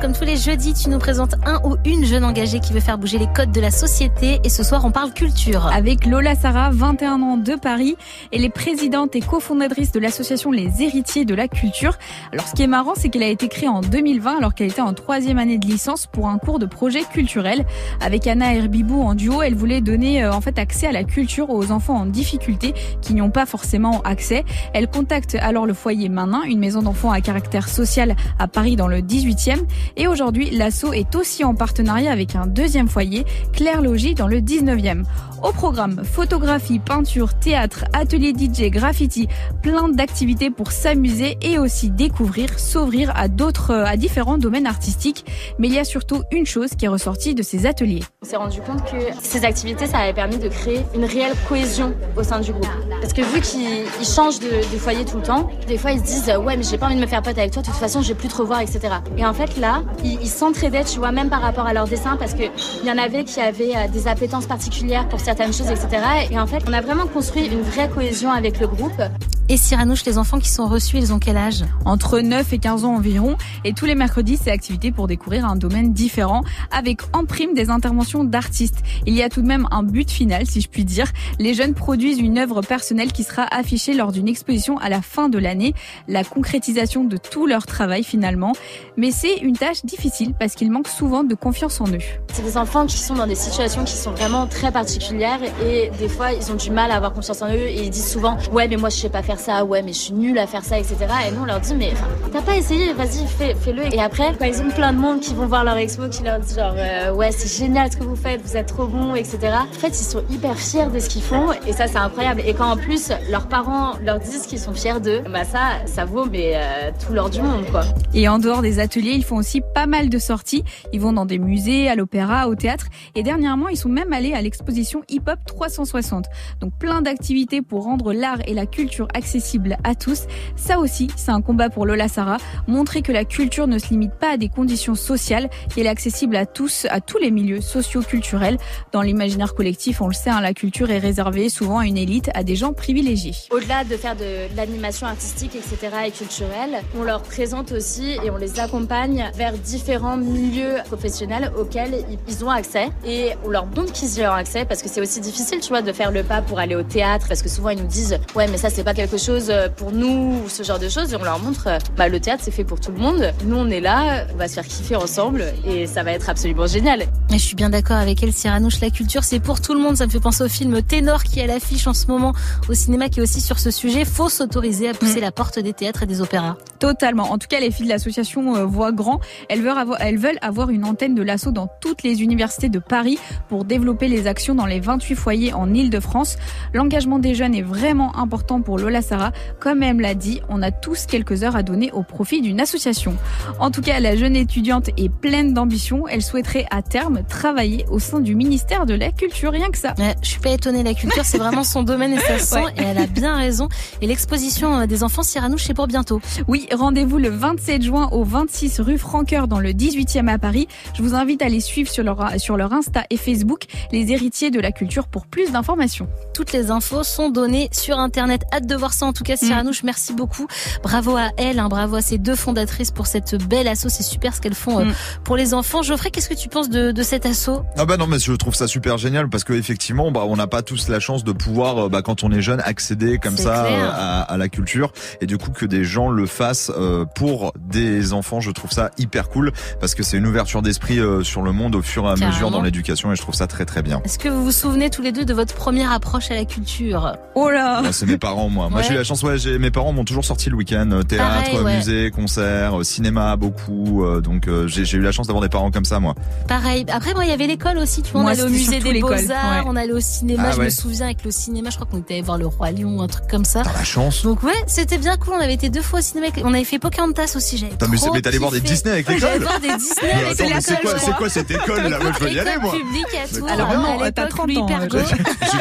Comme 0.00 0.14
tous 0.14 0.24
les 0.24 0.36
jeudis, 0.36 0.74
tu 0.74 0.88
nous 0.88 0.98
présentes 0.98 1.34
un 1.44 1.60
ou 1.64 1.76
une 1.84 2.04
jeune 2.04 2.24
engagée 2.24 2.60
qui 2.60 2.72
veut 2.72 2.80
faire 2.80 2.98
bouger 2.98 3.18
les 3.18 3.26
codes 3.26 3.52
de 3.52 3.60
la 3.60 3.70
société. 3.70 4.40
Et 4.42 4.48
ce 4.48 4.64
soir, 4.64 4.84
on 4.84 4.90
parle 4.90 5.12
culture. 5.12 5.66
Avec 5.66 6.06
Lola 6.06 6.34
Sarah, 6.34 6.70
21 6.72 7.22
ans 7.22 7.36
de 7.36 7.54
Paris. 7.54 7.96
Elle 8.32 8.44
est 8.44 8.50
présidente 8.50 9.14
et 9.14 9.20
cofondatrice 9.20 9.92
de 9.92 10.00
l'association 10.00 10.50
Les 10.50 10.82
Héritiers 10.82 11.24
de 11.24 11.34
la 11.34 11.46
Culture. 11.46 11.98
Alors, 12.32 12.48
ce 12.48 12.54
qui 12.54 12.62
est 12.62 12.66
marrant, 12.66 12.94
c'est 12.96 13.10
qu'elle 13.10 13.22
a 13.22 13.28
été 13.28 13.48
créée 13.48 13.68
en 13.68 13.80
2020 13.80 14.38
alors 14.38 14.54
qu'elle 14.54 14.70
était 14.70 14.80
en 14.80 14.94
troisième 14.94 15.38
année 15.38 15.58
de 15.58 15.66
licence 15.66 16.06
pour 16.06 16.28
un 16.28 16.38
cours 16.38 16.58
de 16.58 16.66
projet 16.66 17.02
culturel. 17.02 17.64
Avec 18.00 18.26
Anna 18.26 18.54
Herbibou 18.54 19.02
en 19.02 19.14
duo, 19.14 19.42
elle 19.42 19.54
voulait 19.54 19.80
donner 19.80 20.24
euh, 20.24 20.32
en 20.32 20.40
fait 20.40 20.58
accès 20.58 20.86
à 20.86 20.92
la 20.92 21.04
culture 21.04 21.50
aux 21.50 21.70
enfants 21.70 21.96
en 21.96 22.06
difficulté 22.06 22.74
qui 23.02 23.14
n'y 23.14 23.22
ont 23.22 23.30
pas 23.30 23.46
forcément 23.46 24.00
accès. 24.02 24.44
Elle 24.74 24.88
contacte 24.88 25.36
alors 25.40 25.66
le 25.66 25.74
foyer 25.74 26.08
Manin, 26.08 26.42
une 26.42 26.58
maison 26.58 26.82
d'enfants 26.82 27.12
à 27.12 27.20
caractère 27.20 27.68
social 27.68 28.16
à 28.38 28.48
Paris 28.48 28.76
dans 28.76 28.88
le 28.88 28.98
18e. 28.98 29.60
Et 29.96 30.06
aujourd'hui, 30.06 30.50
l'asso 30.50 30.92
est 30.92 31.14
aussi 31.14 31.44
en 31.44 31.54
partenariat 31.54 32.12
avec 32.12 32.36
un 32.36 32.46
deuxième 32.46 32.88
foyer, 32.88 33.24
Claire 33.52 33.82
Logis, 33.82 34.14
dans 34.14 34.28
le 34.28 34.38
19e. 34.38 35.04
Au 35.42 35.52
programme, 35.52 36.02
photographie, 36.04 36.78
peinture, 36.78 37.34
théâtre, 37.34 37.84
atelier 37.92 38.32
DJ, 38.32 38.70
graffiti, 38.70 39.28
plein 39.60 39.88
d'activités 39.88 40.50
pour 40.50 40.70
s'amuser 40.70 41.36
et 41.42 41.58
aussi 41.58 41.90
découvrir, 41.90 42.60
s'ouvrir 42.60 43.12
à 43.16 43.26
d'autres, 43.26 43.74
à 43.74 43.96
différents 43.96 44.38
domaines 44.38 44.66
artistiques. 44.66 45.24
Mais 45.58 45.66
il 45.66 45.74
y 45.74 45.78
a 45.80 45.84
surtout 45.84 46.22
une 46.30 46.46
chose 46.46 46.70
qui 46.78 46.84
est 46.84 46.88
ressortie 46.88 47.34
de 47.34 47.42
ces 47.42 47.66
ateliers. 47.66 48.02
On 48.22 48.26
s'est 48.26 48.36
rendu 48.36 48.60
compte 48.60 48.84
que 48.84 48.96
ces 49.20 49.44
activités, 49.44 49.86
ça 49.86 49.98
avait 49.98 50.12
permis 50.12 50.38
de 50.38 50.48
créer 50.48 50.82
une 50.94 51.04
réelle 51.04 51.34
cohésion 51.48 51.92
au 52.16 52.22
sein 52.22 52.38
du 52.40 52.52
groupe. 52.52 52.68
Parce 53.00 53.12
que 53.12 53.22
vu 53.22 53.40
qu'ils 53.40 53.84
ils 54.00 54.06
changent 54.06 54.38
de, 54.40 54.78
foyer 54.78 55.04
tout 55.04 55.16
le 55.16 55.22
temps, 55.22 55.50
des 55.66 55.78
fois 55.78 55.92
ils 55.92 56.00
se 56.00 56.04
disent 56.04 56.32
ouais 56.44 56.56
mais 56.56 56.62
j'ai 56.62 56.78
pas 56.78 56.86
envie 56.86 56.96
de 56.96 57.00
me 57.00 57.06
faire 57.06 57.22
pote 57.22 57.38
avec 57.38 57.52
toi, 57.52 57.62
de 57.62 57.66
toute 57.66 57.76
façon 57.76 58.02
je 58.02 58.08
vais 58.08 58.14
plus 58.14 58.28
te 58.28 58.36
revoir, 58.36 58.60
etc. 58.60 58.80
Et 59.16 59.24
en 59.24 59.32
fait 59.32 59.56
là, 59.58 59.71
ils 60.04 60.18
ils 60.22 60.28
s'entraidaient, 60.28 60.84
tu 60.84 60.98
vois, 60.98 61.12
même 61.12 61.28
par 61.28 61.40
rapport 61.40 61.66
à 61.66 61.72
leur 61.72 61.86
dessin, 61.86 62.16
parce 62.16 62.34
que 62.34 62.44
il 62.82 62.88
y 62.88 62.90
en 62.90 62.98
avait 62.98 63.24
qui 63.24 63.40
avaient 63.40 63.76
euh, 63.76 63.88
des 63.88 64.08
appétences 64.08 64.46
particulières 64.46 65.08
pour 65.08 65.20
certaines 65.20 65.52
choses, 65.52 65.70
etc. 65.70 65.88
Et 66.30 66.38
en 66.38 66.46
fait, 66.46 66.62
on 66.68 66.72
a 66.72 66.80
vraiment 66.80 67.06
construit 67.06 67.46
une 67.46 67.62
vraie 67.62 67.88
cohésion 67.88 68.30
avec 68.30 68.60
le 68.60 68.66
groupe. 68.66 69.02
Et 69.48 69.56
Cyranouche, 69.56 70.06
les 70.06 70.16
enfants 70.18 70.38
qui 70.38 70.48
sont 70.48 70.66
reçus, 70.66 70.96
ils 70.96 71.12
ont 71.12 71.18
quel 71.18 71.36
âge? 71.36 71.64
Entre 71.84 72.20
9 72.20 72.52
et 72.52 72.58
15 72.58 72.84
ans 72.84 72.94
environ. 72.94 73.36
Et 73.64 73.74
tous 73.74 73.84
les 73.84 73.94
mercredis, 73.94 74.38
c'est 74.42 74.50
activité 74.50 74.92
pour 74.92 75.08
découvrir 75.08 75.44
un 75.44 75.56
domaine 75.56 75.92
différent 75.92 76.42
avec 76.70 77.02
en 77.12 77.24
prime 77.24 77.52
des 77.52 77.68
interventions 77.68 78.24
d'artistes. 78.24 78.82
Il 79.04 79.14
y 79.14 79.22
a 79.22 79.28
tout 79.28 79.42
de 79.42 79.46
même 79.46 79.66
un 79.70 79.82
but 79.82 80.10
final, 80.10 80.46
si 80.46 80.60
je 80.60 80.68
puis 80.68 80.84
dire. 80.84 81.06
Les 81.38 81.54
jeunes 81.54 81.74
produisent 81.74 82.20
une 82.20 82.38
œuvre 82.38 82.62
personnelle 82.62 83.12
qui 83.12 83.24
sera 83.24 83.42
affichée 83.42 83.94
lors 83.94 84.12
d'une 84.12 84.28
exposition 84.28 84.78
à 84.78 84.88
la 84.88 85.02
fin 85.02 85.28
de 85.28 85.38
l'année. 85.38 85.74
La 86.08 86.24
concrétisation 86.24 87.04
de 87.04 87.16
tout 87.16 87.46
leur 87.46 87.66
travail 87.66 88.04
finalement. 88.04 88.52
Mais 88.96 89.10
c'est 89.10 89.36
une 89.38 89.51
tâche 89.56 89.84
difficile 89.84 90.34
parce 90.38 90.54
qu'ils 90.54 90.70
manquent 90.70 90.88
souvent 90.88 91.24
de 91.24 91.34
confiance 91.34 91.80
en 91.80 91.86
eux. 91.88 91.98
C'est 92.32 92.42
des 92.42 92.56
enfants 92.56 92.86
qui 92.86 92.98
sont 92.98 93.14
dans 93.14 93.26
des 93.26 93.34
situations 93.34 93.84
qui 93.84 93.94
sont 93.94 94.12
vraiment 94.12 94.46
très 94.46 94.70
particulières 94.72 95.40
et 95.64 95.90
des 95.98 96.08
fois 96.08 96.32
ils 96.32 96.50
ont 96.50 96.54
du 96.54 96.70
mal 96.70 96.90
à 96.90 96.96
avoir 96.96 97.12
confiance 97.12 97.42
en 97.42 97.48
eux 97.48 97.56
et 97.68 97.82
ils 97.82 97.90
disent 97.90 98.10
souvent 98.10 98.36
ouais 98.52 98.68
mais 98.68 98.76
moi 98.76 98.88
je 98.88 98.96
sais 98.96 99.08
pas 99.08 99.22
faire 99.22 99.38
ça, 99.38 99.64
ouais 99.64 99.82
mais 99.82 99.92
je 99.92 99.98
suis 99.98 100.12
nulle 100.12 100.38
à 100.38 100.46
faire 100.46 100.64
ça, 100.64 100.78
etc. 100.78 100.96
Et 101.28 101.32
nous 101.32 101.42
on 101.42 101.44
leur 101.44 101.60
dit 101.60 101.74
mais 101.74 101.92
t'as 102.32 102.42
pas 102.42 102.56
essayé, 102.56 102.92
vas-y 102.92 103.26
fais, 103.26 103.54
fais-le. 103.54 103.92
Et 103.94 104.00
après 104.00 104.34
quand 104.38 104.46
ils 104.46 104.60
ont 104.60 104.70
plein 104.70 104.92
de 104.92 104.98
monde 104.98 105.20
qui 105.20 105.34
vont 105.34 105.46
voir 105.46 105.64
leur 105.64 105.76
expo 105.76 106.08
qui 106.08 106.22
leur 106.22 106.38
dit 106.40 106.54
genre 106.54 106.74
euh, 106.76 107.12
ouais 107.14 107.32
c'est 107.32 107.48
génial 107.48 107.90
ce 107.90 107.96
que 107.96 108.04
vous 108.04 108.16
faites, 108.16 108.40
vous 108.42 108.56
êtes 108.56 108.66
trop 108.66 108.86
bons, 108.86 109.14
etc. 109.14 109.38
En 109.70 109.78
fait 109.78 109.88
ils 109.88 110.04
sont 110.04 110.22
hyper 110.30 110.56
fiers 110.56 110.86
de 110.92 110.98
ce 110.98 111.08
qu'ils 111.08 111.22
font 111.22 111.52
et 111.66 111.72
ça 111.72 111.86
c'est 111.86 111.98
incroyable. 111.98 112.42
Et 112.46 112.54
quand 112.54 112.70
en 112.70 112.76
plus 112.76 113.10
leurs 113.30 113.48
parents 113.48 113.92
leur 114.02 114.18
disent 114.18 114.46
qu'ils 114.46 114.60
sont 114.60 114.72
fiers 114.74 115.00
d'eux, 115.00 115.20
bah 115.30 115.44
ça 115.44 115.84
ça 115.86 116.04
vaut 116.04 116.26
mais 116.26 116.52
euh, 116.54 116.90
tout 117.04 117.12
l'or 117.12 117.30
du 117.30 117.42
monde 117.42 117.64
quoi. 117.70 117.82
Et 118.14 118.28
en 118.28 118.38
dehors 118.38 118.62
des 118.62 118.78
ateliers, 118.78 119.12
ils 119.12 119.24
font 119.24 119.41
aussi 119.42 119.60
pas 119.74 119.86
mal 119.86 120.08
de 120.08 120.18
sorties. 120.18 120.62
Ils 120.92 121.00
vont 121.00 121.12
dans 121.12 121.26
des 121.26 121.40
musées, 121.40 121.88
à 121.88 121.96
l'opéra, 121.96 122.48
au 122.48 122.54
théâtre. 122.54 122.86
Et 123.16 123.24
dernièrement, 123.24 123.68
ils 123.68 123.76
sont 123.76 123.88
même 123.88 124.12
allés 124.12 124.34
à 124.34 124.40
l'exposition 124.40 125.02
Hip 125.08 125.22
Hop 125.26 125.40
360. 125.44 126.26
Donc 126.60 126.72
plein 126.78 127.02
d'activités 127.02 127.60
pour 127.60 127.82
rendre 127.82 128.12
l'art 128.12 128.38
et 128.46 128.54
la 128.54 128.66
culture 128.66 129.08
accessibles 129.14 129.76
à 129.82 129.96
tous. 129.96 130.26
Ça 130.54 130.78
aussi, 130.78 131.08
c'est 131.16 131.32
un 131.32 131.40
combat 131.40 131.70
pour 131.70 131.86
Lola 131.86 132.06
Sarah. 132.06 132.36
Montrer 132.68 133.02
que 133.02 133.10
la 133.10 133.24
culture 133.24 133.66
ne 133.66 133.78
se 133.78 133.88
limite 133.88 134.14
pas 134.14 134.34
à 134.34 134.36
des 134.36 134.48
conditions 134.48 134.94
sociales, 134.94 135.50
qu'elle 135.74 135.86
est 135.86 135.90
accessible 135.90 136.36
à 136.36 136.46
tous, 136.46 136.86
à 136.90 137.00
tous 137.00 137.18
les 137.18 137.32
milieux 137.32 137.60
socio-culturels. 137.60 138.58
Dans 138.92 139.02
l'imaginaire 139.02 139.54
collectif, 139.54 140.00
on 140.00 140.06
le 140.06 140.14
sait, 140.14 140.30
hein, 140.30 140.40
la 140.40 140.54
culture 140.54 140.88
est 140.92 141.00
réservée 141.00 141.48
souvent 141.48 141.78
à 141.80 141.86
une 141.86 141.98
élite, 141.98 142.30
à 142.34 142.44
des 142.44 142.54
gens 142.54 142.72
privilégiés. 142.72 143.34
Au-delà 143.50 143.82
de 143.82 143.96
faire 143.96 144.14
de, 144.14 144.52
de 144.52 144.56
l'animation 144.56 145.08
artistique, 145.08 145.56
etc. 145.56 145.96
et 146.06 146.12
culturelle, 146.12 146.82
on 146.96 147.02
leur 147.02 147.22
présente 147.22 147.72
aussi 147.72 148.12
et 148.22 148.30
on 148.30 148.36
les 148.36 148.60
accompagne 148.60 149.31
vers 149.36 149.52
différents 149.52 150.16
milieux 150.16 150.76
professionnels 150.86 151.50
auxquels 151.58 152.04
ils- 152.28 152.44
ont 152.44 152.50
accès 152.50 152.88
et 153.06 153.30
on 153.44 153.50
leur 153.50 153.66
montre 153.66 153.92
qu'ils 153.92 154.18
y 154.18 154.26
ont 154.26 154.32
accès 154.32 154.64
parce 154.64 154.82
que 154.82 154.88
c'est 154.88 155.00
aussi 155.00 155.20
difficile, 155.20 155.60
tu 155.60 155.68
vois, 155.68 155.80
de 155.82 155.92
faire 155.92 156.10
le 156.10 156.24
pas 156.24 156.42
pour 156.42 156.58
aller 156.58 156.74
au 156.74 156.82
théâtre 156.82 157.26
parce 157.28 157.40
que 157.40 157.48
souvent 157.48 157.68
ils 157.70 157.78
nous 157.78 157.86
disent 157.86 158.18
ouais 158.34 158.48
mais 158.48 158.56
ça 158.58 158.68
c'est 158.68 158.82
pas 158.82 158.94
quelque 158.94 159.16
chose 159.16 159.46
euh, 159.50 159.68
pour 159.68 159.92
nous 159.92 160.40
ou 160.44 160.48
ce 160.48 160.62
genre 160.64 160.78
de 160.80 160.88
choses 160.88 161.12
et 161.12 161.16
on 161.16 161.22
leur 161.22 161.38
montre 161.38 161.68
euh, 161.68 161.78
bah 161.96 162.08
le 162.08 162.18
théâtre 162.18 162.42
c'est 162.44 162.50
fait 162.50 162.64
pour 162.64 162.80
tout 162.80 162.90
le 162.90 162.98
monde. 162.98 163.32
Nous 163.44 163.56
on 163.56 163.68
est 163.70 163.80
là, 163.80 164.26
on 164.34 164.36
va 164.36 164.48
se 164.48 164.54
faire 164.54 164.66
kiffer 164.66 164.96
ensemble 164.96 165.44
et 165.64 165.86
ça 165.86 166.02
va 166.02 166.12
être 166.12 166.28
absolument 166.28 166.66
génial. 166.66 167.02
Et 167.02 167.34
je 167.34 167.38
suis 167.38 167.54
bien 167.54 167.70
d'accord 167.70 167.96
avec 167.98 168.20
elle, 168.24 168.32
Cyranouche, 168.32 168.80
la 168.80 168.90
culture 168.90 169.22
c'est 169.22 169.38
pour 169.40 169.60
tout 169.60 169.74
le 169.74 169.80
monde. 169.80 169.96
Ça 169.96 170.06
me 170.06 170.10
fait 170.10 170.20
penser 170.20 170.42
au 170.42 170.48
film 170.48 170.82
Ténor 170.82 171.22
qui 171.22 171.38
est 171.38 171.44
à 171.44 171.46
l'affiche 171.46 171.86
en 171.86 171.94
ce 171.94 172.06
moment 172.08 172.32
au 172.68 172.74
cinéma 172.74 173.08
qui 173.08 173.20
est 173.20 173.22
aussi 173.22 173.40
sur 173.40 173.58
ce 173.60 173.70
sujet. 173.70 174.04
Faut 174.04 174.28
s'autoriser 174.28 174.88
à 174.88 174.94
pousser 174.94 175.20
la 175.20 175.30
porte 175.30 175.58
des 175.60 175.72
théâtres 175.72 176.02
et 176.02 176.06
des 176.06 176.20
opéras. 176.20 176.56
Totalement. 176.80 177.30
En 177.30 177.38
tout 177.38 177.46
cas, 177.48 177.60
les 177.60 177.70
filles 177.70 177.86
de 177.86 177.90
l'association 177.92 178.56
euh, 178.56 178.64
Voix 178.64 178.90
Grand, 178.90 179.20
elles 179.48 179.62
veulent, 179.62 179.78
avoir, 179.78 180.00
elles 180.00 180.18
veulent 180.18 180.38
avoir 180.42 180.70
une 180.70 180.84
antenne 180.84 181.14
de 181.14 181.22
l'assaut 181.22 181.50
dans 181.52 181.68
toutes 181.80 182.02
les 182.02 182.22
universités 182.22 182.68
de 182.68 182.78
Paris 182.78 183.18
pour 183.48 183.64
développer 183.64 184.08
les 184.08 184.26
actions 184.26 184.54
dans 184.54 184.66
les 184.66 184.80
28 184.80 185.14
foyers 185.14 185.52
en 185.52 185.72
Ile-de-France. 185.72 186.36
L'engagement 186.74 187.18
des 187.18 187.34
jeunes 187.34 187.54
est 187.54 187.62
vraiment 187.62 188.16
important 188.16 188.60
pour 188.62 188.78
Lola 188.78 189.02
Sarah. 189.02 189.32
Comme 189.60 189.82
elle 189.82 189.96
l'a 189.98 190.14
dit, 190.14 190.40
on 190.48 190.62
a 190.62 190.70
tous 190.70 191.06
quelques 191.06 191.42
heures 191.44 191.56
à 191.56 191.62
donner 191.62 191.90
au 191.92 192.02
profit 192.02 192.40
d'une 192.40 192.60
association. 192.60 193.16
En 193.58 193.70
tout 193.70 193.80
cas, 193.82 194.00
la 194.00 194.16
jeune 194.16 194.36
étudiante 194.36 194.88
est 194.96 195.08
pleine 195.08 195.52
d'ambition. 195.54 196.06
Elle 196.08 196.22
souhaiterait 196.22 196.66
à 196.70 196.82
terme 196.82 197.22
travailler 197.28 197.84
au 197.90 197.98
sein 197.98 198.20
du 198.20 198.34
ministère 198.34 198.86
de 198.86 198.94
la 198.94 199.10
Culture, 199.12 199.52
rien 199.52 199.70
que 199.70 199.78
ça. 199.78 199.94
Ouais, 199.98 200.14
je 200.22 200.28
suis 200.28 200.40
pas 200.40 200.50
étonnée, 200.50 200.82
la 200.82 200.94
culture 200.94 201.24
c'est 201.24 201.38
vraiment 201.38 201.64
son 201.64 201.82
domaine 201.82 202.12
et 202.14 202.18
ça 202.18 202.38
se 202.38 202.46
sent 202.46 202.64
Ouais. 202.64 202.72
et 202.78 202.82
elle 202.82 202.98
a 202.98 203.06
bien 203.06 203.36
raison. 203.36 203.68
Et 204.00 204.06
l'exposition 204.06 204.80
euh, 204.80 204.86
des 204.86 205.02
enfants 205.04 205.22
Cyranouche 205.22 205.64
c'est 205.64 205.74
pour 205.74 205.86
bientôt. 205.86 206.20
Oui, 206.48 206.66
rendez-vous 206.72 207.18
le 207.18 207.28
27 207.28 207.82
juin 207.82 208.08
au 208.12 208.24
26 208.24 208.80
rue 208.80 208.98
Franqueur 209.12 209.46
dans 209.46 209.60
le 209.60 209.72
18e 209.72 210.26
à 210.28 210.38
Paris. 210.38 210.68
Je 210.96 211.02
vous 211.02 211.14
invite 211.14 211.42
à 211.42 211.48
les 211.50 211.60
suivre 211.60 211.90
sur 211.90 212.02
leur, 212.02 212.30
sur 212.40 212.56
leur 212.56 212.72
Insta 212.72 213.02
et 213.10 213.18
Facebook, 213.18 213.64
les 213.92 214.10
héritiers 214.10 214.50
de 214.50 214.58
la 214.58 214.72
culture, 214.72 215.06
pour 215.06 215.26
plus 215.26 215.52
d'informations. 215.52 216.08
Toutes 216.32 216.54
les 216.54 216.70
infos 216.70 217.02
sont 217.04 217.28
données 217.28 217.68
sur 217.72 217.98
Internet. 217.98 218.40
Hâte 218.54 218.66
de 218.66 218.74
voir 218.74 218.94
ça 218.94 219.04
en 219.04 219.12
tout 219.12 219.22
cas, 219.22 219.36
Cyranouche. 219.36 219.82
Merci 219.82 220.14
beaucoup. 220.14 220.46
Bravo 220.82 221.14
à 221.14 221.28
elle, 221.36 221.58
hein, 221.58 221.68
bravo 221.68 221.96
à 221.96 222.00
ces 222.00 222.16
deux 222.16 222.34
fondatrices 222.36 222.90
pour 222.90 223.06
cette 223.06 223.34
belle 223.46 223.68
asso. 223.68 223.88
C'est 223.90 224.02
super 224.02 224.34
ce 224.34 224.40
qu'elles 224.40 224.54
font 224.54 224.78
euh, 224.80 224.84
Mm. 224.86 224.92
pour 225.24 225.36
les 225.36 225.52
enfants. 225.52 225.82
Geoffrey, 225.82 226.10
qu'est-ce 226.10 226.30
que 226.30 226.34
tu 226.34 226.48
penses 226.48 226.70
de, 226.70 226.90
de 226.90 227.02
cet 227.02 227.26
asso? 227.26 227.50
Ah 227.76 227.84
bah 227.84 227.98
non 227.98 228.06
mais 228.06 228.18
je 228.18 228.32
trouve 228.32 228.54
ça 228.54 228.66
super 228.66 228.96
génial 228.96 229.28
parce 229.28 229.44
que 229.44 229.52
effectivement 229.52 230.10
bah 230.10 230.22
on 230.26 230.36
n'a 230.36 230.46
pas 230.46 230.62
tous 230.62 230.88
la 230.88 231.00
chance 231.00 231.22
de 231.22 231.32
pouvoir 231.32 231.84
euh, 231.84 231.88
bah 231.90 232.00
quand 232.00 232.24
on 232.24 232.32
est 232.32 232.40
jeune 232.40 232.60
accéder 232.64 233.18
comme 233.18 233.36
ça 233.36 233.66
euh, 233.66 233.90
à, 233.92 234.22
à 234.22 234.36
la 234.38 234.48
culture 234.48 234.90
et 235.20 235.26
du 235.26 235.36
coup 235.36 235.50
que 235.50 235.66
des 235.66 235.84
gens 235.84 236.08
le 236.08 236.24
fassent 236.24 236.72
euh, 236.78 237.04
pour 237.04 237.52
des 237.58 238.14
enfants 238.14 238.40
je 238.40 238.50
trouve 238.50 238.70
ça 238.70 238.90
hyper 239.02 239.28
cool 239.28 239.52
parce 239.80 239.94
que 239.94 240.02
c'est 240.02 240.16
une 240.16 240.26
ouverture 240.26 240.62
d'esprit 240.62 240.98
euh, 240.98 241.22
sur 241.22 241.42
le 241.42 241.52
monde 241.52 241.74
au 241.74 241.82
fur 241.82 242.04
et 242.04 242.10
à 242.10 242.16
mesure 242.16 242.50
dans 242.50 242.62
l'éducation 242.62 243.12
et 243.12 243.16
je 243.16 243.22
trouve 243.22 243.34
ça 243.34 243.46
très 243.46 243.64
très 243.64 243.82
bien. 243.82 244.00
Est-ce 244.04 244.18
que 244.18 244.28
vous 244.28 244.44
vous 244.44 244.52
souvenez 244.52 244.90
tous 244.90 245.02
les 245.02 245.12
deux 245.12 245.24
de 245.24 245.34
votre 245.34 245.54
première 245.54 245.92
approche 245.92 246.30
à 246.30 246.34
la 246.34 246.44
culture? 246.44 247.16
Oh 247.34 247.50
là 247.50 247.82
c'est 247.92 248.06
mes 248.06 248.18
parents, 248.18 248.48
moi. 248.48 248.68
Moi, 248.68 248.78
Ouais. 248.80 248.86
j'ai 248.86 248.94
eu 248.94 248.96
la 248.96 249.04
chance, 249.04 249.22
ouais, 249.22 249.38
j'ai, 249.38 249.58
mes 249.58 249.70
parents 249.70 249.92
m'ont 249.92 250.04
toujours 250.04 250.24
sorti 250.24 250.50
le 250.50 250.56
week-end, 250.56 250.88
euh, 250.92 251.02
théâtre, 251.02 251.50
Pareil, 251.50 251.60
ouais. 251.60 251.76
musée, 251.76 252.10
concert, 252.10 252.80
euh, 252.80 252.84
cinéma, 252.84 253.36
beaucoup, 253.36 254.04
donc, 254.22 254.48
j'ai, 254.66 254.96
eu 254.96 255.00
la 255.00 255.12
chance 255.12 255.26
d'avoir 255.26 255.42
des 255.42 255.48
parents 255.48 255.70
comme 255.70 255.84
ça, 255.84 256.00
moi. 256.00 256.14
Pareil. 256.48 256.84
Après, 256.92 257.14
moi, 257.14 257.24
il 257.24 257.30
y 257.30 257.32
avait 257.32 257.46
l'école 257.46 257.78
aussi. 257.78 258.02
Tu 258.02 258.12
vois, 258.12 258.22
on 258.22 258.26
allait 258.26 258.42
au 258.42 258.48
musée 258.48 258.80
des 258.80 259.00
Beaux-Arts, 259.00 259.18
ouais. 259.18 259.62
on 259.66 259.76
allait 259.76 259.92
au 259.92 260.00
cinéma. 260.00 260.44
Ah 260.46 260.52
je 260.52 260.60
me 260.62 260.70
souviens 260.70 261.06
avec 261.06 261.24
le 261.24 261.30
cinéma, 261.30 261.70
je 261.70 261.76
crois 261.76 261.86
qu'on 261.90 261.98
était 261.98 262.14
allé 262.14 262.22
voir 262.22 262.38
le 262.38 262.46
Roi 262.46 262.70
Lion, 262.72 263.00
un 263.02 263.08
truc 263.08 263.24
comme 263.28 263.44
ça. 263.44 263.62
T'as 263.62 263.72
la 263.72 263.84
chance. 263.84 264.22
Donc 264.22 264.42
ouais, 264.42 264.52
c'était 264.66 264.98
bien 264.98 265.16
cool. 265.16 265.34
On 265.38 265.40
avait 265.42 265.54
été 265.54 265.68
deux 265.68 265.82
fois 265.82 265.98
au 266.00 266.02
cinéma. 266.02 266.26
On 266.44 266.54
avait 266.54 266.64
fait 266.64 266.78
Pocahontas 266.78 267.34
aussi. 267.36 267.58
J'avais 267.58 267.72
mais, 268.12 268.22
t'allais 268.22 268.38
voir 268.38 268.50
des 268.50 268.60
kiffé. 268.60 268.72
Disney 268.92 269.04
avec 269.08 269.18
J'allais 269.20 269.38
l'école? 269.38 269.42
voir 269.48 269.60
des 269.60 269.76
Disney 269.76 269.96
Mais 270.02 270.12
avec 270.12 270.40
attends, 270.40 270.44
mais 270.54 270.60
c'est 270.60 270.70
l'école, 270.72 270.82
quoi, 271.16 271.28
c'est 271.28 271.38
cette 271.40 271.50
école, 271.50 271.82
là? 271.88 271.98
Moi, 272.00 272.12
je 272.18 272.24
veux 272.24 272.32
y 272.32 272.38
aller, 272.38 272.56
moi. 272.60 272.72
à 272.74 273.56
bien. 273.56 274.06
à 274.06 274.10
T'as 274.12 274.22
l'époque, 274.22 274.28
30 274.28 274.46
Louis 274.48 274.58
ans, 274.58 274.66
Pergaud. 274.66 274.98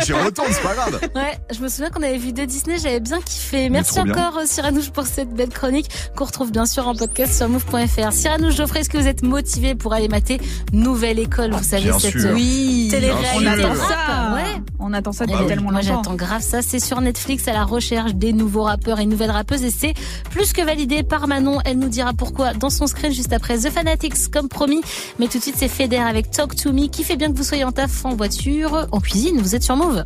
J'y 0.05 0.13
retourne, 0.13 0.47
c'est 0.51 0.61
pas 0.61 0.73
grave. 0.75 0.99
Ouais, 1.15 1.37
je 1.53 1.59
me 1.59 1.67
souviens 1.67 1.89
qu'on 1.89 2.03
avait 2.03 2.17
vu 2.17 2.33
deux 2.33 2.45
Disney, 2.45 2.77
j'avais 2.77 2.99
bien 2.99 3.21
kiffé. 3.21 3.69
Merci 3.69 3.99
encore 3.99 4.37
euh, 4.39 4.45
Cyranouche 4.45 4.89
pour 4.91 5.05
cette 5.05 5.29
belle 5.33 5.49
chronique 5.49 5.87
qu'on 6.15 6.25
retrouve 6.25 6.51
bien 6.51 6.65
sûr 6.65 6.87
en 6.87 6.95
podcast 6.95 7.33
sur 7.35 7.49
move.fr. 7.49 8.11
Cyranouche 8.11 8.55
Geoffrey, 8.55 8.81
est-ce 8.81 8.89
que 8.89 8.97
vous 8.97 9.07
êtes 9.07 9.23
motivé 9.23 9.75
pour 9.75 9.93
aller 9.93 10.07
mater 10.07 10.39
Nouvelle 10.73 11.19
École 11.19 11.51
Vous 11.51 11.63
savez 11.63 11.83
bien 11.83 11.99
cette 11.99 12.15
euh, 12.15 12.33
Oui, 12.33 12.87
télé-réalité 12.91 13.37
on 13.37 13.45
attend 13.47 13.75
ça. 13.75 14.33
Ouais. 14.35 14.61
On 14.79 14.93
attend 14.93 15.11
ça 15.11 15.25
Eh 15.27 15.31
depuis 15.31 15.43
ben, 15.43 15.47
tellement 15.49 15.71
moi 15.71 15.81
longtemps. 15.81 15.97
j'attends 16.03 16.15
grave 16.15 16.41
ça. 16.41 16.61
C'est 16.61 16.79
sur 16.79 16.99
Netflix 17.01 17.47
à 17.47 17.53
la 17.53 17.63
recherche 17.63 18.15
des 18.15 18.33
nouveaux 18.33 18.63
rappeurs 18.63 18.99
et 18.99 19.05
nouvelles 19.05 19.31
rappeuses 19.31 19.63
et 19.63 19.69
c'est 19.71 19.93
plus 20.31 20.53
que 20.53 20.61
validé 20.61 21.03
par 21.03 21.27
Manon. 21.27 21.59
Elle 21.65 21.77
nous 21.79 21.89
dira 21.89 22.13
pourquoi 22.13 22.53
dans 22.53 22.69
son 22.69 22.87
screen 22.87 23.11
juste 23.21 23.33
après 23.33 23.59
The 23.59 23.69
Fanatics 23.69 24.31
comme 24.31 24.49
promis. 24.49 24.81
Mais 25.19 25.27
tout 25.27 25.37
de 25.37 25.43
suite 25.43 25.55
c'est 25.55 25.67
Feder 25.67 25.97
avec 25.97 26.31
Talk 26.31 26.55
to 26.55 26.73
Me 26.73 26.87
qui 26.87 27.03
fait 27.03 27.17
bien 27.17 27.31
que 27.31 27.37
vous 27.37 27.43
soyez 27.43 27.63
en 27.63 27.71
taf, 27.71 28.03
en 28.03 28.15
voiture, 28.15 28.87
en 28.91 28.99
cuisine. 28.99 29.39
Vous 29.39 29.55
êtes 29.55 29.61
sur 29.61 29.75
Move. 29.75 30.03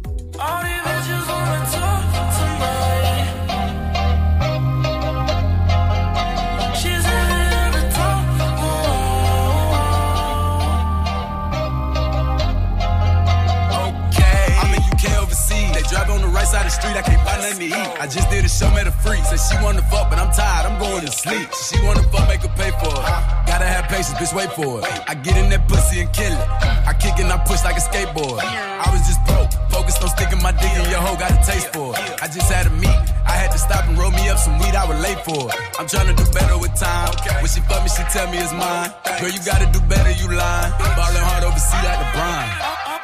Right 16.46 16.52
side 16.54 16.66
the 16.66 16.70
street. 16.70 16.96
I 16.98 17.02
can't 17.02 17.24
buy 17.26 17.38
nothing 17.38 17.60
to 17.60 17.66
eat. 17.66 17.92
I 18.00 18.06
just 18.08 18.30
did 18.30 18.46
a 18.46 18.50
show, 18.50 18.70
met 18.72 18.88
a 18.88 18.92
freak. 18.92 19.24
Said 19.26 19.42
she 19.42 19.56
wanna 19.64 19.82
fuck, 19.90 20.10
but 20.10 20.20
I'm 20.20 20.32
tired. 20.32 20.66
I'm 20.70 20.78
going 20.80 21.02
to 21.06 21.12
sleep. 21.12 21.50
She 21.54 21.82
wanna 21.84 22.04
fuck, 22.14 22.28
make 22.28 22.42
her 22.42 22.54
pay 22.56 22.72
for 22.82 22.94
it. 22.94 23.14
Gotta 23.50 23.66
have 23.66 23.86
patience, 23.90 24.18
bitch. 24.20 24.34
Wait 24.34 24.52
for 24.54 24.80
it. 24.80 24.86
I 25.10 25.14
get 25.16 25.38
in 25.38 25.50
that 25.50 25.68
pussy 25.68 26.02
and 26.02 26.12
kill 26.14 26.32
it. 26.32 26.48
I 26.86 26.94
kick 26.94 27.18
and 27.20 27.32
I 27.32 27.38
push 27.46 27.64
like 27.64 27.78
a 27.78 27.84
skateboard. 27.84 28.42
I 28.42 28.86
was 28.94 29.02
just 29.10 29.22
broke, 29.26 29.50
focused 29.72 30.02
on 30.04 30.10
sticking 30.10 30.42
my 30.42 30.52
dick 30.52 30.74
in 30.78 30.86
your 30.90 31.02
hoe. 31.02 31.18
Got 31.18 31.32
a 31.34 31.42
taste 31.42 31.74
for 31.74 31.96
it. 31.98 32.04
I 32.22 32.28
just 32.28 32.50
had 32.52 32.68
a 32.68 32.74
meet. 32.78 33.00
I 33.26 33.34
had 33.42 33.52
to 33.52 33.58
stop 33.58 33.86
and 33.88 33.98
roll 33.98 34.12
me 34.12 34.30
up 34.30 34.38
some 34.38 34.60
weed. 34.60 34.76
I 34.76 34.86
was 34.86 35.00
late 35.02 35.20
for 35.26 35.50
it. 35.50 35.56
I'm 35.80 35.88
trying 35.88 36.10
to 36.14 36.16
do 36.16 36.26
better 36.32 36.58
with 36.58 36.76
time. 36.76 37.14
When 37.42 37.50
she 37.50 37.62
fuck 37.66 37.82
me, 37.84 37.90
she 37.90 38.04
tell 38.14 38.30
me 38.30 38.38
it's 38.38 38.54
mine. 38.54 38.92
Girl, 39.20 39.32
you 39.32 39.42
gotta 39.42 39.68
do 39.72 39.80
better. 39.88 40.12
You 40.12 40.30
lying. 40.30 40.72
Ballin' 40.98 41.26
hard 41.26 41.44
overseas 41.44 41.84
like 41.84 42.00
the 42.04 42.10
brine. 42.14 42.50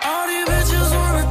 All 0.04 0.26
these 0.28 0.46
bitches 0.50 0.90
wanna 0.94 1.26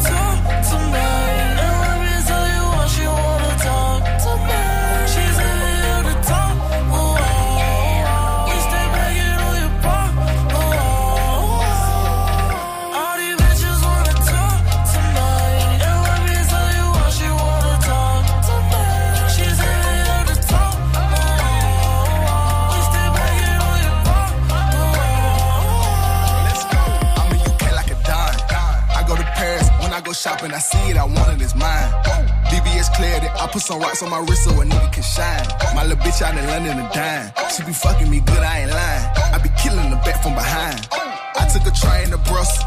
on 34.03 34.11
my 34.11 34.19
wrist 34.21 34.45
so 34.45 34.51
a 34.61 34.65
nigga 34.65 34.93
can 34.93 35.03
shine. 35.03 35.47
My 35.75 35.85
little 35.85 36.03
bitch 36.03 36.23
out 36.23 36.37
in 36.37 36.47
London 36.47 36.79
a 36.79 36.89
dime. 36.93 37.33
She 37.51 37.63
be 37.65 37.73
fucking 37.73 38.09
me 38.09 38.21
good, 38.21 38.39
I 38.39 38.61
ain't 38.63 38.71
lying. 38.71 39.05
I 39.35 39.39
be 39.43 39.51
killing 39.61 39.91
the 39.91 39.97
back 40.07 40.23
from 40.23 40.35
behind. 40.35 40.89
I 41.37 41.45
took 41.53 41.67
a 41.67 41.75
train 41.75 42.11
to 42.11 42.19
Brussels. 42.25 42.65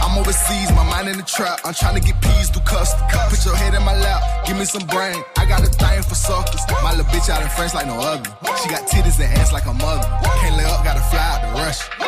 I'm 0.00 0.18
overseas, 0.18 0.70
my 0.72 0.84
mind 0.84 1.08
in 1.08 1.16
the 1.16 1.24
trap. 1.24 1.60
I'm 1.64 1.74
trying 1.74 2.00
to 2.00 2.04
get 2.04 2.20
peas 2.20 2.50
through 2.50 2.62
custom. 2.62 3.00
Put 3.30 3.44
your 3.44 3.56
head 3.56 3.74
in 3.74 3.82
my 3.82 3.96
lap, 3.96 4.46
give 4.46 4.58
me 4.58 4.64
some 4.64 4.86
brain. 4.86 5.16
I 5.36 5.46
got 5.46 5.62
a 5.62 5.70
thing 5.70 6.02
for 6.02 6.14
suckers. 6.14 6.62
My 6.82 6.92
little 6.94 7.06
bitch 7.10 7.28
out 7.30 7.42
in 7.42 7.48
France 7.48 7.74
like 7.74 7.86
no 7.86 7.98
other. 7.98 8.30
She 8.62 8.68
got 8.68 8.86
titties 8.86 9.18
and 9.18 9.32
ass 9.38 9.52
like 9.52 9.66
a 9.66 9.74
mother. 9.74 10.06
Can't 10.40 10.56
lay 10.56 10.64
up, 10.64 10.84
gotta 10.84 11.02
fly 11.10 11.18
out 11.18 11.40
to 11.42 11.48
rush. 11.62 12.05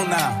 Now. 0.00 0.40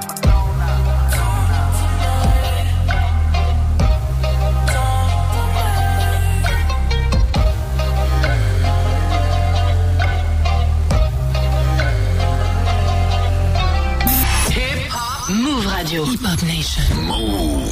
Move 15.30 15.66
Radio. 15.66 16.04
Hip 16.04 16.20
Hop 16.20 16.42
Nation. 16.42 16.96
Move. 17.06 17.62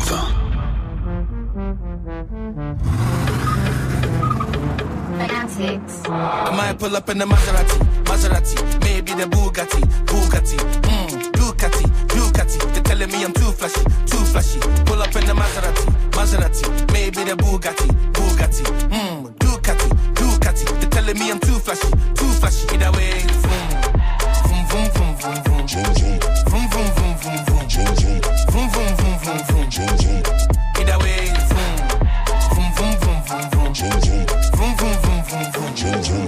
I 5.62 6.56
might 6.56 6.78
pull 6.78 6.96
up 6.96 7.08
in 7.10 7.18
the 7.18 7.26
Maserati, 7.26 7.78
Maserati, 8.04 8.80
maybe 8.82 9.12
the 9.12 9.24
Bugatti, 9.24 9.82
Bugatti, 10.06 10.56
mm, 10.56 11.09
Ducati, 11.61 11.84
Ducati. 12.08 12.72
They're 12.72 12.82
telling 12.82 13.11
me 13.11 13.22
I'm 13.22 13.34
too 13.34 13.52
flashy, 13.52 13.84
too 14.06 14.24
flashy. 14.32 14.61
Pull 14.86 15.02
up 15.02 15.14
in 15.14 15.26
the 15.26 15.34
Maserati, 15.34 15.84
Maserati, 16.12 16.92
maybe 16.92 17.22
the 17.22 17.36
Bugatti, 17.36 17.86
Bugatti, 18.12 18.64
mm, 18.88 19.30
Ducati, 19.36 19.88
Ducati. 20.14 20.64
They're 20.80 20.88
telling 20.88 21.18
me 21.18 21.30
I'm 21.30 21.38
too 21.38 21.58
flashy, 21.58 21.90
too 22.14 22.32
flashy. 22.40 22.64
Either 22.72 22.90
way, 22.96 23.20
vroom, 23.44 23.68
vroom, 24.40 24.64
vroom, 24.70 25.16
vroom, 25.20 25.36
vroom, 25.44 25.66
vroom, 25.68 25.84
vroom, 26.48 26.70
vroom, 26.70 27.16
vroom, 27.20 27.44
vroom, 27.44 27.44
vroom, 27.44 27.68
vroom, 27.68 28.00
vroom, 28.48 28.68
vroom, 28.70 28.96
vroom, 28.96 29.18
vroom, 29.20 29.44
vroom, 29.44 29.68
vroom. 29.68 30.22
Either 30.80 30.98
way, 31.04 31.28
vroom, 31.50 31.76
vroom, 32.48 32.72
vroom, 32.72 32.96
vroom, 32.96 33.20
vroom, 33.20 33.74
vroom, 33.74 34.00
vroom, 34.00 34.26
vroom, 34.56 34.96
vroom, 34.96 35.24
vroom, 35.28 35.72
vroom, 35.76 36.19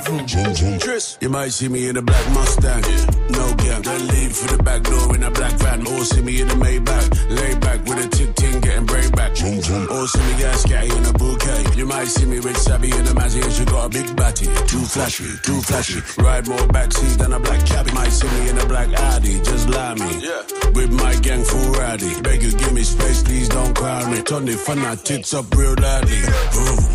vroom, 0.00 0.26
vroom, 0.26 0.26
vroom, 0.26 0.26
vroom, 0.26 0.28
vroom, 0.28 0.54
vroom, 0.54 0.54
vroom, 0.54 0.78
vroom. 0.78 1.00
You 1.20 1.28
might 1.28 1.52
see 1.52 1.68
me 1.68 1.88
in 1.88 1.96
a 1.96 2.02
black 2.02 2.26
Mustang. 2.32 2.82
No 3.30 3.54
gang, 3.54 3.82
then 3.82 4.08
leave 4.08 4.32
for 4.34 4.56
the 4.56 4.62
back 4.62 4.82
door 4.82 5.14
in 5.14 5.22
a 5.22 5.30
black 5.30 5.52
van. 5.60 5.86
Or 5.86 6.04
see 6.04 6.22
me 6.22 6.40
in 6.40 6.48
a 6.48 6.54
Maybach, 6.54 7.06
lay 7.30 7.54
back 7.58 7.84
with 7.84 8.04
a 8.04 8.08
tick 8.08 8.34
ting, 8.34 8.60
getting 8.60 8.86
brain 8.86 9.10
back. 9.12 9.32
Or 9.32 10.06
see 10.08 10.18
me 10.18 10.34
gas 10.38 10.64
scatty 10.64 10.96
in 10.96 11.04
a 11.06 11.12
bouquet. 11.12 11.76
You 11.76 11.86
might 11.86 12.08
see 12.08 12.26
me 12.26 12.40
with 12.40 12.56
Sabby 12.56 12.90
in 12.90 13.06
a 13.06 13.14
Mazzy 13.14 13.42
and 13.42 13.52
she 13.52 13.64
got 13.64 13.86
a 13.86 13.88
big 13.88 14.16
batty. 14.16 14.46
Too 14.66 14.84
flashy, 14.84 15.30
too 15.42 15.60
flashy. 15.60 16.00
Ride 16.22 16.48
more 16.48 16.66
backseat 16.68 17.16
than 17.18 17.32
a 17.32 17.40
black 17.40 17.64
cabbie. 17.66 17.92
Might 17.92 18.10
see 18.10 18.28
me 18.28 18.48
in 18.50 18.58
a 18.58 18.66
black 18.66 18.88
Audi, 18.92 19.40
just 19.42 19.68
lie 19.68 19.94
me. 19.94 20.10
Yeah. 20.20 20.42
With 20.74 20.92
my 20.92 21.14
gang 21.16 21.44
full 21.44 21.72
rowdy. 21.72 22.20
Beg 22.22 22.42
you, 22.42 22.52
give 22.52 22.72
me 22.72 22.82
space, 22.82 23.22
please 23.22 23.48
don't 23.48 23.74
crowd 23.74 24.10
me. 24.10 24.22
Turn 24.22 24.44
the 24.44 24.52
fun 24.52 24.78
out 24.80 25.04
tits 25.04 25.34
up 25.34 25.52
real 25.54 25.74
loudly. 25.78 26.22
Boom, 26.52 26.89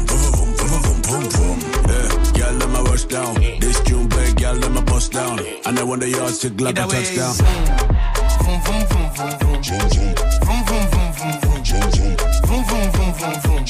down. 3.09 3.35
This 3.59 3.79
June 3.81 4.09
play, 4.09 4.33
girl, 4.33 4.55
let 4.55 4.71
my 4.71 4.81
bust 4.83 5.11
down. 5.13 5.39
And 5.65 5.77
then 5.77 5.87
when 5.87 5.99
the 5.99 6.09
yards 6.09 6.39
tick 6.39 6.59
like 6.59 6.77
a 6.77 6.81
Either 6.81 6.95
way, 6.95 7.03
touchdown. 7.03 7.33
Vroom, 8.43 8.61
vroom, 8.61 8.85
vroom, 8.89 9.09
vroom, 9.15 9.31
vroom. 9.39 9.61
Vroom, 10.45 10.61
vroom, 10.65 10.85
vroom, 10.91 11.11
vroom, 11.13 11.37
vroom. 11.41 11.63
Vroom, 12.45 12.63
vroom, 12.65 12.87
vroom, 12.91 13.13
vroom, 13.13 13.39
vroom. 13.41 13.63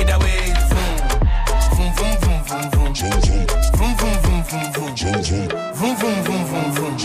Either 0.00 0.18
way, 0.20 0.40
vroom. 0.70 0.96
Vroom, 1.74 1.92
vroom, 1.94 2.16
vroom, 2.20 2.40
vroom, 2.44 2.92
vroom. 2.94 3.14
Vroom, 3.76 3.94
vroom, 3.96 4.16
vroom, 4.22 4.42
vroom, 4.42 4.70
vroom. 4.72 4.94
Vroom, 5.74 5.94
vroom, 5.96 6.18
vroom, 6.24 6.44
vroom, 6.46 6.70
vroom. 6.72 6.96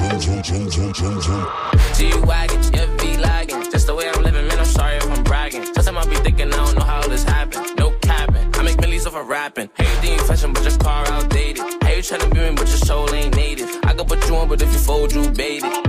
G-Wagon, 1.95 2.61
yeah, 2.73 2.87
V-Lagging. 2.97 3.71
Just 3.71 3.87
the 3.87 3.95
way 3.95 4.09
I'm 4.09 4.21
living, 4.23 4.47
man, 4.47 4.59
I'm 4.59 4.65
sorry 4.65 4.97
if 4.97 5.09
I'm 5.09 5.23
bragging. 5.23 5.65
Sometimes 5.73 5.97
I 5.97 6.09
be 6.09 6.15
thinking 6.17 6.51
I 6.53 6.57
don't 6.57 6.74
I 9.15 9.21
of 9.21 9.29
rapping. 9.29 9.69
Hey, 9.77 10.13
you 10.13 10.19
fashion, 10.19 10.51
but 10.51 10.63
your 10.63 10.77
car 10.77 11.07
outdated. 11.07 11.63
Hey, 11.83 11.97
you 11.97 12.03
tryna 12.03 12.33
be 12.33 12.39
me, 12.41 12.51
but 12.51 12.67
your 12.67 12.83
soul 12.83 13.13
ain't 13.13 13.33
native. 13.33 13.69
I 13.83 13.93
could 13.93 14.09
put 14.09 14.27
you 14.27 14.35
on, 14.35 14.49
but 14.49 14.61
if 14.61 14.69
you 14.73 14.77
fold, 14.77 15.13
you 15.13 15.29
bait 15.29 15.63
it. 15.63 15.87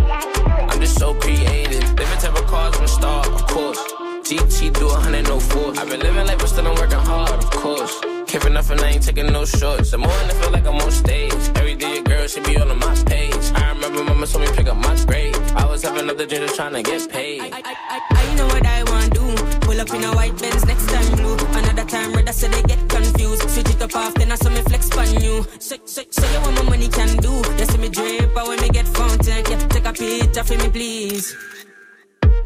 I'm 0.70 0.80
just 0.80 0.96
so 0.96 1.12
creative. 1.14 1.96
Different 1.96 2.20
type 2.20 2.38
of 2.38 2.46
cars, 2.46 2.76
I'm 2.76 2.84
a 2.84 2.88
star, 2.88 3.26
of 3.26 3.44
course. 3.48 3.82
GT 4.22 4.72
do 4.74 4.88
a 4.88 4.94
hundred, 4.94 5.24
no 5.24 5.34
oh 5.34 5.40
force. 5.40 5.76
I've 5.76 5.90
been 5.90 6.00
living 6.00 6.24
life, 6.24 6.38
but 6.38 6.46
still 6.46 6.68
I'm 6.68 6.76
working 6.76 6.98
hard, 6.98 7.30
of 7.30 7.50
course. 7.50 8.00
Care 8.28 8.40
for 8.40 8.50
nothing, 8.50 8.78
I 8.78 8.90
ain't 8.90 9.02
taking 9.02 9.26
no 9.26 9.44
shorts. 9.44 9.90
The 9.90 9.98
morning 9.98 10.30
I 10.30 10.34
feel 10.40 10.52
like 10.52 10.66
I'm 10.66 10.76
on 10.76 10.90
stage. 10.92 11.34
Every 11.56 11.74
day 11.74 11.98
a 11.98 12.02
girl 12.02 12.28
should 12.28 12.44
be 12.44 12.56
on 12.58 12.68
my 12.78 12.94
page. 13.06 13.34
I 13.56 13.72
remember 13.72 14.04
mama 14.04 14.26
told 14.28 14.44
me 14.44 14.54
pick 14.54 14.68
up 14.68 14.76
my 14.76 14.94
grade. 15.04 15.34
I 15.56 15.66
was 15.66 15.82
having 15.82 16.08
other 16.08 16.26
dreams 16.26 16.54
trying 16.54 16.74
to 16.74 16.82
get 16.82 17.10
paid. 17.10 17.42
I 17.42 18.34
know 18.36 18.46
what 18.46 18.64
I 18.64 18.84
want. 18.84 19.15
Pull 19.76 19.82
up 19.82 19.94
in 19.94 20.04
a 20.04 20.16
white 20.16 20.38
Benz 20.38 20.64
next 20.64 20.88
time 20.88 21.16
blue. 21.16 21.36
Another 21.52 21.84
time 21.84 22.14
rather 22.14 22.32
say 22.32 22.48
they 22.48 22.62
get 22.62 22.88
confused. 22.88 23.42
Switch 23.50 23.68
it 23.68 23.82
up 23.82 23.94
off, 23.94 24.14
then 24.14 24.32
I 24.32 24.36
saw 24.36 24.48
me 24.48 24.62
flex 24.62 24.90
on 24.96 25.20
you. 25.20 25.44
Say, 25.58 25.78
say, 25.84 26.06
say 26.08 26.32
you 26.32 26.40
what 26.40 26.54
my 26.54 26.62
money 26.62 26.88
can 26.88 27.14
do. 27.18 27.30
You 27.58 27.66
see 27.66 27.76
me 27.76 27.90
drip, 27.90 28.34
or 28.34 28.48
when 28.48 28.60
me 28.62 28.70
get 28.70 28.88
fountain. 28.88 29.44
Yeah, 29.50 29.68
take 29.68 29.84
a 29.84 29.92
picture 29.92 30.44
for 30.44 30.56
me, 30.56 30.70
please. 30.70 31.36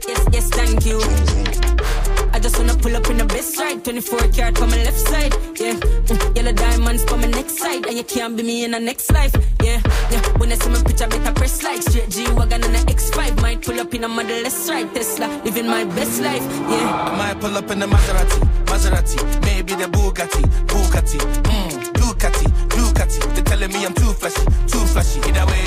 Yes, 0.09 0.27
yes, 0.33 0.49
thank 0.51 0.85
you. 0.85 2.10
Just 2.43 2.59
wanna 2.59 2.75
pull 2.75 2.97
up 2.97 3.09
in 3.11 3.19
the 3.19 3.25
best 3.27 3.59
ride. 3.59 3.85
24 3.85 4.19
karat 4.33 4.57
for 4.57 4.67
my 4.67 4.77
left 4.83 4.99
side. 4.99 5.35
Yeah, 5.61 5.75
mm, 5.75 6.37
yellow 6.37 6.53
diamonds 6.53 7.05
for 7.05 7.17
my 7.17 7.27
next 7.27 7.59
side. 7.59 7.87
And 7.87 7.97
you 7.97 8.05
can't 8.05 8.37
be 8.37 8.43
me 8.43 8.65
in 8.65 8.71
the 8.73 8.81
next 8.81 9.13
life. 9.13 9.35
Yeah, 9.63 9.81
yeah. 10.11 10.21
When 10.39 10.51
I 10.51 10.55
see 10.57 10.71
my 10.71 10.83
picture, 10.83 11.07
better 11.07 11.33
press 11.33 11.63
like 11.63 11.83
straight 11.83 12.09
G 12.09 12.27
wagon 12.33 12.65
and 12.65 12.75
the 12.75 12.93
X5. 12.93 13.43
Might 13.43 13.63
pull 13.63 13.79
up 13.79 13.93
in 13.95 14.05
a 14.05 14.09
Model 14.09 14.47
S 14.47 14.69
ride. 14.71 14.93
Tesla, 14.95 15.29
living 15.45 15.67
my 15.67 15.85
best 15.85 16.21
life. 16.23 16.43
Yeah. 16.73 17.13
I 17.13 17.17
might 17.17 17.41
pull 17.41 17.57
up 17.57 17.71
in 17.71 17.79
the 17.79 17.87
Maserati, 17.87 18.41
Maserati, 18.65 19.19
maybe 19.45 19.75
the 19.75 19.85
Bugatti, 19.85 20.43
Bugatti, 20.67 21.19
mm, 21.45 21.71
Ducati, 21.93 22.47
Ducati. 22.69 23.35
They're 23.35 23.45
telling 23.45 23.73
me 23.73 23.85
I'm 23.85 23.93
too 23.95 24.13
flashy, 24.13 24.45
too 24.67 24.85
flashy. 24.93 25.21
Either 25.29 25.47
way, 25.47 25.65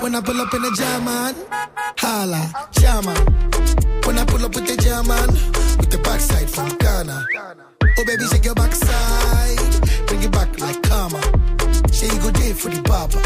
When 0.00 0.14
I 0.14 0.20
pull 0.22 0.40
up 0.40 0.54
in 0.54 0.62
the 0.62 0.70
German, 0.72 1.34
holla, 1.98 2.68
German. 2.72 3.16
When 4.04 4.18
I 4.18 4.24
pull 4.24 4.44
up 4.44 4.54
with 4.54 4.66
the 4.66 4.76
German, 4.76 5.28
with 5.78 5.90
the 5.90 5.98
backside 5.98 6.50
from 6.50 6.68
Ghana. 6.78 7.26
Oh 7.98 8.04
baby, 8.04 8.24
shake 8.24 8.44
your 8.46 8.54
backside, 8.54 10.06
bring 10.08 10.22
it 10.22 10.32
back 10.32 10.58
like 10.58 10.82
karma. 10.82 11.20
Say 11.92 12.06
you 12.06 12.18
go 12.20 12.30
there 12.30 12.54
for 12.54 12.70
the 12.70 12.82
barber. 12.82 13.22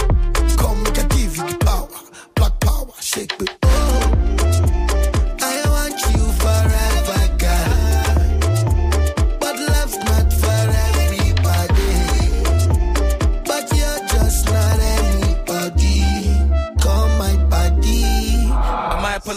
Come, 0.57 0.82
make 0.82 0.99
I 0.99 1.05
give 1.16 1.36
you 1.36 1.47
the 1.49 1.59
power, 1.64 1.88
black 2.34 2.61
power, 2.61 2.92
shake 3.01 3.32
it. 3.40 3.57
Oh, 3.62 4.34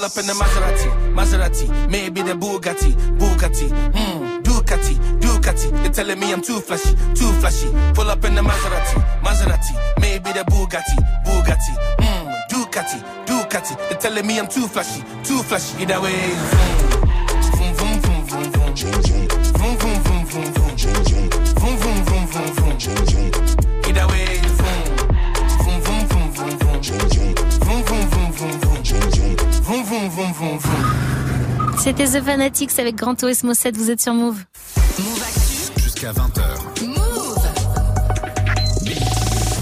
up 0.07 0.17
in 0.17 0.25
the 0.25 0.33
Maserati, 0.33 0.89
Maserati, 1.13 1.89
maybe 1.89 2.21
the 2.21 2.33
Bugatti, 2.33 2.93
Bugatti, 3.19 3.67
hmm, 3.91 4.41
Ducati, 4.41 4.95
Ducati. 5.19 5.69
They're 5.83 5.91
telling 5.91 6.19
me 6.19 6.31
I'm 6.31 6.41
too 6.41 6.61
flashy, 6.61 6.91
too 7.13 7.31
flashy. 7.41 7.67
Pull 7.93 8.09
up 8.09 8.23
in 8.23 8.33
the 8.35 8.41
Maserati, 8.41 8.95
Maserati, 9.21 9.99
maybe 9.99 10.31
the 10.31 10.45
Bugatti, 10.45 10.95
Bugatti, 11.25 11.73
hmm, 11.99 12.29
Ducati, 12.49 12.99
Ducati. 13.25 13.75
They're 13.89 13.99
telling 13.99 14.25
me 14.25 14.39
I'm 14.39 14.47
too 14.47 14.67
flashy, 14.67 15.01
too 15.23 15.43
flashy. 15.43 15.81
Either 15.81 15.99
way, 15.99 16.15
vroom, 16.15 16.86
C'était 31.87 32.19
The 32.19 32.21
Fanatics 32.21 32.79
avec 32.79 32.95
Grand 32.95 33.23
Osmo 33.23 33.53
7, 33.53 33.77
vous 33.77 33.89
êtes 33.89 34.01
sur 34.01 34.13
Move. 34.13 34.43
Jusqu'à 35.77 36.11
20h. 36.11 36.41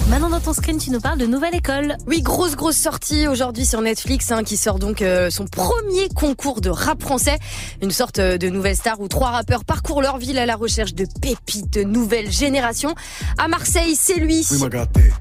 Maintenant 0.10 0.32
dans 0.32 0.40
ton 0.40 0.54
screen, 0.54 0.80
tu 0.80 0.90
nous 0.90 1.00
parles 1.00 1.20
de 1.20 1.28
Nouvelle 1.28 1.54
École. 1.54 1.98
Oui, 2.08 2.24
grosse 2.24 2.56
grosse 2.56 2.78
sortie 2.78 3.28
aujourd'hui 3.28 3.64
sur 3.64 3.80
Netflix 3.82 4.32
hein, 4.32 4.44
qui 4.44 4.58
sort 4.58 4.80
donc 4.80 5.04
euh, 5.04 5.30
son 5.30 5.46
premier 5.46 6.10
concours 6.16 6.62
de 6.62 6.72
rap 6.72 7.00
français, 7.00 7.38
une 7.84 7.92
sorte 7.92 8.18
euh, 8.18 8.40
de 8.40 8.50
nouvelle 8.50 8.76
star 8.76 9.00
où 9.00 9.08
trois 9.08 9.30
rappeurs 9.30 9.64
parcourent 9.64 10.02
leur 10.02 10.18
ville 10.18 10.40
à 10.40 10.48
la 10.48 10.56
recherche 10.56 10.96
de 10.96 11.06
pépites 11.22 11.72
de 11.74 11.84
nouvelle 11.84 12.32
génération. 12.32 12.96
À 13.38 13.48
Marseille, 13.48 13.96
c'est 13.96 14.20
lui. 14.20 14.44
Oui, 14.50 14.58
m'a 14.62 14.70
gâté. 14.70 15.14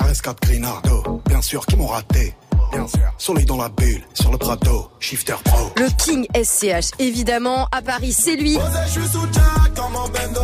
RS4 0.00 0.36
Grinardo, 0.42 1.22
bien 1.26 1.40
sûr, 1.40 1.64
qui 1.64 1.76
m'ont 1.76 1.86
raté. 1.86 2.34
Bien 2.74 2.88
sûr. 2.88 3.14
Soleil 3.18 3.46
dans 3.46 3.56
la 3.56 3.68
bulle, 3.68 4.02
sur 4.14 4.32
le 4.32 4.38
Prado, 4.38 4.90
Shifter 4.98 5.36
Pro. 5.44 5.70
Le 5.76 5.88
King 5.96 6.26
SCH, 6.34 6.90
évidemment. 6.98 7.68
À 7.70 7.82
Paris, 7.82 8.12
c'est 8.12 8.36
lui. 8.36 8.58
Je 8.86 8.90
suis 8.90 9.08
sous 9.08 9.26
Jack 9.32 9.74
comme 9.74 9.94
en 9.94 10.08
bendo. 10.08 10.40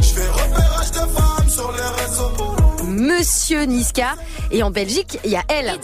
Je 0.00 0.06
fais 0.06 0.28
repérage 0.28 0.90
de 0.92 0.98
femmes 0.98 1.48
sur 1.48 1.72
les 1.72 2.02
réseaux. 2.02 2.86
Monsieur 2.86 3.64
Niska. 3.64 4.14
Et 4.50 4.62
en 4.62 4.70
Belgique, 4.70 5.18
il 5.24 5.32
y 5.32 5.36
a 5.36 5.42
elle. 5.48 5.78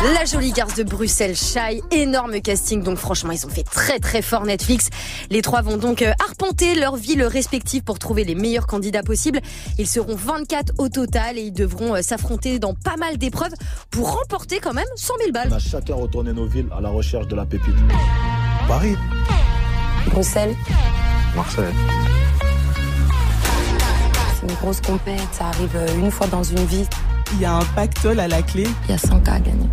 La 0.00 0.24
jolie 0.24 0.52
garce 0.52 0.76
de 0.76 0.84
Bruxelles, 0.84 1.34
Shy, 1.34 1.82
énorme 1.90 2.40
casting, 2.40 2.84
donc 2.84 2.98
franchement 2.98 3.32
ils 3.32 3.44
ont 3.44 3.48
fait 3.48 3.64
très 3.64 3.98
très 3.98 4.22
fort 4.22 4.44
Netflix. 4.44 4.90
Les 5.28 5.42
trois 5.42 5.60
vont 5.60 5.76
donc 5.76 6.02
euh, 6.02 6.12
arpenter 6.24 6.76
leur 6.76 6.94
ville 6.94 7.24
respective 7.24 7.82
pour 7.82 7.98
trouver 7.98 8.22
les 8.22 8.36
meilleurs 8.36 8.68
candidats 8.68 9.02
possibles. 9.02 9.40
Ils 9.76 9.88
seront 9.88 10.14
24 10.14 10.74
au 10.78 10.88
total 10.88 11.36
et 11.36 11.42
ils 11.42 11.52
devront 11.52 11.96
euh, 11.96 12.02
s'affronter 12.02 12.60
dans 12.60 12.74
pas 12.74 12.96
mal 12.96 13.18
d'épreuves 13.18 13.52
pour 13.90 14.16
remporter 14.16 14.60
quand 14.60 14.72
même 14.72 14.86
100 14.94 15.14
000 15.18 15.32
balles. 15.32 15.48
On 15.50 15.56
a 15.56 15.58
chacun 15.58 15.96
retourné 15.96 16.32
nos 16.32 16.46
villes 16.46 16.68
à 16.76 16.80
la 16.80 16.90
recherche 16.90 17.26
de 17.26 17.34
la 17.34 17.44
pépite. 17.44 17.74
Paris, 18.68 18.94
Bruxelles, 20.06 20.54
Marseille. 21.34 21.74
c'est 24.40 24.46
une 24.46 24.54
grosse 24.54 24.80
compète, 24.80 25.18
ça 25.32 25.46
arrive 25.46 25.74
euh, 25.74 25.98
une 25.98 26.12
fois 26.12 26.28
dans 26.28 26.44
une 26.44 26.64
vie. 26.66 26.86
Il 27.32 27.40
y 27.40 27.44
a 27.44 27.54
un 27.54 27.64
pactole 27.74 28.20
à 28.20 28.28
la 28.28 28.42
clé. 28.42 28.64
Il 28.84 28.90
y 28.90 28.94
a 28.94 28.98
100 28.98 29.26
à 29.26 29.40
gagner. 29.40 29.68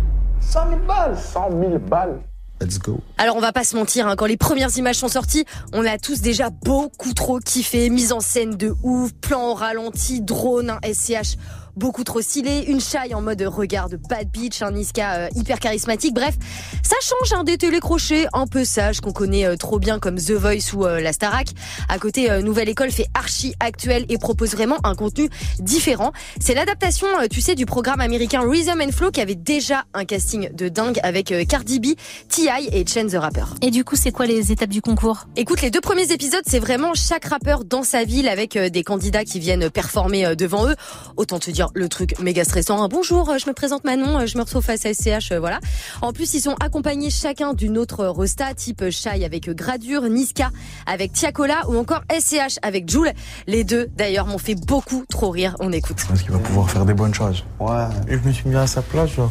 100 0.46 0.68
000 0.68 0.80
balles. 0.86 1.16
100 1.18 1.50
000 1.60 1.78
balles. 1.78 2.20
Let's 2.60 2.78
go. 2.78 3.00
Alors 3.18 3.36
on 3.36 3.40
va 3.40 3.52
pas 3.52 3.64
se 3.64 3.76
mentir, 3.76 4.06
hein, 4.06 4.16
quand 4.16 4.24
les 4.24 4.38
premières 4.38 4.74
images 4.78 4.96
sont 4.96 5.08
sorties, 5.08 5.44
on 5.74 5.84
a 5.84 5.98
tous 5.98 6.22
déjà 6.22 6.48
beaucoup 6.48 7.12
trop 7.12 7.38
kiffé, 7.38 7.90
mise 7.90 8.12
en 8.12 8.20
scène 8.20 8.56
de 8.56 8.74
ouf, 8.82 9.12
plan 9.12 9.50
au 9.50 9.54
ralenti, 9.54 10.22
drone, 10.22 10.70
un 10.70 10.78
SCH 10.82 11.36
beaucoup 11.76 12.04
trop 12.04 12.22
stylée, 12.22 12.64
une 12.68 12.80
Shai 12.80 13.14
en 13.14 13.20
mode 13.20 13.42
regard 13.42 13.88
de 13.88 13.96
bad 13.96 14.28
bitch, 14.30 14.62
un 14.62 14.70
Niska 14.70 15.14
euh, 15.14 15.28
hyper 15.36 15.60
charismatique. 15.60 16.14
Bref, 16.14 16.34
ça 16.82 16.96
change 17.02 17.38
un 17.38 17.44
des 17.44 17.58
télécrochés 17.58 18.26
un 18.32 18.46
peu 18.46 18.64
sage 18.64 19.00
qu'on 19.00 19.12
connaît 19.12 19.44
euh, 19.44 19.56
trop 19.56 19.78
bien 19.78 19.98
comme 19.98 20.16
The 20.16 20.32
Voice 20.32 20.72
ou 20.74 20.86
euh, 20.86 21.00
la 21.00 21.12
Starac. 21.12 21.48
À 21.88 21.98
côté, 21.98 22.30
Nouvelle 22.42 22.68
École 22.68 22.90
fait 22.90 23.06
archi 23.14 23.54
actuel 23.60 24.06
et 24.08 24.18
propose 24.18 24.52
vraiment 24.52 24.78
un 24.84 24.94
contenu 24.94 25.28
différent. 25.58 26.12
C'est 26.40 26.54
l'adaptation, 26.54 27.06
tu 27.30 27.40
sais, 27.40 27.54
du 27.54 27.66
programme 27.66 28.00
américain 28.00 28.40
Rhythm 28.48 28.80
and 28.80 28.92
Flow 28.92 29.10
qui 29.10 29.20
avait 29.20 29.34
déjà 29.34 29.84
un 29.94 30.04
casting 30.04 30.52
de 30.52 30.68
dingue 30.68 30.98
avec 31.02 31.32
Cardi 31.48 31.78
B, 31.78 31.86
T.I. 32.28 32.68
et 32.72 32.86
Chen 32.86 33.08
the 33.08 33.16
Rapper. 33.16 33.44
Et 33.62 33.70
du 33.70 33.84
coup, 33.84 33.96
c'est 33.96 34.12
quoi 34.12 34.26
les 34.26 34.52
étapes 34.52 34.70
du 34.70 34.80
concours? 34.80 35.26
Écoute, 35.36 35.62
les 35.62 35.70
deux 35.70 35.80
premiers 35.80 36.12
épisodes, 36.12 36.42
c'est 36.46 36.58
vraiment 36.58 36.94
chaque 36.94 37.26
rappeur 37.26 37.64
dans 37.64 37.82
sa 37.82 38.04
ville 38.04 38.28
avec 38.28 38.56
des 38.56 38.82
candidats 38.82 39.24
qui 39.24 39.38
viennent 39.38 39.70
performer 39.70 40.34
devant 40.36 40.66
eux. 40.68 40.76
Autant 41.16 41.38
te 41.38 41.50
dire 41.50 41.65
le 41.74 41.88
truc 41.88 42.18
méga 42.20 42.44
stressant. 42.44 42.82
hein. 42.82 42.88
Bonjour, 42.88 43.28
euh, 43.30 43.38
je 43.38 43.46
me 43.48 43.52
présente 43.54 43.84
Manon, 43.84 44.20
euh, 44.20 44.26
je 44.26 44.36
me 44.38 44.42
retrouve 44.42 44.62
face 44.64 44.84
à 44.86 44.92
SCH, 44.94 45.32
euh, 45.32 45.40
voilà. 45.40 45.60
En 46.02 46.12
plus, 46.12 46.34
ils 46.34 46.40
sont 46.40 46.54
accompagnés 46.60 47.10
chacun 47.10 47.54
d'une 47.54 47.78
autre 47.78 48.06
rosta, 48.06 48.54
type 48.54 48.90
Shai 48.90 49.24
avec 49.24 49.48
Gradure, 49.50 50.02
Niska 50.08 50.50
avec 50.86 51.12
Tiakola 51.12 51.68
ou 51.68 51.76
encore 51.76 52.02
SCH 52.10 52.58
avec 52.62 52.88
Joule. 52.90 53.10
Les 53.46 53.64
deux, 53.64 53.88
d'ailleurs, 53.96 54.26
m'ont 54.26 54.38
fait 54.38 54.54
beaucoup 54.54 55.04
trop 55.08 55.30
rire. 55.30 55.56
On 55.60 55.72
écoute. 55.72 55.98
Parce 56.08 56.22
qu'il 56.22 56.32
va 56.32 56.38
pouvoir 56.38 56.70
faire 56.70 56.84
des 56.84 56.94
bonnes 56.94 57.14
choses. 57.14 57.44
Ouais, 57.60 57.84
et 58.08 58.12
je 58.18 58.26
me 58.28 58.32
suis 58.32 58.48
mis 58.48 58.56
à 58.56 58.66
sa 58.66 58.82
place, 58.82 59.10
genre. 59.10 59.30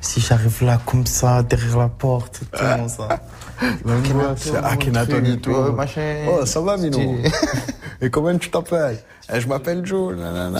Si 0.00 0.20
j'arrive 0.20 0.64
là, 0.64 0.80
comme 0.86 1.06
ça, 1.06 1.42
derrière 1.42 1.78
la 1.78 1.88
porte, 1.88 2.40
comment 2.52 2.88
ça 2.88 3.08
C'est 4.36 4.56
Akhenaton 4.56 5.24
et 5.24 5.38
tout. 5.38 5.54
Machin. 5.72 6.26
Oh, 6.28 6.46
ça 6.46 6.60
va, 6.60 6.76
Mino 6.76 6.98
Petit. 6.98 7.32
Et 8.02 8.08
comment 8.08 8.36
tu 8.38 8.50
t'appelles? 8.50 8.98
Eh, 9.32 9.40
Je 9.40 9.46
m'appelle 9.46 9.84
Joe. 9.84 10.16
nanana. 10.16 10.58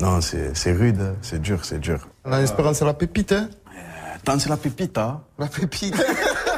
Non, 0.00 0.20
c'est 0.22 0.72
rude, 0.72 1.14
c'est 1.20 1.42
dur, 1.42 1.62
c'est 1.64 1.78
dur. 1.78 2.08
La 2.24 2.40
espérance, 2.40 2.78
c'est 2.78 2.86
la 2.86 2.94
pépite, 2.94 3.32
hein 3.32 3.50
Tant 4.24 4.38
c'est 4.38 4.48
la 4.48 4.56
pépite, 4.56 4.96
hein 4.98 5.20
La 5.38 5.46
pépite. 5.46 5.94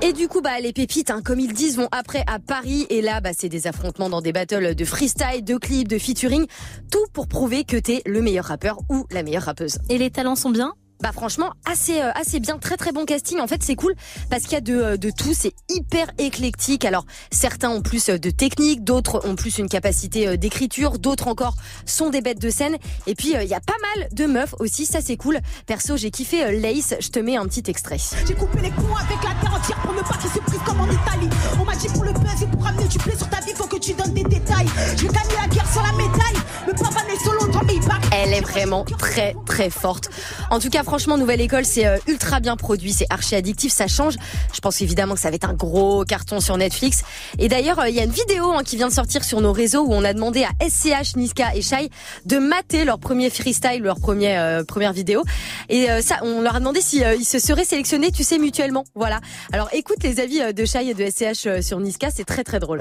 Et 0.00 0.12
du 0.12 0.28
coup, 0.28 0.40
bah, 0.40 0.60
les 0.60 0.72
pépites, 0.72 1.10
hein, 1.10 1.22
comme 1.24 1.40
ils 1.40 1.52
disent, 1.52 1.76
vont 1.76 1.88
après 1.90 2.22
à 2.28 2.38
Paris. 2.38 2.86
Et 2.88 3.02
là, 3.02 3.20
bah, 3.20 3.30
c'est 3.36 3.48
des 3.48 3.66
affrontements 3.66 4.08
dans 4.08 4.20
des 4.20 4.32
battles 4.32 4.76
de 4.76 4.84
freestyle, 4.84 5.42
de 5.42 5.56
clips, 5.56 5.88
de 5.88 5.98
featuring. 5.98 6.46
Tout 6.92 7.04
pour 7.12 7.26
prouver 7.26 7.64
que 7.64 7.76
t'es 7.76 8.02
le 8.06 8.22
meilleur 8.22 8.44
rappeur 8.44 8.78
ou 8.88 9.06
la 9.10 9.24
meilleure 9.24 9.42
rappeuse. 9.42 9.78
Et 9.88 9.98
les 9.98 10.10
talents 10.10 10.36
sont 10.36 10.50
bien? 10.50 10.74
Bah 11.00 11.12
franchement 11.12 11.52
assez 11.64 12.00
euh, 12.00 12.10
assez 12.14 12.40
bien 12.40 12.58
très 12.58 12.76
très 12.76 12.92
bon 12.92 13.04
casting 13.04 13.40
en 13.40 13.46
fait 13.46 13.62
c'est 13.62 13.76
cool 13.76 13.94
parce 14.30 14.44
qu'il 14.44 14.52
y 14.52 14.56
a 14.56 14.60
de, 14.60 14.74
euh, 14.74 14.96
de 14.96 15.10
tout 15.10 15.32
c'est 15.34 15.54
hyper 15.68 16.08
éclectique 16.18 16.84
alors 16.84 17.04
certains 17.30 17.70
ont 17.70 17.82
plus 17.82 18.08
euh, 18.08 18.18
de 18.18 18.30
technique 18.30 18.84
d'autres 18.84 19.20
ont 19.24 19.36
plus 19.36 19.58
une 19.58 19.68
capacité 19.68 20.36
d'écriture 20.36 20.98
d'autres 20.98 21.28
encore 21.28 21.54
sont 21.86 22.10
des 22.10 22.20
bêtes 22.20 22.40
de 22.40 22.50
scène 22.50 22.76
et 23.06 23.14
puis 23.14 23.36
euh, 23.36 23.42
il 23.42 23.48
y 23.48 23.54
a 23.54 23.60
pas 23.60 23.76
mal 23.96 24.08
de 24.12 24.26
meufs 24.26 24.54
aussi 24.60 24.86
ça 24.86 25.00
c'est 25.00 25.16
cool 25.16 25.38
perso 25.66 25.96
j'ai 25.96 26.10
kiffé 26.10 26.44
euh, 26.44 26.60
Lace 26.60 26.94
je 27.00 27.08
te 27.08 27.18
mets 27.18 27.36
un 27.36 27.46
petit 27.46 27.62
extrait 27.68 27.98
J'ai 28.26 28.34
coupé 28.34 28.60
les 28.60 28.70
ponts 28.70 28.94
avec 28.96 29.22
la 29.22 29.34
terre 29.40 29.54
entière 29.54 29.78
pour 29.82 29.92
ne 29.92 30.00
pas 30.00 30.16
qu'ils 30.16 30.30
se 30.30 30.38
privent 30.38 30.62
comme 30.64 30.80
en 30.80 30.86
Italie. 30.86 31.28
On 31.60 31.64
m'a 31.64 31.74
dit 31.76 31.88
pour 31.88 32.04
le 32.04 32.12
buzz 32.12 32.42
et 32.42 32.46
pour 32.46 32.66
amener 32.66 32.86
du 32.88 32.98
blé 32.98 33.16
sur 33.16 33.28
ta 33.28 33.40
vie, 33.40 33.52
faut 33.54 33.66
que 33.66 33.78
tu 33.78 33.92
donnes 33.94 34.14
des 34.14 34.22
détails. 34.22 34.66
Je 34.96 35.02
vais 35.06 35.12
gagner 35.12 35.34
la 35.40 35.48
guerre 35.48 35.70
sur 35.70 35.82
la 35.82 35.92
médaille. 35.92 36.42
Le 36.66 36.72
papa 36.72 37.02
n'est 37.08 37.18
solo 37.24 37.46
dans 37.48 37.62
mes 37.64 37.78
bacs. 37.80 38.04
Elle 38.12 38.32
est 38.34 38.40
vraiment 38.40 38.84
très 38.98 39.34
très 39.46 39.70
forte. 39.70 40.10
En 40.50 40.58
tout 40.58 40.70
cas, 40.70 40.82
franchement, 40.88 41.18
Nouvelle 41.18 41.42
École, 41.42 41.66
c'est 41.66 41.86
euh, 41.86 41.98
ultra 42.06 42.40
bien 42.40 42.56
produit, 42.56 42.94
c'est 42.94 43.04
archi 43.10 43.34
addictif, 43.34 43.70
ça 43.70 43.88
change. 43.88 44.14
Je 44.54 44.60
pense 44.60 44.80
évidemment 44.80 45.14
que 45.16 45.20
ça 45.20 45.28
va 45.28 45.36
être 45.36 45.48
un 45.48 45.52
gros 45.52 46.02
carton 46.04 46.40
sur 46.40 46.56
Netflix. 46.56 47.02
Et 47.38 47.48
d'ailleurs, 47.48 47.78
euh, 47.80 47.90
il 47.90 47.94
y 47.94 48.00
a 48.00 48.04
une 48.04 48.10
vidéo 48.10 48.52
hein, 48.52 48.62
qui 48.64 48.76
vient 48.76 48.88
de 48.88 48.92
sortir 48.94 49.22
sur 49.22 49.42
nos 49.42 49.52
réseaux 49.52 49.82
où 49.82 49.92
on 49.92 50.02
a 50.02 50.14
demandé 50.14 50.44
à 50.44 50.66
SCH, 50.66 51.16
Niska 51.16 51.54
et 51.54 51.60
Shai 51.60 51.90
de 52.24 52.38
mater 52.38 52.86
leur 52.86 52.98
premier 52.98 53.28
freestyle, 53.28 53.82
leur 53.82 54.00
premier, 54.00 54.38
euh, 54.38 54.64
première 54.64 54.94
vidéo. 54.94 55.24
Et 55.68 55.90
euh, 55.90 56.00
ça, 56.00 56.16
on 56.22 56.40
leur 56.40 56.56
a 56.56 56.58
demandé 56.58 56.80
si 56.80 57.04
euh, 57.04 57.14
ils 57.14 57.24
se 57.24 57.38
seraient 57.38 57.64
sélectionnés, 57.64 58.10
tu 58.10 58.24
sais, 58.24 58.38
mutuellement. 58.38 58.84
Voilà. 58.94 59.20
Alors 59.52 59.68
écoute 59.72 60.02
les 60.02 60.20
avis 60.20 60.40
euh, 60.40 60.52
de 60.52 60.64
Shai 60.64 60.88
et 60.88 60.94
de 60.94 61.04
SCH 61.04 61.60
sur 61.60 61.80
Niska, 61.80 62.08
c'est 62.10 62.24
très 62.24 62.44
très 62.44 62.58
drôle. 62.58 62.78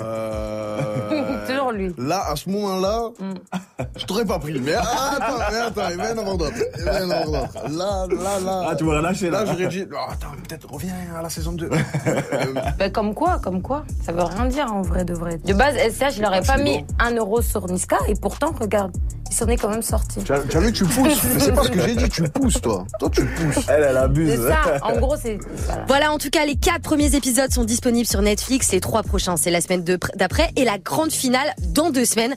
Toujours 1.47 1.71
lui. 1.71 1.91
Là, 1.97 2.29
à 2.29 2.35
ce 2.35 2.49
moment-là, 2.49 3.09
je 3.97 4.05
t'aurais 4.05 4.25
pas 4.25 4.39
pris. 4.39 4.59
Mais 4.59 4.73
attends, 4.73 5.37
mais 5.51 5.57
attends, 5.57 5.89
il 5.91 5.97
y 5.97 6.01
en 6.01 6.17
avoir 6.17 6.37
d'autres. 6.37 6.53
Il 6.77 7.81
Là, 8.05 8.23
là, 8.23 8.39
là. 8.45 8.67
Ah, 8.69 8.75
tu 8.75 8.83
m'aurais 8.83 9.01
lâché, 9.01 9.29
là. 9.29 9.43
Là, 9.43 9.51
j'aurais 9.51 9.67
dit, 9.67 9.85
oh, 9.91 9.95
attends, 10.11 10.27
peut-être 10.47 10.71
reviens 10.71 10.93
à 11.17 11.21
la 11.21 11.29
saison 11.29 11.51
2. 11.53 11.69
Bah, 12.77 12.89
comme 12.89 13.13
quoi, 13.13 13.39
comme 13.43 13.61
quoi 13.61 13.83
Ça 14.05 14.11
veut 14.11 14.23
rien 14.23 14.45
dire 14.45 14.71
en 14.71 14.81
vrai 14.81 15.03
de 15.05 15.13
vrai. 15.13 15.37
De 15.43 15.53
base, 15.53 15.75
SCH, 15.75 16.17
il 16.17 16.25
aurait 16.25 16.41
Ah, 16.47 16.53
pas 16.55 16.57
mis 16.61 16.79
bon. 16.79 16.85
un 16.99 17.15
euro 17.15 17.41
sur 17.41 17.67
Niska 17.67 17.97
et 18.07 18.13
pourtant, 18.15 18.53
regarde, 18.59 18.91
il 19.29 19.33
s'en 19.35 19.47
est 19.47 19.57
quand 19.57 19.69
même 19.69 19.81
sorti. 19.81 20.23
Tu 20.23 20.31
as, 20.31 20.39
tu 20.39 20.57
as 20.57 20.59
vu, 20.59 20.71
tu 20.71 20.85
pousses. 20.85 21.23
Mais 21.33 21.39
c'est 21.39 21.51
pas 21.53 21.63
ce 21.63 21.69
que 21.71 21.81
j'ai 21.81 21.95
dit, 21.95 22.09
tu 22.09 22.23
pousses, 22.23 22.61
toi. 22.61 22.85
Toi, 22.99 23.09
tu 23.11 23.25
pousses. 23.25 23.65
Elle, 23.67 23.83
elle 23.83 23.97
abuse. 23.97 24.31
C'est 24.31 24.47
ça, 24.47 24.61
en 24.85 24.97
gros, 24.99 25.15
c'est. 25.21 25.37
Voilà. 25.65 25.85
Voilà, 25.87 26.11
en 26.11 26.17
tout 26.17 26.29
cas, 26.29 26.45
les 26.45 26.55
quatre 26.55 26.81
premiers 26.81 27.15
épisodes 27.15 27.51
sont 27.51 27.63
disponibles 27.63 28.07
sur 28.07 28.21
Netflix. 28.21 28.71
Les 28.71 28.79
trois 28.79 29.03
prochains, 29.03 29.37
c'est 29.37 29.51
la 29.51 29.61
semaine 29.61 29.83
d'après. 30.15 30.49
Et 30.55 30.63
la 30.65 30.77
grande 30.77 31.11
finale 31.11 31.53
dans 31.69 31.89
deux 31.89 32.05
semaines. 32.05 32.35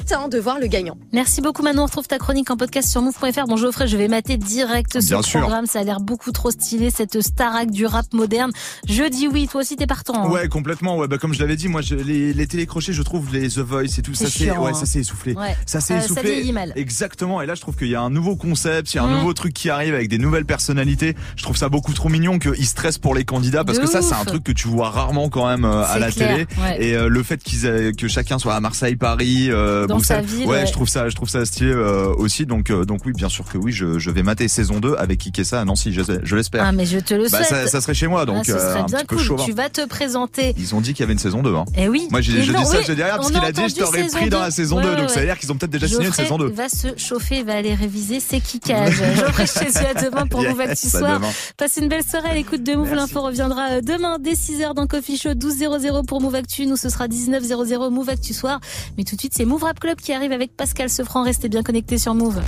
Attends 0.00 0.28
de 0.28 0.38
voir 0.38 0.58
le 0.58 0.66
gagnant. 0.68 0.96
Merci 1.12 1.40
beaucoup 1.42 1.62
Manon, 1.62 1.82
on 1.82 1.86
retrouve 1.86 2.06
ta 2.08 2.18
chronique 2.18 2.50
en 2.50 2.56
podcast 2.56 2.88
sur 2.88 3.02
move.fr. 3.02 3.46
Bon 3.46 3.56
Geoffrey, 3.56 3.86
je 3.88 3.96
vais 3.96 4.08
mater 4.08 4.36
direct 4.36 5.00
ce 5.00 5.06
Bien 5.06 5.22
sûr. 5.22 5.40
programme, 5.40 5.66
ça 5.66 5.80
a 5.80 5.82
l'air 5.84 6.00
beaucoup 6.00 6.32
trop 6.32 6.50
stylé, 6.50 6.90
cette 6.90 7.20
starac 7.20 7.70
du 7.70 7.84
rap 7.86 8.06
moderne. 8.12 8.52
Je 8.88 9.04
dis 9.08 9.28
oui, 9.28 9.48
toi 9.48 9.60
aussi 9.60 9.76
t'es 9.76 9.86
partant. 9.86 10.24
hein. 10.26 10.30
Ouais, 10.30 10.48
complètement. 10.48 10.96
Ouais, 10.96 11.08
bah 11.08 11.18
comme 11.18 11.34
je 11.34 11.40
l'avais 11.40 11.56
dit, 11.56 11.68
moi, 11.68 11.82
je- 11.82 11.94
les, 11.94 12.32
les 12.32 12.46
télécrochés, 12.46 12.92
je 12.92 13.02
trouve 13.02 13.32
les 13.34 13.48
The 13.50 13.58
Voice 13.58 13.98
et 13.98 14.02
tout, 14.02 14.14
ça 14.14 14.28
c'est, 14.30 14.50
ouais, 14.50 14.70
hein. 14.70 14.74
ça 14.74 14.86
c'est 14.86 15.00
essoufflé. 15.00 15.34
Ouais. 15.34 15.56
Ça 15.66 15.80
c'est 15.80 15.94
Euh, 15.94 15.98
ça 16.00 16.04
essoufflé. 16.06 16.32
vieillit 16.34 16.52
mal. 16.52 16.72
Exactement. 16.74 17.42
Et 17.42 17.46
là, 17.46 17.54
je 17.54 17.60
trouve 17.60 17.76
qu'il 17.76 17.88
y 17.88 17.94
a 17.94 18.00
un 18.00 18.10
nouveau 18.10 18.34
concept, 18.36 18.94
il 18.94 18.96
y 18.96 19.00
a 19.00 19.04
un 19.04 19.18
nouveau 19.18 19.34
truc 19.34 19.52
qui 19.52 19.68
arrive 19.68 19.94
avec 19.94 20.08
des 20.08 20.18
nouvelles 20.18 20.46
personnalités. 20.46 21.14
Je 21.36 21.42
trouve 21.42 21.56
ça 21.56 21.68
beaucoup 21.68 21.92
trop 21.92 22.08
mignon 22.08 22.38
qu'ils 22.38 22.66
stressent 22.66 22.98
pour 22.98 23.14
les 23.14 23.24
candidats 23.24 23.64
parce 23.64 23.78
De 23.78 23.84
que 23.84 23.90
ça, 23.90 24.00
c'est 24.02 24.14
un 24.14 24.24
truc 24.24 24.42
que 24.42 24.52
tu 24.52 24.68
vois 24.68 24.90
rarement 24.90 25.28
quand 25.28 25.46
même 25.46 25.64
euh, 25.64 25.84
à 25.84 25.98
la 25.98 26.10
clair, 26.10 26.30
télé. 26.46 26.46
ouais. 26.62 26.82
Et 26.84 26.94
euh, 26.96 27.08
le 27.08 27.22
fait 27.22 27.42
qu'ils 27.42 27.66
aient- 27.66 27.92
que 27.92 28.08
chacun 28.08 28.38
soit 28.38 28.54
à 28.54 28.60
Marseille, 28.60 28.96
Paris, 28.96 29.48
euh, 29.50 29.81
Dans 29.86 29.96
Bruxelles, 29.96 30.24
sa 30.28 30.36
ville, 30.36 30.46
ouais, 30.46 30.60
ouais. 30.60 30.66
je 30.66 30.72
trouve 30.72 30.88
ça, 30.88 31.08
je 31.08 31.14
trouve 31.16 31.28
ça 31.28 31.44
stylé 31.44 31.70
euh, 31.72 32.12
aussi. 32.16 32.46
Donc, 32.46 32.70
euh, 32.70 32.84
donc 32.84 33.00
oui, 33.06 33.12
bien 33.12 33.28
sûr 33.28 33.44
que 33.50 33.58
oui, 33.58 33.72
je, 33.72 33.98
je 33.98 34.10
vais 34.10 34.22
mater 34.22 34.48
saison 34.48 34.80
2 34.80 34.94
avec 34.98 35.24
Ikessa 35.26 35.60
à 35.60 35.64
Nancy. 35.64 35.92
Je, 35.92 36.02
je 36.22 36.36
l'espère. 36.36 36.64
Ah 36.64 36.72
mais 36.72 36.86
je 36.86 36.98
te 36.98 37.14
le 37.14 37.24
Bah, 37.28 37.44
souhaite. 37.44 37.46
ça, 37.46 37.66
ça 37.66 37.80
serait 37.80 37.94
chez 37.94 38.06
moi, 38.06 38.24
donc 38.26 38.44
Ah, 38.48 38.52
euh, 38.52 38.74
un 38.74 38.84
bien 38.84 38.98
petit 38.98 39.06
peu 39.06 39.16
cool. 39.16 39.24
chauvin. 39.24 39.44
Tu 39.44 39.52
vas 39.52 39.68
te 39.68 39.86
présenter. 39.86 40.54
Ils 40.58 40.74
ont 40.74 40.80
dit 40.80 40.92
qu'il 40.94 41.00
y 41.00 41.04
avait 41.04 41.12
une 41.12 41.18
saison 41.18 41.42
2. 41.42 41.54
Hein. 41.54 41.64
Eh 41.76 41.88
oui. 41.88 42.08
Moi, 42.10 42.20
j'ai- 42.20 42.42
je 42.42 42.52
non, 42.52 42.60
dis 42.60 42.66
ça, 42.66 42.78
oui, 42.78 42.84
je 42.86 42.92
dis 42.92 43.02
rien, 43.02 43.16
parce 43.16 43.30
qu'il 43.30 43.38
a 43.44 43.52
dit, 43.52 43.68
je 43.68 43.74
t'aurais 43.76 44.06
pris 44.06 44.28
dans 44.30 44.40
la 44.40 44.46
2. 44.46 44.50
saison 44.52 44.76
Ouais, 44.76 44.82
2. 44.82 44.88
ouais, 44.90 44.96
Donc, 44.96 45.10
ça 45.10 45.20
veut 45.20 45.26
dire 45.26 45.38
qu'ils 45.38 45.50
ont 45.52 45.56
peut-être 45.56 45.70
déjà 45.72 45.88
signé 45.88 46.06
une 46.06 46.12
saison 46.12 46.38
2. 46.38 46.48
va 46.50 46.68
se 46.68 46.88
chauffer, 46.96 47.42
va 47.42 47.54
aller 47.54 47.74
réviser 47.74 48.20
ses 48.20 48.40
kickages. 48.40 48.96
Geoffrey, 49.16 49.44
te 49.46 49.70
dis 49.70 49.78
à 49.78 49.94
demain 49.94 50.26
pour 50.26 50.40
Actu 50.40 50.86
à 50.86 50.98
Soir. 50.98 51.20
Passez 51.56 51.80
une 51.80 51.88
belle 51.88 52.04
soirée 52.04 52.34
l'écoute 52.34 52.62
de 52.62 52.74
Move. 52.74 52.94
L'info 52.94 53.20
reviendra 53.22 53.70
euh, 53.72 53.80
demain 53.80 54.18
dès 54.20 54.32
6h 54.34 54.74
dans 54.74 54.86
Coffee 54.86 55.16
Show 55.18 55.30
12.00 55.30 56.04
pour 56.06 56.20
Move 56.20 56.34
Actu. 56.34 56.66
Nous, 56.66 56.76
ce 56.76 56.88
sera 56.88 57.06
19.00 57.08 57.90
Move 57.90 58.08
Actu 58.10 58.32
Soir. 58.34 58.60
Mais 58.98 59.04
tout 59.04 59.16
de 59.16 59.20
suite, 59.20 59.32
c'est 59.36 59.44
Move 59.44 59.64
Club 59.78 59.98
qui 59.98 60.12
arrive 60.12 60.32
avec 60.32 60.56
Pascal 60.56 60.88
Sefranc. 60.88 61.24
Restez 61.24 61.48
bien 61.48 61.62
connectés 61.62 61.98
sur 61.98 62.14
Move. 62.14 62.40